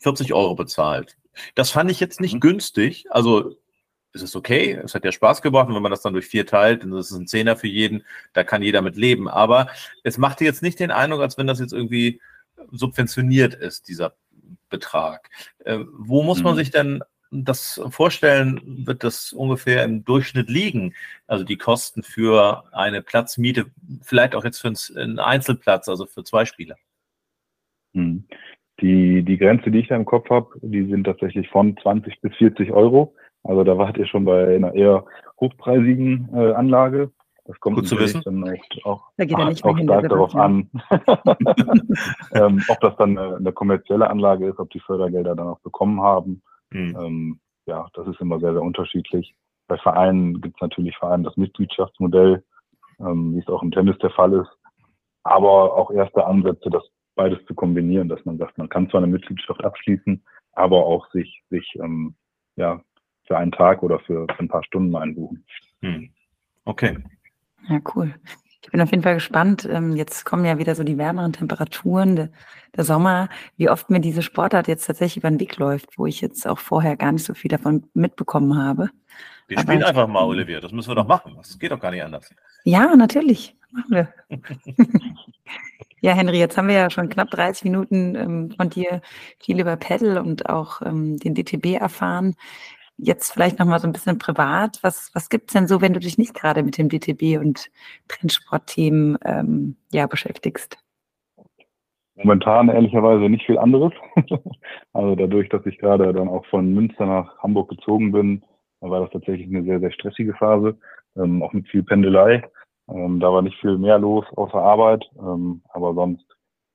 40 0.00 0.32
Euro 0.32 0.54
bezahlt. 0.54 1.16
Das 1.54 1.70
fand 1.70 1.90
ich 1.90 2.00
jetzt 2.00 2.20
nicht 2.20 2.34
mhm. 2.34 2.40
günstig. 2.40 3.06
Also 3.10 3.56
ist 4.12 4.22
es 4.22 4.36
okay. 4.36 4.78
Es 4.82 4.94
hat 4.94 5.04
ja 5.04 5.12
Spaß 5.12 5.42
gemacht. 5.42 5.68
Und 5.68 5.74
wenn 5.74 5.82
man 5.82 5.90
das 5.90 6.02
dann 6.02 6.12
durch 6.12 6.26
vier 6.26 6.46
teilt, 6.46 6.82
dann 6.82 6.92
ist 6.92 7.10
es 7.10 7.18
ein 7.18 7.26
Zehner 7.26 7.56
für 7.56 7.68
jeden. 7.68 8.04
Da 8.32 8.44
kann 8.44 8.62
jeder 8.62 8.82
mit 8.82 8.96
leben. 8.96 9.28
Aber 9.28 9.68
es 10.02 10.18
machte 10.18 10.44
jetzt 10.44 10.62
nicht 10.62 10.80
den 10.80 10.90
Eindruck, 10.90 11.20
als 11.20 11.38
wenn 11.38 11.46
das 11.46 11.60
jetzt 11.60 11.72
irgendwie 11.72 12.20
subventioniert 12.70 13.54
ist, 13.54 13.88
dieser 13.88 14.14
Betrag. 14.68 15.28
Äh, 15.64 15.78
wo 15.92 16.22
muss 16.22 16.42
man 16.42 16.54
mhm. 16.54 16.58
sich 16.58 16.70
denn 16.70 17.02
das 17.30 17.80
vorstellen, 17.90 18.86
wird 18.86 19.04
das 19.04 19.32
ungefähr 19.32 19.84
im 19.84 20.04
Durchschnitt 20.04 20.48
liegen? 20.48 20.94
Also 21.26 21.44
die 21.44 21.58
Kosten 21.58 22.02
für 22.02 22.64
eine 22.72 23.02
Platzmiete, 23.02 23.66
vielleicht 24.02 24.34
auch 24.34 24.44
jetzt 24.44 24.60
für 24.60 24.72
einen 24.96 25.18
Einzelplatz, 25.18 25.88
also 25.88 26.06
für 26.06 26.24
zwei 26.24 26.46
Spieler. 26.46 26.76
Mhm. 27.92 28.24
Die, 28.80 29.22
die 29.24 29.38
Grenze, 29.38 29.70
die 29.70 29.80
ich 29.80 29.88
da 29.88 29.96
im 29.96 30.04
Kopf 30.04 30.30
habe, 30.30 30.50
die 30.62 30.86
sind 30.86 31.04
tatsächlich 31.04 31.48
von 31.48 31.76
20 31.76 32.20
bis 32.20 32.34
40 32.36 32.70
Euro 32.70 33.14
Also 33.44 33.64
da 33.64 33.78
wart 33.78 33.96
ihr 33.96 34.06
schon 34.06 34.24
bei 34.24 34.56
einer 34.56 34.74
eher 34.74 35.04
hochpreisigen 35.40 36.28
äh, 36.34 36.52
Anlage. 36.52 37.10
Das 37.44 37.58
kommt 37.60 37.76
Gut 37.76 37.88
zu 37.88 37.98
wissen. 37.98 38.20
dann 38.24 38.44
auch, 38.44 38.84
auch, 38.84 39.10
Da 39.16 39.24
geht 39.24 39.38
er 39.38 39.44
auch, 39.44 39.48
nicht 39.48 39.64
mehr 39.64 39.72
auch 39.72 39.78
hin, 39.78 39.86
stark 39.86 40.08
darauf 40.08 40.34
an, 40.34 40.70
ähm, 42.34 42.62
ob 42.68 42.80
das 42.80 42.94
dann 42.96 43.16
eine, 43.16 43.36
eine 43.36 43.52
kommerzielle 43.52 44.10
Anlage 44.10 44.48
ist, 44.48 44.58
ob 44.58 44.68
die 44.68 44.80
Fördergelder 44.80 45.34
dann 45.34 45.48
auch 45.48 45.60
bekommen 45.60 46.02
haben. 46.02 46.42
Hm. 46.72 46.96
Ähm, 47.00 47.40
ja, 47.64 47.88
das 47.94 48.06
ist 48.06 48.20
immer 48.20 48.38
sehr, 48.38 48.52
sehr 48.52 48.62
unterschiedlich. 48.62 49.34
Bei 49.66 49.78
Vereinen 49.78 50.42
gibt 50.42 50.56
es 50.56 50.60
natürlich 50.60 50.96
vor 50.98 51.10
allem 51.10 51.24
das 51.24 51.38
Mitgliedschaftsmodell, 51.38 52.44
ähm, 53.00 53.34
wie 53.34 53.40
es 53.40 53.48
auch 53.48 53.62
im 53.62 53.70
Tennis 53.70 53.96
der 53.98 54.10
Fall 54.10 54.34
ist, 54.34 54.50
aber 55.22 55.74
auch 55.74 55.90
erste 55.90 56.26
Ansätze, 56.26 56.68
das 56.68 56.82
beides 57.14 57.44
zu 57.46 57.54
kombinieren, 57.54 58.08
dass 58.08 58.24
man 58.26 58.38
sagt, 58.38 58.58
man 58.58 58.68
kann 58.68 58.90
zwar 58.90 59.02
eine 59.02 59.12
Mitgliedschaft 59.12 59.64
abschließen, 59.64 60.22
aber 60.52 60.84
auch 60.84 61.10
sich, 61.12 61.42
sich 61.50 61.76
ähm, 61.82 62.14
ja, 62.56 62.80
für 63.28 63.38
einen 63.38 63.52
Tag 63.52 63.82
oder 63.84 64.00
für, 64.00 64.26
für 64.26 64.40
ein 64.40 64.48
paar 64.48 64.64
Stunden 64.64 64.96
einbuchen. 64.96 65.44
Hm. 65.82 66.10
Okay. 66.64 66.98
Ja, 67.68 67.78
cool. 67.94 68.12
Ich 68.62 68.70
bin 68.72 68.80
auf 68.80 68.90
jeden 68.90 69.02
Fall 69.04 69.14
gespannt. 69.14 69.68
Ähm, 69.70 69.94
Jetzt 69.94 70.24
kommen 70.24 70.44
ja 70.44 70.58
wieder 70.58 70.74
so 70.74 70.82
die 70.82 70.98
wärmeren 70.98 71.32
Temperaturen, 71.32 72.16
der, 72.16 72.28
der 72.76 72.84
Sommer, 72.84 73.28
wie 73.56 73.70
oft 73.70 73.88
mir 73.88 74.00
diese 74.00 74.22
Sportart 74.22 74.66
jetzt 74.66 74.86
tatsächlich 74.86 75.18
über 75.18 75.30
den 75.30 75.40
Weg 75.40 75.56
läuft, 75.58 75.96
wo 75.96 76.06
ich 76.06 76.20
jetzt 76.20 76.46
auch 76.46 76.58
vorher 76.58 76.96
gar 76.96 77.12
nicht 77.12 77.24
so 77.24 77.34
viel 77.34 77.50
davon 77.50 77.84
mitbekommen 77.94 78.56
habe. 78.60 78.90
Wir 79.46 79.58
Aber- 79.58 79.66
spielen 79.72 79.84
einfach 79.84 80.08
mal, 80.08 80.24
Olivia. 80.24 80.60
Das 80.60 80.72
müssen 80.72 80.90
wir 80.90 80.96
doch 80.96 81.06
machen. 81.06 81.34
Das 81.36 81.58
geht 81.58 81.70
doch 81.70 81.80
gar 81.80 81.90
nicht 81.92 82.02
anders. 82.02 82.28
Ja, 82.64 82.94
natürlich. 82.96 83.56
Machen 83.70 83.90
wir. 83.90 84.08
ja, 86.00 86.12
Henry, 86.12 86.38
jetzt 86.38 86.56
haben 86.56 86.68
wir 86.68 86.74
ja 86.74 86.90
schon 86.90 87.08
knapp 87.08 87.30
30 87.30 87.64
Minuten 87.64 88.14
ähm, 88.14 88.50
von 88.56 88.70
dir 88.70 89.02
viel 89.40 89.60
über 89.60 89.76
Paddle 89.76 90.22
und 90.22 90.48
auch 90.48 90.82
ähm, 90.82 91.18
den 91.18 91.34
DTB 91.34 91.74
erfahren. 91.80 92.34
Jetzt 92.98 93.32
vielleicht 93.32 93.58
nochmal 93.60 93.78
so 93.78 93.86
ein 93.86 93.92
bisschen 93.92 94.18
privat. 94.18 94.80
Was, 94.82 95.10
was 95.14 95.28
gibt's 95.28 95.52
denn 95.52 95.68
so, 95.68 95.80
wenn 95.80 95.94
du 95.94 96.00
dich 96.00 96.18
nicht 96.18 96.34
gerade 96.34 96.62
mit 96.62 96.76
dem 96.78 96.88
DTB 96.88 97.40
und 97.40 97.70
Trendsportthemen 98.08 99.18
ähm, 99.24 99.76
ja, 99.92 100.06
beschäftigst? 100.06 100.78
Momentan 102.16 102.68
ehrlicherweise 102.68 103.28
nicht 103.28 103.46
viel 103.46 103.58
anderes. 103.58 103.92
also 104.92 105.14
dadurch, 105.14 105.48
dass 105.48 105.64
ich 105.66 105.78
gerade 105.78 106.12
dann 106.12 106.28
auch 106.28 106.44
von 106.46 106.74
Münster 106.74 107.06
nach 107.06 107.38
Hamburg 107.38 107.70
gezogen 107.70 108.10
bin, 108.10 108.42
war 108.80 109.00
das 109.00 109.10
tatsächlich 109.10 109.46
eine 109.46 109.62
sehr, 109.62 109.78
sehr 109.78 109.92
stressige 109.92 110.34
Phase, 110.34 110.76
ähm, 111.16 111.42
auch 111.42 111.52
mit 111.52 111.68
viel 111.68 111.84
Pendelei. 111.84 112.42
Ähm, 112.88 113.20
da 113.20 113.32
war 113.32 113.42
nicht 113.42 113.58
viel 113.60 113.78
mehr 113.78 113.98
los 113.98 114.24
außer 114.36 114.58
Arbeit, 114.60 115.04
ähm, 115.18 115.62
aber 115.68 115.94
sonst 115.94 116.26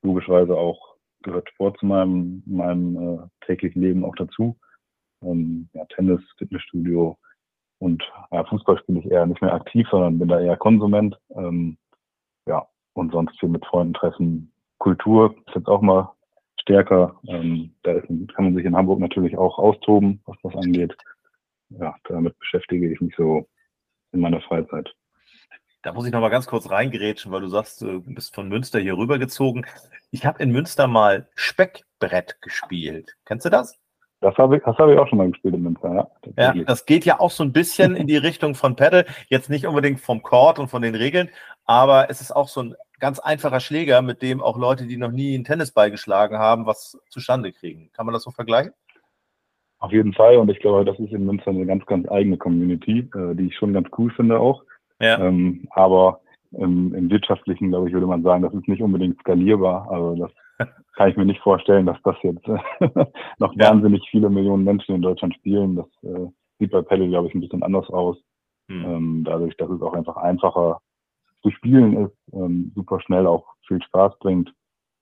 logischerweise 0.04 0.56
auch 0.56 0.96
gehört 1.24 1.50
Sport 1.50 1.78
zu 1.80 1.86
meinem, 1.86 2.44
meinem 2.46 2.98
äh, 2.98 3.46
täglichen 3.46 3.82
Leben 3.82 4.06
auch 4.06 4.16
dazu. 4.16 4.58
Ähm, 5.26 5.70
ja, 5.74 5.86
Tennis, 5.86 6.22
Fitnessstudio 6.38 7.18
und 7.80 8.04
ja, 8.32 8.44
Fußball 8.46 8.78
spiele 8.80 9.00
ich 9.00 9.12
eher 9.12 9.26
nicht 9.26 9.42
mehr 9.42 9.54
aktiv, 9.54 9.88
sondern 9.92 10.20
bin 10.20 10.30
da 10.30 10.40
eher 10.40 10.58
Konsument. 10.58 11.18
Ähm, 11.36 11.78
ja, 12.48 12.66
und 12.94 13.12
sonst 13.12 13.40
viel 13.40 13.50
mit 13.50 13.66
Freunden 13.66 13.94
treffen. 13.94 14.54
Kultur 14.78 15.36
ist 15.48 15.56
jetzt 15.56 15.68
auch 15.68 15.82
mal 15.82 16.12
stärker. 16.62 17.20
Ähm, 17.28 17.76
da 17.84 17.94
ist, 17.94 18.08
kann 18.08 18.46
man 18.46 18.56
sich 18.56 18.66
in 18.66 18.76
Hamburg 18.76 19.00
natürlich 19.00 19.38
auch 19.38 19.58
austoben, 19.58 20.22
was 20.26 20.38
das 20.44 20.56
angeht. 20.56 20.96
Ja, 21.70 21.96
damit 22.06 22.38
beschäftige 22.40 22.92
ich 22.92 23.02
mich 23.02 23.16
so 23.16 23.48
in 24.12 24.20
meiner 24.20 24.42
Freizeit. 24.42 24.94
Da 25.82 25.92
muss 25.92 26.06
ich 26.06 26.14
noch 26.14 26.22
mal 26.22 26.30
ganz 26.30 26.48
kurz 26.48 26.70
reingerätschen, 26.70 27.32
weil 27.34 27.42
du 27.42 27.50
sagst, 27.50 27.82
du 27.82 28.02
bist 28.02 28.34
von 28.34 28.48
Münster 28.48 28.80
hier 28.80 28.96
rübergezogen. 28.98 29.66
Ich 30.12 30.26
habe 30.26 30.42
in 30.42 30.52
Münster 30.52 30.88
mal 30.88 31.28
Speckbrett 31.36 32.42
gespielt. 32.42 33.18
Kennst 33.26 33.46
du 33.46 33.50
das? 33.50 33.78
Das 34.24 34.38
habe 34.38 34.58
ich, 34.58 34.64
das 34.64 34.78
habe 34.78 34.94
ich 34.94 35.00
auch 35.00 35.08
schon 35.08 35.18
mal 35.18 35.30
gespielt 35.30 35.54
in 35.54 35.64
Münster, 35.64 35.94
ja. 36.38 36.54
Ja, 36.56 36.64
das 36.64 36.86
geht 36.86 37.04
ja 37.04 37.20
auch 37.20 37.30
so 37.30 37.44
ein 37.44 37.52
bisschen 37.52 37.96
in 37.96 38.08
die 38.08 38.18
Richtung 38.18 38.56
von 38.56 38.76
Paddle. 38.76 39.06
Jetzt 39.28 39.50
nicht 39.50 39.68
unbedingt 39.68 40.00
vom 40.00 40.24
Court 40.24 40.60
und 40.60 40.70
von 40.70 40.82
den 40.82 40.96
Regeln, 40.96 41.30
aber 41.66 42.10
es 42.10 42.22
ist 42.22 42.32
auch 42.32 42.48
so 42.48 42.62
ein 42.64 42.76
ganz 43.00 43.20
einfacher 43.20 43.60
Schläger, 43.60 44.02
mit 44.02 44.22
dem 44.22 44.42
auch 44.42 44.58
Leute, 44.58 44.88
die 44.88 44.96
noch 44.96 45.12
nie 45.12 45.36
einen 45.36 45.44
Tennisball 45.44 45.92
geschlagen 45.92 46.38
haben, 46.38 46.66
was 46.66 46.98
zustande 47.10 47.52
kriegen. 47.52 47.90
Kann 47.92 48.06
man 48.06 48.14
das 48.14 48.24
so 48.24 48.32
vergleichen? 48.32 48.72
Auf 49.80 49.92
jeden 49.92 50.14
Fall. 50.14 50.38
Und 50.38 50.50
ich 50.50 50.60
glaube, 50.60 50.86
das 50.86 50.98
ist 50.98 51.12
in 51.12 51.26
Münster 51.26 51.52
eine 51.52 51.66
ganz, 51.66 51.86
ganz 51.86 52.10
eigene 52.10 52.38
Community, 52.38 53.10
äh, 53.14 53.36
die 53.36 53.48
ich 53.48 53.58
schon 53.58 53.74
ganz 53.74 53.90
cool 53.98 54.10
finde 54.12 54.40
auch. 54.40 54.64
Ja. 55.02 55.20
Ähm, 55.20 55.68
aber 55.72 56.22
im, 56.52 56.94
im 56.96 57.10
Wirtschaftlichen, 57.10 57.70
glaube 57.70 57.90
ich, 57.90 57.94
würde 57.94 58.08
man 58.08 58.24
sagen, 58.24 58.44
das 58.44 58.54
ist 58.54 58.70
nicht 58.70 58.82
unbedingt 58.82 59.20
skalierbar. 59.20 59.92
Also 59.92 60.16
das 60.16 60.32
kann 60.96 61.10
ich 61.10 61.18
mir 61.18 61.26
nicht 61.26 61.42
vorstellen, 61.42 61.86
dass 61.86 62.02
das 62.04 62.16
jetzt 62.24 62.48
noch 63.40 63.54
Ja. 63.56 63.70
wahnsinnig 63.70 64.08
viele 64.10 64.30
Millionen 64.30 64.64
Menschen 64.64 64.96
in 64.96 65.02
Deutschland 65.02 65.34
spielen. 65.36 65.76
Das 65.76 65.88
äh, 66.04 66.28
sieht 66.60 66.72
bei 66.72 66.82
Paddle, 66.82 67.10
glaube 67.10 67.28
ich, 67.28 67.36
ein 67.36 67.42
bisschen 67.42 67.64
anders 67.64 67.90
aus. 67.90 68.18
Hm. 68.70 68.86
Ähm, 68.86 69.24
dadurch, 69.26 69.56
dass 69.58 69.70
es 69.70 69.82
auch 69.82 69.94
einfach 69.94 70.18
einfacher 70.18 70.80
zu 71.42 71.52
spielen 71.52 72.06
ist, 72.06 72.16
ähm, 72.34 72.72
super 72.76 73.00
schnell 73.02 73.28
auch 73.28 73.46
viel 73.68 73.82
Spaß 73.82 74.18
bringt 74.20 74.54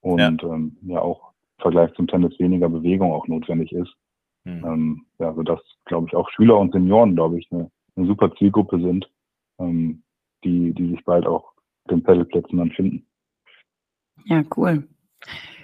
und 0.02 0.20
ja, 0.20 0.30
ähm, 0.30 0.78
ja 0.82 1.00
auch 1.02 1.34
im 1.58 1.62
Vergleich 1.62 1.94
zum 1.94 2.08
Tennis 2.08 2.38
weniger 2.40 2.70
Bewegung 2.70 3.12
auch 3.12 3.28
notwendig 3.28 3.72
ist. 3.72 3.94
Hm. 4.46 4.66
Ähm, 4.66 5.06
ja, 5.20 5.34
sodass, 5.34 5.60
glaube 5.86 6.08
ich, 6.08 6.16
auch 6.16 6.30
Schüler 6.32 6.58
und 6.58 6.74
Senioren, 6.74 7.16
glaube 7.16 7.40
ich, 7.40 7.48
eine, 7.52 7.70
eine 7.96 8.08
super 8.08 8.34
Zielgruppe 8.36 8.80
sind, 8.82 9.08
ähm, 9.60 10.02
die, 10.44 10.74
die 10.74 10.90
sich 10.90 11.06
bald 11.06 11.28
auch 11.28 11.52
den 11.90 12.02
Pedalplätzen 12.02 12.58
dann 12.58 12.72
finden. 12.72 13.06
Ja, 14.26 14.44
cool. 14.58 14.88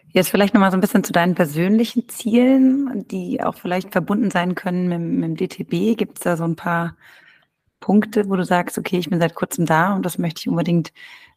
Jetzt 0.10 0.30
vielleicht 0.30 0.54
nochmal 0.54 0.72
so 0.72 0.78
ein 0.78 0.82
bisschen 0.82 1.04
zu 1.04 1.13
deinen 1.13 1.36
persönlichen 1.36 2.08
Zielen, 2.10 3.08
die 3.08 3.43
auch 3.43 3.56
vielleicht 3.56 3.91
verbunden 3.91 4.32
sein 4.32 4.56
können 4.56 4.88
mit, 4.88 5.00
mit 5.00 5.39
dem 5.39 5.48
DTB. 5.50 5.98
Gibt 5.98 6.17
es 6.17 6.24
da 6.24 6.38
so 6.38 6.43
ein 6.43 6.56
paar 6.56 6.96
Punkte, 7.80 8.30
wo 8.30 8.36
du 8.36 8.43
sagst, 8.43 8.78
okay, 8.78 8.98
ich 8.98 9.10
bin 9.10 9.20
seit 9.20 9.36
kurzem 9.36 9.65
da 9.65 9.96
und 9.96 10.06
das 10.06 10.17
möchte 10.17 10.39
ich 10.39 10.50
unbedingt 10.50 10.91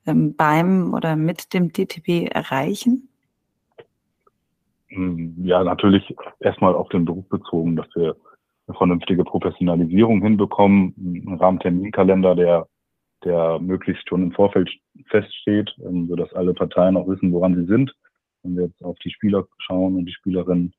ähm, 0.06 0.34
beim 0.34 0.94
oder 0.94 1.16
mit 1.16 1.52
dem 1.52 1.72
DTB 1.72 2.30
erreichen? 2.32 3.08
Ja, 4.90 5.62
natürlich 5.62 6.14
erstmal 6.40 6.74
auf 6.74 6.88
den 6.88 7.04
Beruf 7.04 7.28
bezogen, 7.28 7.76
dass 7.76 7.86
wir 7.94 8.16
eine 8.66 8.76
vernünftige 8.76 9.24
Professionalisierung 9.24 10.22
hinbekommen, 10.22 10.94
einen 10.98 11.38
Rahmenterminkalender, 11.38 12.34
der, 12.34 12.66
der 13.24 13.58
möglichst 13.60 14.08
schon 14.08 14.22
im 14.22 14.32
Vorfeld 14.32 14.70
feststeht, 15.06 15.70
ähm, 15.84 16.08
sodass 16.08 16.32
alle 16.32 16.54
Parteien 16.54 16.96
auch 16.96 17.06
wissen, 17.06 17.32
woran 17.32 17.54
sie 17.54 17.66
sind. 17.66 17.94
Wenn 18.42 18.56
wir 18.56 18.66
jetzt 18.66 18.82
auf 18.82 18.98
die 18.98 19.10
Spieler 19.10 19.46
schauen 19.58 19.96
und 19.96 20.06
die 20.06 20.12
Spielerinnen, 20.12 20.74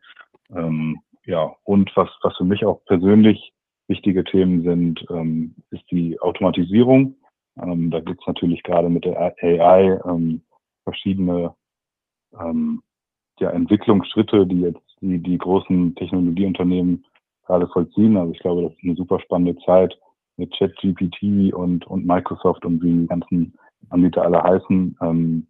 ähm, 0.56 1.00
ja, 1.26 1.56
und 1.63 1.95
was, 1.95 2.10
was 2.24 2.36
für 2.38 2.43
mich 2.43 2.65
auch 2.65 2.84
persönlich 2.86 3.54
wichtige 3.88 4.24
Themen 4.24 4.63
sind, 4.63 5.06
ähm, 5.10 5.56
ist 5.69 5.84
die 5.91 6.19
Automatisierung. 6.19 7.15
Ähm, 7.62 7.91
da 7.91 8.00
gibt 8.00 8.21
es 8.21 8.28
natürlich 8.28 8.63
gerade 8.63 8.89
mit 8.89 9.06
der 9.06 9.19
AI 9.19 10.00
ähm, 10.06 10.41
verschiedene 10.84 11.54
ähm, 12.39 12.82
ja, 13.39 13.50
Entwicklungsschritte, 13.52 14.47
die 14.47 14.62
jetzt 14.62 14.97
die, 15.02 15.19
die 15.19 15.38
großen 15.38 15.95
Technologieunternehmen 15.95 17.06
gerade 17.45 17.67
vollziehen. 17.67 18.17
Also 18.17 18.34
ich 18.34 18.39
glaube, 18.39 18.63
das 18.63 18.74
ist 18.74 18.84
eine 18.84 18.95
super 18.95 19.19
spannende 19.19 19.60
Zeit 19.65 19.97
mit 20.38 20.54
ChatGPT 20.58 21.54
und, 21.54 21.86
und 21.88 22.06
Microsoft 22.06 22.65
und 22.65 22.82
wie 22.82 23.02
die 23.02 23.08
ganzen 23.08 23.54
Anbieter 23.89 24.24
alle 24.24 24.41
heißen, 24.41 24.97
ähm, 25.02 25.47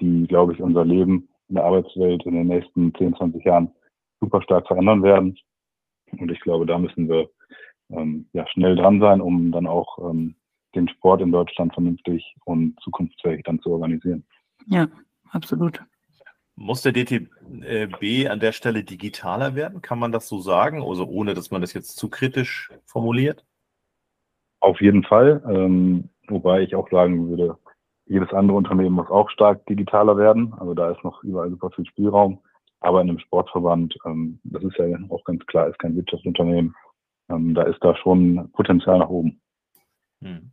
die, 0.00 0.26
glaube 0.26 0.52
ich, 0.52 0.60
unser 0.60 0.84
Leben 0.84 1.28
in 1.48 1.56
der 1.56 1.64
Arbeitswelt 1.64 2.24
in 2.24 2.34
den 2.34 2.46
nächsten 2.46 2.94
10, 2.94 3.16
20 3.16 3.44
Jahren 3.44 3.72
super 4.20 4.42
stark 4.42 4.66
verändern 4.66 5.02
werden. 5.02 5.38
Und 6.18 6.30
ich 6.30 6.40
glaube, 6.40 6.66
da 6.66 6.78
müssen 6.78 7.08
wir 7.08 7.28
ähm, 7.90 8.28
ja, 8.32 8.46
schnell 8.48 8.76
dran 8.76 9.00
sein, 9.00 9.20
um 9.20 9.52
dann 9.52 9.66
auch 9.66 9.98
ähm, 10.10 10.34
den 10.74 10.88
Sport 10.88 11.20
in 11.20 11.32
Deutschland 11.32 11.74
vernünftig 11.74 12.36
und 12.44 12.78
zukunftsfähig 12.80 13.42
dann 13.44 13.60
zu 13.60 13.70
organisieren. 13.70 14.24
Ja, 14.66 14.88
absolut. 15.30 15.82
Muss 16.54 16.82
der 16.82 16.92
DTB 16.92 18.28
an 18.28 18.40
der 18.40 18.52
Stelle 18.52 18.84
digitaler 18.84 19.54
werden? 19.54 19.80
Kann 19.80 19.98
man 19.98 20.12
das 20.12 20.28
so 20.28 20.40
sagen? 20.40 20.82
Also 20.82 21.06
ohne, 21.06 21.34
dass 21.34 21.50
man 21.50 21.62
das 21.62 21.72
jetzt 21.72 21.96
zu 21.96 22.10
kritisch 22.10 22.70
formuliert? 22.84 23.44
Auf 24.60 24.80
jeden 24.82 25.02
Fall. 25.02 25.42
Ähm, 25.48 26.10
wobei 26.28 26.60
ich 26.60 26.74
auch 26.74 26.90
sagen 26.90 27.30
würde, 27.30 27.56
jedes 28.10 28.32
andere 28.32 28.56
Unternehmen 28.56 28.96
muss 28.96 29.08
auch 29.08 29.30
stark 29.30 29.64
digitaler 29.66 30.16
werden. 30.16 30.52
Also 30.58 30.74
da 30.74 30.90
ist 30.90 31.02
noch 31.04 31.22
überall 31.22 31.48
super 31.48 31.70
viel 31.70 31.86
Spielraum. 31.86 32.40
Aber 32.80 33.00
in 33.00 33.08
einem 33.08 33.20
Sportverband, 33.20 33.96
ähm, 34.04 34.40
das 34.42 34.64
ist 34.64 34.76
ja 34.78 34.86
auch 35.10 35.22
ganz 35.24 35.46
klar, 35.46 35.68
ist 35.68 35.78
kein 35.78 35.94
Wirtschaftsunternehmen. 35.94 36.74
Ähm, 37.28 37.54
da 37.54 37.62
ist 37.62 37.78
da 37.82 37.94
schon 37.94 38.50
Potenzial 38.52 38.98
nach 38.98 39.08
oben. 39.08 39.40
Hm. 40.22 40.50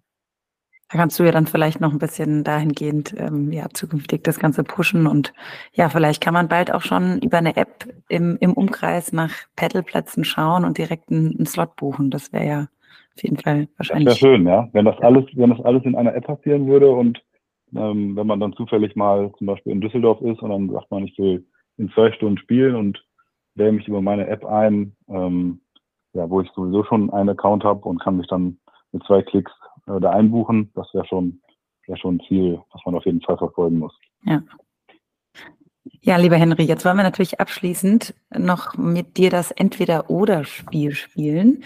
Da 0.90 1.00
kannst 1.00 1.20
du 1.20 1.24
ja 1.24 1.32
dann 1.32 1.48
vielleicht 1.48 1.82
noch 1.82 1.92
ein 1.92 1.98
bisschen 1.98 2.44
dahingehend 2.44 3.16
ähm, 3.18 3.52
ja, 3.52 3.68
zukünftig 3.74 4.24
das 4.24 4.40
Ganze 4.40 4.64
pushen 4.64 5.08
und 5.08 5.34
ja, 5.74 5.90
vielleicht 5.90 6.22
kann 6.22 6.34
man 6.34 6.48
bald 6.48 6.72
auch 6.72 6.82
schon 6.82 7.20
über 7.22 7.40
eine 7.40 7.58
App 7.58 7.86
im, 8.08 8.38
im 8.40 8.54
Umkreis 8.54 9.12
nach 9.14 9.32
Paddleplätzen 9.56 10.24
schauen 10.24 10.64
und 10.64 10.78
direkt 10.78 11.10
einen, 11.10 11.36
einen 11.36 11.46
Slot 11.46 11.76
buchen. 11.76 12.12
Das 12.12 12.32
wäre 12.32 12.46
ja 12.46 12.68
auf 13.16 13.24
jeden 13.24 13.38
Fall 13.38 13.68
wahrscheinlich. 13.78 14.06
Das 14.10 14.22
wäre 14.22 14.36
schön, 14.36 14.48
ja. 14.48 14.70
Wenn 14.74 14.86
das 14.86 14.98
alles, 15.00 15.26
wenn 15.34 15.50
das 15.50 15.60
alles 15.66 15.84
in 15.84 15.96
einer 15.96 16.14
App 16.14 16.28
passieren 16.28 16.68
würde 16.68 16.90
und 16.90 17.22
ähm, 17.76 18.16
wenn 18.16 18.28
man 18.28 18.40
dann 18.40 18.54
zufällig 18.54 18.96
mal 18.96 19.32
zum 19.38 19.48
Beispiel 19.48 19.72
in 19.74 19.82
Düsseldorf 19.82 20.22
ist 20.22 20.42
und 20.42 20.50
dann 20.50 20.70
sagt 20.70 20.90
man, 20.92 21.06
ich 21.06 21.18
will 21.18 21.46
in 21.78 21.90
zwei 21.92 22.12
Stunden 22.12 22.38
spielen 22.38 22.76
und 22.76 23.04
wähle 23.56 23.72
mich 23.72 23.88
über 23.88 24.02
meine 24.02 24.28
App 24.28 24.46
ein, 24.46 24.96
ähm, 25.10 25.62
ja, 26.14 26.30
wo 26.30 26.42
ich 26.42 26.50
sowieso 26.52 26.84
schon 26.84 27.12
einen 27.12 27.30
Account 27.30 27.64
habe 27.64 27.88
und 27.88 28.02
kann 28.02 28.18
mich 28.18 28.28
dann 28.28 28.58
mit 28.92 29.04
zwei 29.04 29.22
Klicks 29.22 29.52
äh, 29.88 30.00
da 30.00 30.12
einbuchen. 30.12 30.72
Das 30.76 30.88
wäre 30.94 31.06
schon, 31.06 31.42
wäre 31.86 31.98
schon 31.98 32.16
ein 32.16 32.22
Ziel, 32.28 32.62
was 32.72 32.82
man 32.86 32.96
auf 32.96 33.06
jeden 33.06 33.22
Fall 33.22 33.38
verfolgen 33.38 33.80
muss. 33.80 33.94
Ja. 34.24 34.42
Ja, 36.02 36.18
lieber 36.18 36.36
Henry, 36.36 36.64
jetzt 36.64 36.86
wollen 36.86 36.98
wir 36.98 37.04
natürlich 37.04 37.40
abschließend 37.40 38.14
noch 38.38 38.78
mit 38.78 39.18
dir 39.18 39.30
das 39.30 39.52
Entweder-Oder-Spiel 39.52 40.92
spielen. 40.92 41.64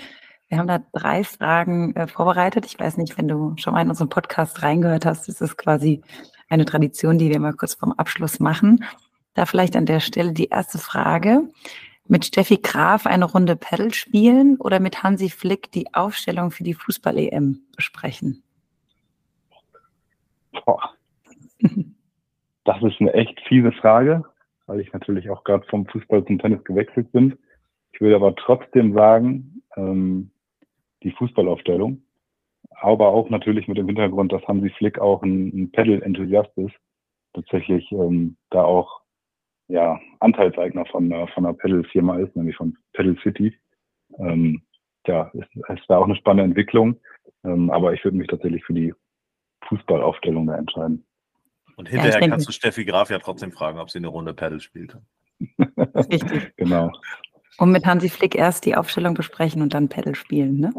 Wir 0.51 0.57
haben 0.57 0.67
da 0.67 0.81
drei 0.91 1.23
Fragen 1.23 1.95
äh, 1.95 2.07
vorbereitet. 2.07 2.65
Ich 2.65 2.77
weiß 2.77 2.97
nicht, 2.97 3.17
wenn 3.17 3.29
du 3.29 3.53
schon 3.55 3.73
mal 3.73 3.83
in 3.83 3.87
unseren 3.87 4.09
Podcast 4.09 4.61
reingehört 4.61 5.05
hast, 5.05 5.29
ist 5.29 5.41
es 5.41 5.55
quasi 5.55 6.01
eine 6.49 6.65
Tradition, 6.65 7.17
die 7.17 7.29
wir 7.29 7.39
mal 7.39 7.53
kurz 7.53 7.75
vorm 7.75 7.93
Abschluss 7.93 8.41
machen. 8.41 8.83
Da 9.33 9.45
vielleicht 9.45 9.77
an 9.77 9.85
der 9.85 10.01
Stelle 10.01 10.33
die 10.33 10.49
erste 10.49 10.77
Frage. 10.77 11.47
Mit 12.05 12.25
Steffi 12.25 12.57
Graf 12.57 13.05
eine 13.05 13.23
Runde 13.23 13.55
Paddle 13.55 13.93
spielen 13.93 14.57
oder 14.57 14.81
mit 14.81 15.03
Hansi 15.03 15.29
Flick 15.29 15.71
die 15.71 15.93
Aufstellung 15.93 16.51
für 16.51 16.65
die 16.65 16.73
Fußball-EM 16.73 17.61
besprechen? 17.77 18.43
Boah. 20.65 20.91
Das 22.63 22.77
ist 22.83 23.01
eine 23.01 23.11
echt 23.13 23.39
fiese 23.47 23.71
Frage, 23.71 24.23
weil 24.67 24.81
ich 24.81 24.93
natürlich 24.93 25.31
auch 25.31 25.43
gerade 25.43 25.65
vom 25.67 25.87
Fußball 25.87 26.23
zum 26.25 26.37
Tennis 26.37 26.63
gewechselt 26.63 27.11
bin. 27.11 27.35
Ich 27.91 28.01
würde 28.01 28.17
aber 28.17 28.35
trotzdem 28.35 28.93
sagen, 28.93 29.63
ähm, 29.75 30.29
die 31.03 31.11
Fußballaufstellung, 31.11 32.03
aber 32.69 33.09
auch 33.09 33.29
natürlich 33.29 33.67
mit 33.67 33.77
dem 33.77 33.87
Hintergrund, 33.87 34.31
dass 34.31 34.47
Hansi 34.47 34.69
Flick 34.71 34.99
auch 34.99 35.23
ein, 35.23 35.47
ein 35.49 35.71
Pedal-Enthusiast 35.71 36.57
ist, 36.57 36.75
tatsächlich 37.33 37.91
ähm, 37.91 38.37
da 38.49 38.63
auch 38.63 39.01
ja, 39.67 39.99
Anteilseigner 40.19 40.85
von, 40.85 41.09
von 41.33 41.45
einer 41.45 41.53
Pedal-Firma 41.53 42.17
ist, 42.19 42.35
nämlich 42.35 42.57
von 42.57 42.77
Pedal 42.93 43.15
City. 43.23 43.57
Ähm, 44.19 44.61
ja, 45.07 45.31
ist, 45.33 45.49
ist 45.55 45.85
da 45.87 45.97
auch 45.97 46.05
eine 46.05 46.15
spannende 46.15 46.43
Entwicklung, 46.43 46.99
ähm, 47.43 47.69
aber 47.71 47.93
ich 47.93 48.03
würde 48.03 48.17
mich 48.17 48.27
tatsächlich 48.27 48.63
für 48.65 48.73
die 48.73 48.93
Fußballaufstellung 49.67 50.47
da 50.47 50.57
entscheiden. 50.57 51.05
Und 51.77 51.89
hinterher 51.89 52.19
ja, 52.21 52.27
kannst 52.27 52.47
du 52.47 52.51
Steffi 52.51 52.85
Graf 52.85 53.09
ja 53.09 53.19
trotzdem 53.19 53.51
fragen, 53.51 53.79
ob 53.79 53.89
sie 53.89 53.99
eine 53.99 54.09
Runde 54.09 54.33
Pedal 54.33 54.59
spielt. 54.59 54.97
Richtig. 55.59 56.55
genau. 56.57 56.91
Und 57.57 57.71
mit 57.71 57.85
Hansi 57.85 58.09
Flick 58.09 58.35
erst 58.35 58.65
die 58.65 58.75
Aufstellung 58.75 59.13
besprechen 59.13 59.61
und 59.61 59.73
dann 59.73 59.89
Pedal 59.89 60.15
spielen, 60.15 60.59
ne? 60.59 60.73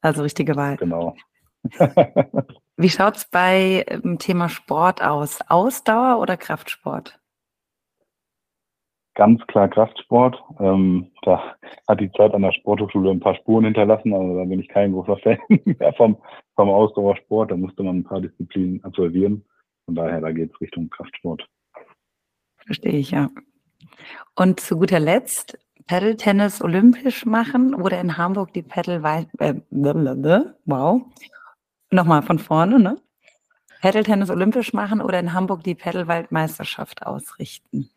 Also 0.00 0.22
richtige 0.22 0.56
Wahl. 0.56 0.76
Genau. 0.76 1.16
Wie 2.76 2.90
schaut 2.90 3.16
es 3.16 3.24
bei 3.24 3.84
dem 3.88 4.12
ähm, 4.12 4.18
Thema 4.18 4.48
Sport 4.48 5.02
aus? 5.02 5.40
Ausdauer 5.48 6.20
oder 6.20 6.36
Kraftsport? 6.36 7.18
Ganz 9.14 9.46
klar 9.46 9.68
Kraftsport. 9.68 10.42
Ähm, 10.58 11.12
da 11.22 11.54
hat 11.86 12.00
die 12.00 12.10
Zeit 12.12 12.32
an 12.32 12.42
der 12.42 12.52
Sporthochschule 12.52 13.10
ein 13.10 13.20
paar 13.20 13.34
Spuren 13.36 13.66
hinterlassen, 13.66 14.14
also 14.14 14.38
da 14.38 14.44
bin 14.44 14.60
ich 14.60 14.68
kein 14.68 14.92
großer 14.92 15.18
Fan 15.18 15.38
mehr 15.64 15.92
vom, 15.94 16.16
vom 16.56 16.70
Ausdauersport. 16.70 17.50
Da 17.50 17.56
musste 17.56 17.82
man 17.82 17.98
ein 17.98 18.04
paar 18.04 18.20
Disziplinen 18.20 18.82
absolvieren. 18.84 19.44
Von 19.84 19.94
daher, 19.94 20.20
da 20.20 20.32
geht 20.32 20.50
es 20.52 20.60
Richtung 20.60 20.88
Kraftsport. 20.88 21.46
Verstehe 22.64 22.92
ich, 22.92 23.10
ja. 23.10 23.28
Und 24.34 24.60
zu 24.60 24.78
guter 24.78 25.00
Letzt, 25.00 25.58
Paddle-Tennis 25.86 26.62
olympisch 26.62 27.26
machen 27.26 27.74
oder 27.74 28.00
in 28.00 28.16
Hamburg 28.16 28.52
die 28.52 28.62
Paddle 28.62 29.02
äh, 29.38 29.54
wow. 30.64 31.02
Nochmal 31.90 32.22
von 32.22 32.38
vorne, 32.38 32.78
ne? 32.78 33.00
Paddle-Tennis 33.80 34.30
olympisch 34.30 34.72
machen 34.72 35.00
oder 35.00 35.18
in 35.18 35.32
Hamburg 35.32 35.64
die 35.64 35.74
Paddle-Waldmeisterschaft 35.74 37.04
ausrichten? 37.04 37.90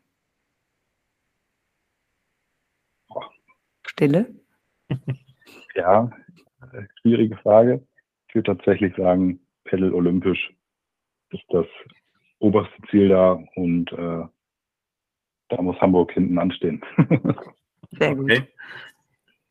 Stille? 3.88 4.36
Ja, 5.76 6.10
schwierige 7.02 7.36
Frage. 7.36 7.86
Ich 8.30 8.36
würde 8.36 8.56
tatsächlich 8.56 8.96
sagen, 8.96 9.42
Paddle 9.66 9.94
olympisch 9.94 10.54
ist 11.32 11.44
das 11.50 11.66
oberste 12.40 12.76
Ziel 12.90 13.10
da 13.10 13.34
und 13.56 13.92
äh, 13.92 14.26
da 15.50 15.62
muss 15.62 15.80
Hamburg 15.82 16.14
hinten 16.14 16.40
anstehen. 16.40 16.82
Sehr 17.92 18.16
gut. 18.16 18.32
Okay. 18.32 18.48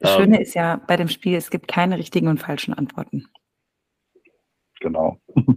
Das 0.01 0.17
Schöne 0.17 0.37
ähm, 0.37 0.43
ist 0.43 0.55
ja 0.55 0.81
bei 0.87 0.97
dem 0.97 1.09
Spiel, 1.09 1.37
es 1.37 1.51
gibt 1.51 1.69
keine 1.69 1.99
richtigen 1.99 2.29
und 2.29 2.39
falschen 2.39 2.75
Antworten. 2.75 3.27
Genau. 4.81 5.19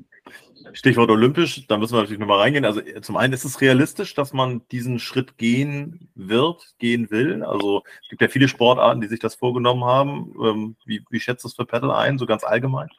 Stichwort 0.73 1.09
olympisch, 1.09 1.65
da 1.67 1.77
müssen 1.77 1.93
wir 1.93 2.01
natürlich 2.01 2.19
nochmal 2.19 2.39
reingehen. 2.39 2.65
Also 2.65 2.81
zum 3.01 3.17
einen 3.17 3.33
ist 3.33 3.45
es 3.45 3.61
realistisch, 3.61 4.13
dass 4.13 4.33
man 4.33 4.61
diesen 4.71 4.99
Schritt 4.99 5.37
gehen 5.37 6.09
wird, 6.15 6.75
gehen 6.77 7.09
will. 7.09 7.43
Also 7.43 7.83
es 8.03 8.09
gibt 8.09 8.21
ja 8.21 8.27
viele 8.27 8.47
Sportarten, 8.47 9.01
die 9.01 9.07
sich 9.07 9.19
das 9.19 9.35
vorgenommen 9.35 9.85
haben. 9.85 10.33
Ähm, 10.41 10.75
wie, 10.85 11.03
wie 11.09 11.19
schätzt 11.19 11.43
du 11.43 11.47
es 11.47 11.55
für 11.55 11.65
Paddle 11.65 11.95
ein, 11.95 12.17
so 12.17 12.25
ganz 12.25 12.43
allgemein? 12.43 12.89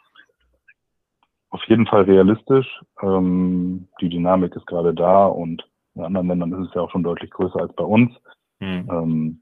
Auf 1.51 1.63
jeden 1.65 1.87
Fall 1.87 2.03
realistisch. 2.03 2.67
Ähm, 3.03 3.89
die 4.01 4.09
Dynamik 4.09 4.55
ist 4.57 4.67
gerade 4.67 4.93
da 4.93 5.27
und 5.27 5.67
in 5.95 6.03
anderen 6.03 6.29
Ländern 6.29 6.53
ist 6.53 6.69
es 6.69 6.75
ja 6.75 6.83
auch 6.83 6.91
schon 6.91 7.03
deutlich 7.03 7.31
größer 7.31 7.61
als 7.61 7.75
bei 7.75 7.85
uns. 7.85 8.13
Hm. 8.61 9.41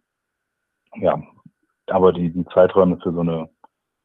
Ja, 0.94 1.20
aber 1.86 2.12
die, 2.12 2.30
die 2.30 2.44
Zeiträume 2.46 2.98
für 3.02 3.12
so 3.12 3.20
eine 3.20 3.48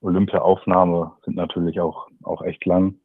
Olympia-Aufnahme 0.01 1.13
sind 1.23 1.35
natürlich 1.35 1.79
auch, 1.79 2.07
auch 2.23 2.41
echt 2.41 2.65
lang. 2.65 2.95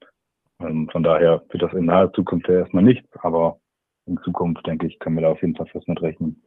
Ähm, 0.61 0.89
von 0.91 1.03
daher 1.03 1.45
wird 1.51 1.63
das 1.63 1.73
in 1.73 1.87
naher 1.87 2.13
Zukunft 2.13 2.49
ja 2.49 2.61
erstmal 2.61 2.83
nichts, 2.83 3.09
aber 3.21 3.61
in 4.07 4.19
Zukunft, 4.25 4.67
denke 4.67 4.87
ich, 4.87 4.99
können 4.99 5.17
wir 5.17 5.23
da 5.23 5.31
auf 5.31 5.43
jeden 5.43 5.57
Fall 5.57 5.67
fest 5.67 5.89
mit 5.89 6.01
rechnen. 6.01 6.43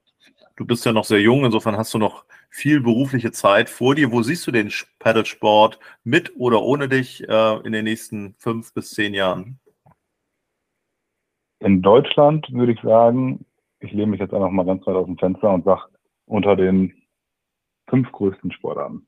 Du 0.55 0.65
bist 0.65 0.85
ja 0.85 0.91
noch 0.91 1.05
sehr 1.05 1.21
jung, 1.21 1.45
insofern 1.45 1.77
hast 1.77 1.93
du 1.93 1.97
noch 1.97 2.25
viel 2.49 2.81
berufliche 2.81 3.31
Zeit 3.31 3.69
vor 3.69 3.95
dir. 3.95 4.11
Wo 4.11 4.21
siehst 4.21 4.45
du 4.45 4.51
den 4.51 4.71
Paddlesport 4.99 5.79
mit 6.03 6.35
oder 6.35 6.61
ohne 6.61 6.89
dich 6.89 7.27
äh, 7.27 7.57
in 7.63 7.71
den 7.71 7.85
nächsten 7.85 8.35
fünf 8.37 8.73
bis 8.73 8.91
zehn 8.91 9.13
Jahren? 9.13 9.59
In 11.59 11.81
Deutschland 11.81 12.47
würde 12.51 12.73
ich 12.73 12.81
sagen, 12.81 13.45
ich 13.79 13.91
lehne 13.91 14.07
mich 14.07 14.19
jetzt 14.19 14.33
einfach 14.33 14.49
mal 14.49 14.65
ganz 14.65 14.85
weit 14.85 14.95
aus 14.95 15.05
dem 15.05 15.17
Fenster 15.17 15.53
und 15.53 15.65
sage, 15.65 15.83
unter 16.25 16.55
den 16.55 16.93
fünf 17.89 18.11
größten 18.11 18.51
Sportarten 18.51 19.05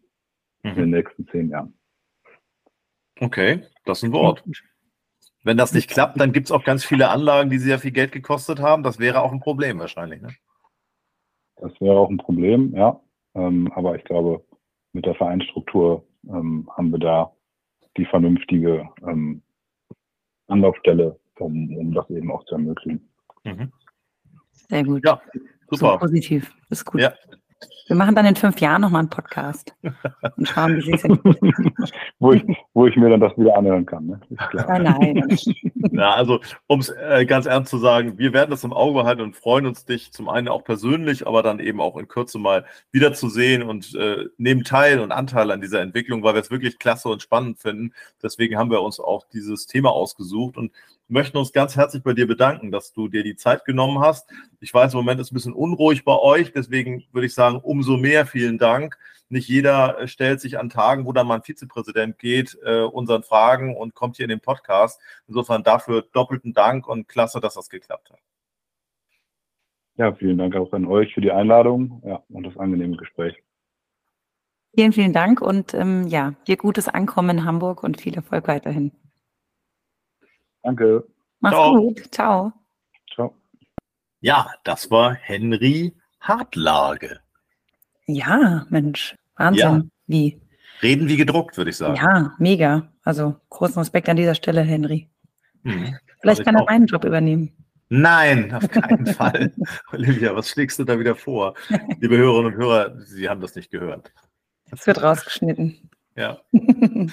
mhm. 0.64 0.70
in 0.72 0.76
den 0.76 0.90
nächsten 0.92 1.28
zehn 1.28 1.50
Jahren. 1.50 1.74
Okay, 3.20 3.64
das 3.86 4.00
ist 4.00 4.04
ein 4.06 4.14
Wort. 4.14 4.44
Wenn 5.44 5.58
das 5.58 5.74
nicht 5.74 5.90
klappt, 5.90 6.20
dann 6.20 6.34
gibt 6.34 6.48
es 6.48 6.52
auch 6.52 6.64
ganz 6.64 6.86
viele 6.86 7.10
Anlagen, 7.10 7.50
die 7.50 7.58
sehr 7.58 7.80
viel 7.80 7.92
Geld 7.92 8.12
gekostet 8.12 8.60
haben. 8.60 8.84
Das 8.84 9.00
wäre 9.00 9.22
auch 9.22 9.32
ein 9.32 9.40
Problem 9.40 9.80
wahrscheinlich. 9.80 10.22
Ne? 10.22 10.30
Das 11.58 11.72
wäre 11.80 11.98
auch 11.98 12.10
ein 12.10 12.18
Problem, 12.18 12.74
ja. 12.76 13.00
Ähm, 13.34 13.72
aber 13.74 13.96
ich 13.96 14.04
glaube, 14.04 14.44
mit 14.94 15.06
der 15.06 15.16
Vereinsstruktur 15.16 16.06
ähm, 16.28 16.70
haben 16.76 16.92
wir 16.92 17.00
da 17.00 17.32
die 17.98 18.06
vernünftige 18.06 18.90
ähm, 19.08 19.42
Anlaufstelle, 20.48 21.20
um, 21.40 21.76
um 21.76 21.94
das 21.94 22.10
eben 22.10 22.32
auch 22.32 22.44
zu 22.46 22.56
ermöglichen. 22.56 23.10
Mhm. 23.44 23.72
Sehr 24.52 24.84
gut. 24.84 25.04
Ja, 25.06 25.22
super. 25.70 25.94
So 25.94 25.98
positiv. 25.98 26.54
Das 26.70 26.80
ist 26.80 26.86
gut. 26.86 27.02
Ja, 27.02 27.14
wir 27.92 27.98
machen 27.98 28.16
dann 28.16 28.26
in 28.26 28.38
fünf 28.38 28.62
Jahren 28.62 28.84
nochmal 28.84 29.00
einen 29.00 29.10
Podcast 29.10 29.76
und 30.38 30.48
schauen, 30.48 30.78
wie 30.78 30.82
sich 30.82 31.04
entwickelt. 31.04 31.94
wo, 32.20 32.32
ich, 32.32 32.42
wo 32.74 32.88
ich 32.88 32.96
mir 32.96 33.10
dann 33.10 33.20
das 33.20 33.38
wieder 33.38 33.58
anhören 33.58 33.86
kann. 33.86 34.06
Ne? 34.06 34.22
Nein, 34.54 34.84
nein. 34.84 35.38
Ja, 35.92 36.14
also, 36.14 36.40
um 36.68 36.80
es 36.80 36.90
äh, 36.90 37.26
ganz 37.26 37.46
ernst 37.46 37.70
zu 37.70 37.78
sagen, 37.78 38.18
wir 38.18 38.34
werden 38.34 38.52
das 38.52 38.64
im 38.64 38.74
Auge 38.74 39.04
halten 39.04 39.22
und 39.22 39.36
freuen 39.36 39.66
uns, 39.66 39.86
dich 39.86 40.12
zum 40.12 40.30
einen 40.30 40.48
auch 40.48 40.64
persönlich, 40.64 41.28
aber 41.28 41.44
dann 41.44 41.60
eben 41.60 41.82
auch 41.82 41.98
in 41.98 42.08
Kürze 42.08 42.40
mal 42.40 42.66
wiederzusehen 42.92 43.64
und 43.64 43.94
äh, 43.96 44.26
nehmen 44.38 44.64
teil 44.64 45.00
und 45.00 45.12
Anteil 45.12 45.52
an 45.52 45.62
dieser 45.62 45.82
Entwicklung, 45.82 46.24
weil 46.24 46.34
wir 46.34 46.42
es 46.42 46.52
wirklich 46.52 46.80
klasse 46.80 47.10
und 47.10 47.22
spannend 47.22 47.60
finden. 47.60 47.94
Deswegen 48.22 48.58
haben 48.58 48.72
wir 48.72 48.82
uns 48.82 49.00
auch 49.00 49.26
dieses 49.32 49.66
Thema 49.66 49.92
ausgesucht 49.92 50.58
und 50.58 50.72
möchten 51.08 51.38
uns 51.38 51.52
ganz 51.52 51.76
herzlich 51.76 52.04
bei 52.04 52.14
dir 52.14 52.28
bedanken, 52.28 52.72
dass 52.72 52.94
du 52.94 53.08
dir 53.08 53.24
die 53.24 53.36
Zeit 53.36 53.66
genommen 53.66 54.00
hast. 54.00 54.30
Ich 54.60 54.74
weiß, 54.74 54.94
im 54.94 55.00
Moment 55.00 55.20
ist 55.20 55.32
ein 55.32 55.36
bisschen 55.36 55.54
unruhig 55.54 56.06
bei 56.06 56.18
euch, 56.18 56.54
deswegen 56.54 57.04
würde 57.12 57.28
ich 57.28 57.34
sagen, 57.34 57.58
umso 57.58 57.98
mehr 57.98 58.26
vielen 58.26 58.58
Dank. 58.58 58.98
Nicht 59.32 59.48
jeder 59.48 59.98
äh, 59.98 60.08
stellt 60.10 60.42
sich 60.42 60.60
an 60.60 60.70
Tagen, 60.70 61.06
wo 61.06 61.14
dann 61.14 61.26
mal 61.26 61.36
ein 61.36 61.44
Vizepräsident 61.44 62.20
geht, 62.20 62.58
äh, 62.66 62.82
unseren 62.82 63.24
Fragen 63.24 63.78
und 63.78 63.96
kommt 63.96 64.18
hier 64.18 64.26
in 64.26 64.30
den 64.30 64.42
Podcast. 64.42 65.00
Insofern 65.28 65.64
dafür 65.64 66.02
doppelten 66.02 66.54
Dank 66.54 66.86
und 66.88 67.08
klasse, 67.08 67.40
dass 67.40 67.54
das 67.54 67.70
geklappt 67.70 68.12
hat. 68.12 68.20
Ja, 69.96 70.14
vielen 70.14 70.38
Dank 70.38 70.56
auch 70.56 70.74
an 70.74 70.86
euch 70.86 71.14
für 71.14 71.22
die 71.22 71.32
Einladung 71.32 72.02
ja, 72.06 72.22
und 72.30 72.44
das 72.44 72.58
angenehme 72.58 72.98
Gespräch. 72.98 73.42
Vielen, 74.76 74.92
vielen 74.92 75.14
Dank 75.14 75.42
und 75.42 75.74
ähm, 75.74 76.08
ja, 76.08 76.34
dir 76.48 76.58
gutes 76.58 76.90
Ankommen 76.90 77.38
in 77.38 77.46
Hamburg 77.46 77.84
und 77.84 78.02
viel 78.02 78.16
Erfolg 78.16 78.48
weiterhin. 78.50 78.92
Danke. 80.62 81.08
Mach's 81.40 81.56
Ciao. 81.56 81.76
gut. 81.78 82.14
Ciao. 82.14 82.54
Ciao. 83.14 83.36
Ja, 84.20 84.52
das 84.66 84.92
war 84.92 85.14
Henry 85.14 85.94
Hartlage. 86.20 87.22
Ja, 88.08 88.66
Mensch, 88.70 89.16
Wahnsinn. 89.42 89.62
Ja. 89.62 89.82
Wie? 90.08 90.42
Reden 90.82 91.08
wie 91.08 91.18
gedruckt, 91.18 91.58
würde 91.58 91.70
ich 91.70 91.78
sagen. 91.78 91.96
Ja, 91.96 92.34
mega. 92.38 92.92
Also 93.04 93.36
großen 93.50 93.80
Respekt 93.80 94.10
an 94.10 94.18
dieser 94.18 94.36
Stelle, 94.36 94.62
Henry. 94.62 95.10
Hm, 95.64 95.96
Vielleicht 96.22 96.44
kann 96.44 96.56
er 96.56 96.66
meinen 96.66 96.86
Job 96.88 97.04
übernehmen. 97.06 97.52
Nein, 97.90 98.54
auf 98.54 98.68
keinen 98.70 99.06
Fall. 99.06 99.52
Olivia, 99.92 100.36
was 100.36 100.50
schlägst 100.50 100.80
du 100.80 100.84
da 100.84 100.98
wieder 101.00 101.16
vor? 101.16 101.56
Liebe 102.00 102.18
Hörerinnen 102.18 102.54
und 102.54 102.58
Hörer, 102.58 103.00
Sie 103.02 103.28
haben 103.28 103.42
das 103.42 103.56
nicht 103.56 103.70
gehört. 103.70 104.12
Es 104.72 104.88
wird 104.88 105.04
rausgeschnitten. 105.04 105.90
Ja. 106.16 106.40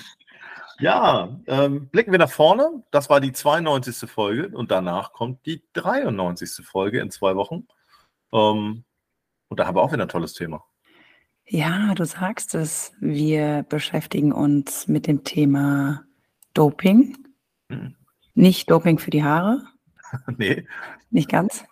ja, 0.79 1.37
ähm, 1.47 1.89
blicken 1.89 2.12
wir 2.12 2.18
nach 2.18 2.31
vorne. 2.31 2.85
Das 2.91 3.11
war 3.11 3.20
die 3.20 3.33
92. 3.33 4.09
Folge 4.09 4.57
und 4.57 4.70
danach 4.70 5.12
kommt 5.12 5.45
die 5.47 5.62
93. 5.72 6.64
Folge 6.64 7.01
in 7.01 7.11
zwei 7.11 7.35
Wochen. 7.35 7.66
Ähm, 8.33 8.85
und 9.49 9.61
da 9.61 9.66
haben 9.66 9.76
wir 9.76 9.83
auch 9.83 9.93
wieder 9.93 10.05
ein 10.05 10.09
tolles 10.09 10.35
Thema. 10.35 10.64
Ja, 11.51 11.94
du 11.94 12.05
sagst 12.05 12.55
es. 12.55 12.92
Wir 13.01 13.64
beschäftigen 13.68 14.32
uns 14.32 14.86
mit 14.86 15.07
dem 15.07 15.24
Thema 15.24 16.05
Doping. 16.53 17.16
Hm. 17.70 17.94
Nicht 18.34 18.70
Doping 18.70 18.99
für 18.99 19.11
die 19.11 19.24
Haare. 19.24 19.62
nee. 20.36 20.66
Nicht 21.11 21.30
ganz. 21.30 21.64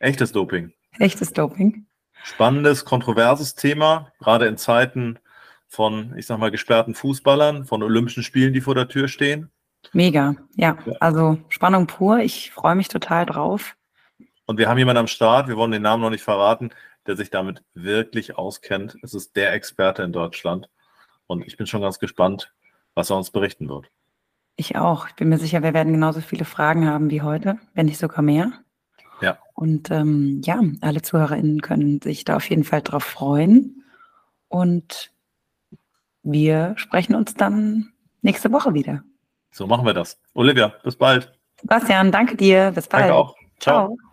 Echtes 0.00 0.32
Doping. 0.32 0.72
Echtes 0.98 1.32
Doping. 1.32 1.86
Spannendes, 2.24 2.84
kontroverses 2.84 3.54
Thema, 3.54 4.12
gerade 4.18 4.46
in 4.46 4.56
Zeiten 4.56 5.18
von, 5.68 6.14
ich 6.16 6.26
sag 6.26 6.38
mal, 6.38 6.50
gesperrten 6.50 6.94
Fußballern, 6.94 7.64
von 7.64 7.82
Olympischen 7.82 8.24
Spielen, 8.24 8.52
die 8.52 8.60
vor 8.60 8.74
der 8.74 8.88
Tür 8.88 9.06
stehen. 9.06 9.50
Mega, 9.92 10.34
ja. 10.56 10.76
ja. 10.84 10.92
Also 10.98 11.38
Spannung 11.48 11.86
pur. 11.86 12.18
Ich 12.18 12.50
freue 12.50 12.74
mich 12.74 12.88
total 12.88 13.26
drauf. 13.26 13.76
Und 14.46 14.58
wir 14.58 14.68
haben 14.68 14.78
jemanden 14.78 14.98
am 14.98 15.06
Start, 15.06 15.46
wir 15.46 15.56
wollen 15.56 15.70
den 15.70 15.82
Namen 15.82 16.02
noch 16.02 16.10
nicht 16.10 16.24
verraten, 16.24 16.70
der 17.10 17.16
sich 17.16 17.30
damit 17.30 17.64
wirklich 17.74 18.38
auskennt. 18.38 18.96
Es 19.02 19.14
ist 19.14 19.34
der 19.34 19.52
Experte 19.52 20.04
in 20.04 20.12
Deutschland. 20.12 20.70
Und 21.26 21.44
ich 21.44 21.56
bin 21.56 21.66
schon 21.66 21.82
ganz 21.82 21.98
gespannt, 21.98 22.54
was 22.94 23.10
er 23.10 23.16
uns 23.16 23.32
berichten 23.32 23.68
wird. 23.68 23.90
Ich 24.54 24.76
auch. 24.76 25.08
Ich 25.08 25.16
bin 25.16 25.28
mir 25.28 25.38
sicher, 25.38 25.64
wir 25.64 25.74
werden 25.74 25.92
genauso 25.92 26.20
viele 26.20 26.44
Fragen 26.44 26.86
haben 26.86 27.10
wie 27.10 27.22
heute, 27.22 27.58
wenn 27.74 27.86
nicht 27.86 27.98
sogar 27.98 28.22
mehr. 28.22 28.52
Ja. 29.20 29.38
Und 29.54 29.90
ähm, 29.90 30.40
ja, 30.44 30.60
alle 30.82 31.02
ZuhörerInnen 31.02 31.62
können 31.62 32.00
sich 32.00 32.22
da 32.24 32.36
auf 32.36 32.48
jeden 32.48 32.62
Fall 32.62 32.82
drauf 32.82 33.02
freuen. 33.02 33.82
Und 34.46 35.10
wir 36.22 36.74
sprechen 36.76 37.16
uns 37.16 37.34
dann 37.34 37.92
nächste 38.22 38.52
Woche 38.52 38.72
wieder. 38.72 39.02
So 39.50 39.66
machen 39.66 39.84
wir 39.84 39.94
das. 39.94 40.20
Olivia, 40.32 40.68
bis 40.84 40.94
bald. 40.94 41.32
Sebastian, 41.60 42.12
danke 42.12 42.36
dir. 42.36 42.70
Bis 42.72 42.86
bald. 42.86 43.02
Danke 43.02 43.14
auch. 43.16 43.34
Ciao. 43.58 43.96
Ciao. 43.96 44.09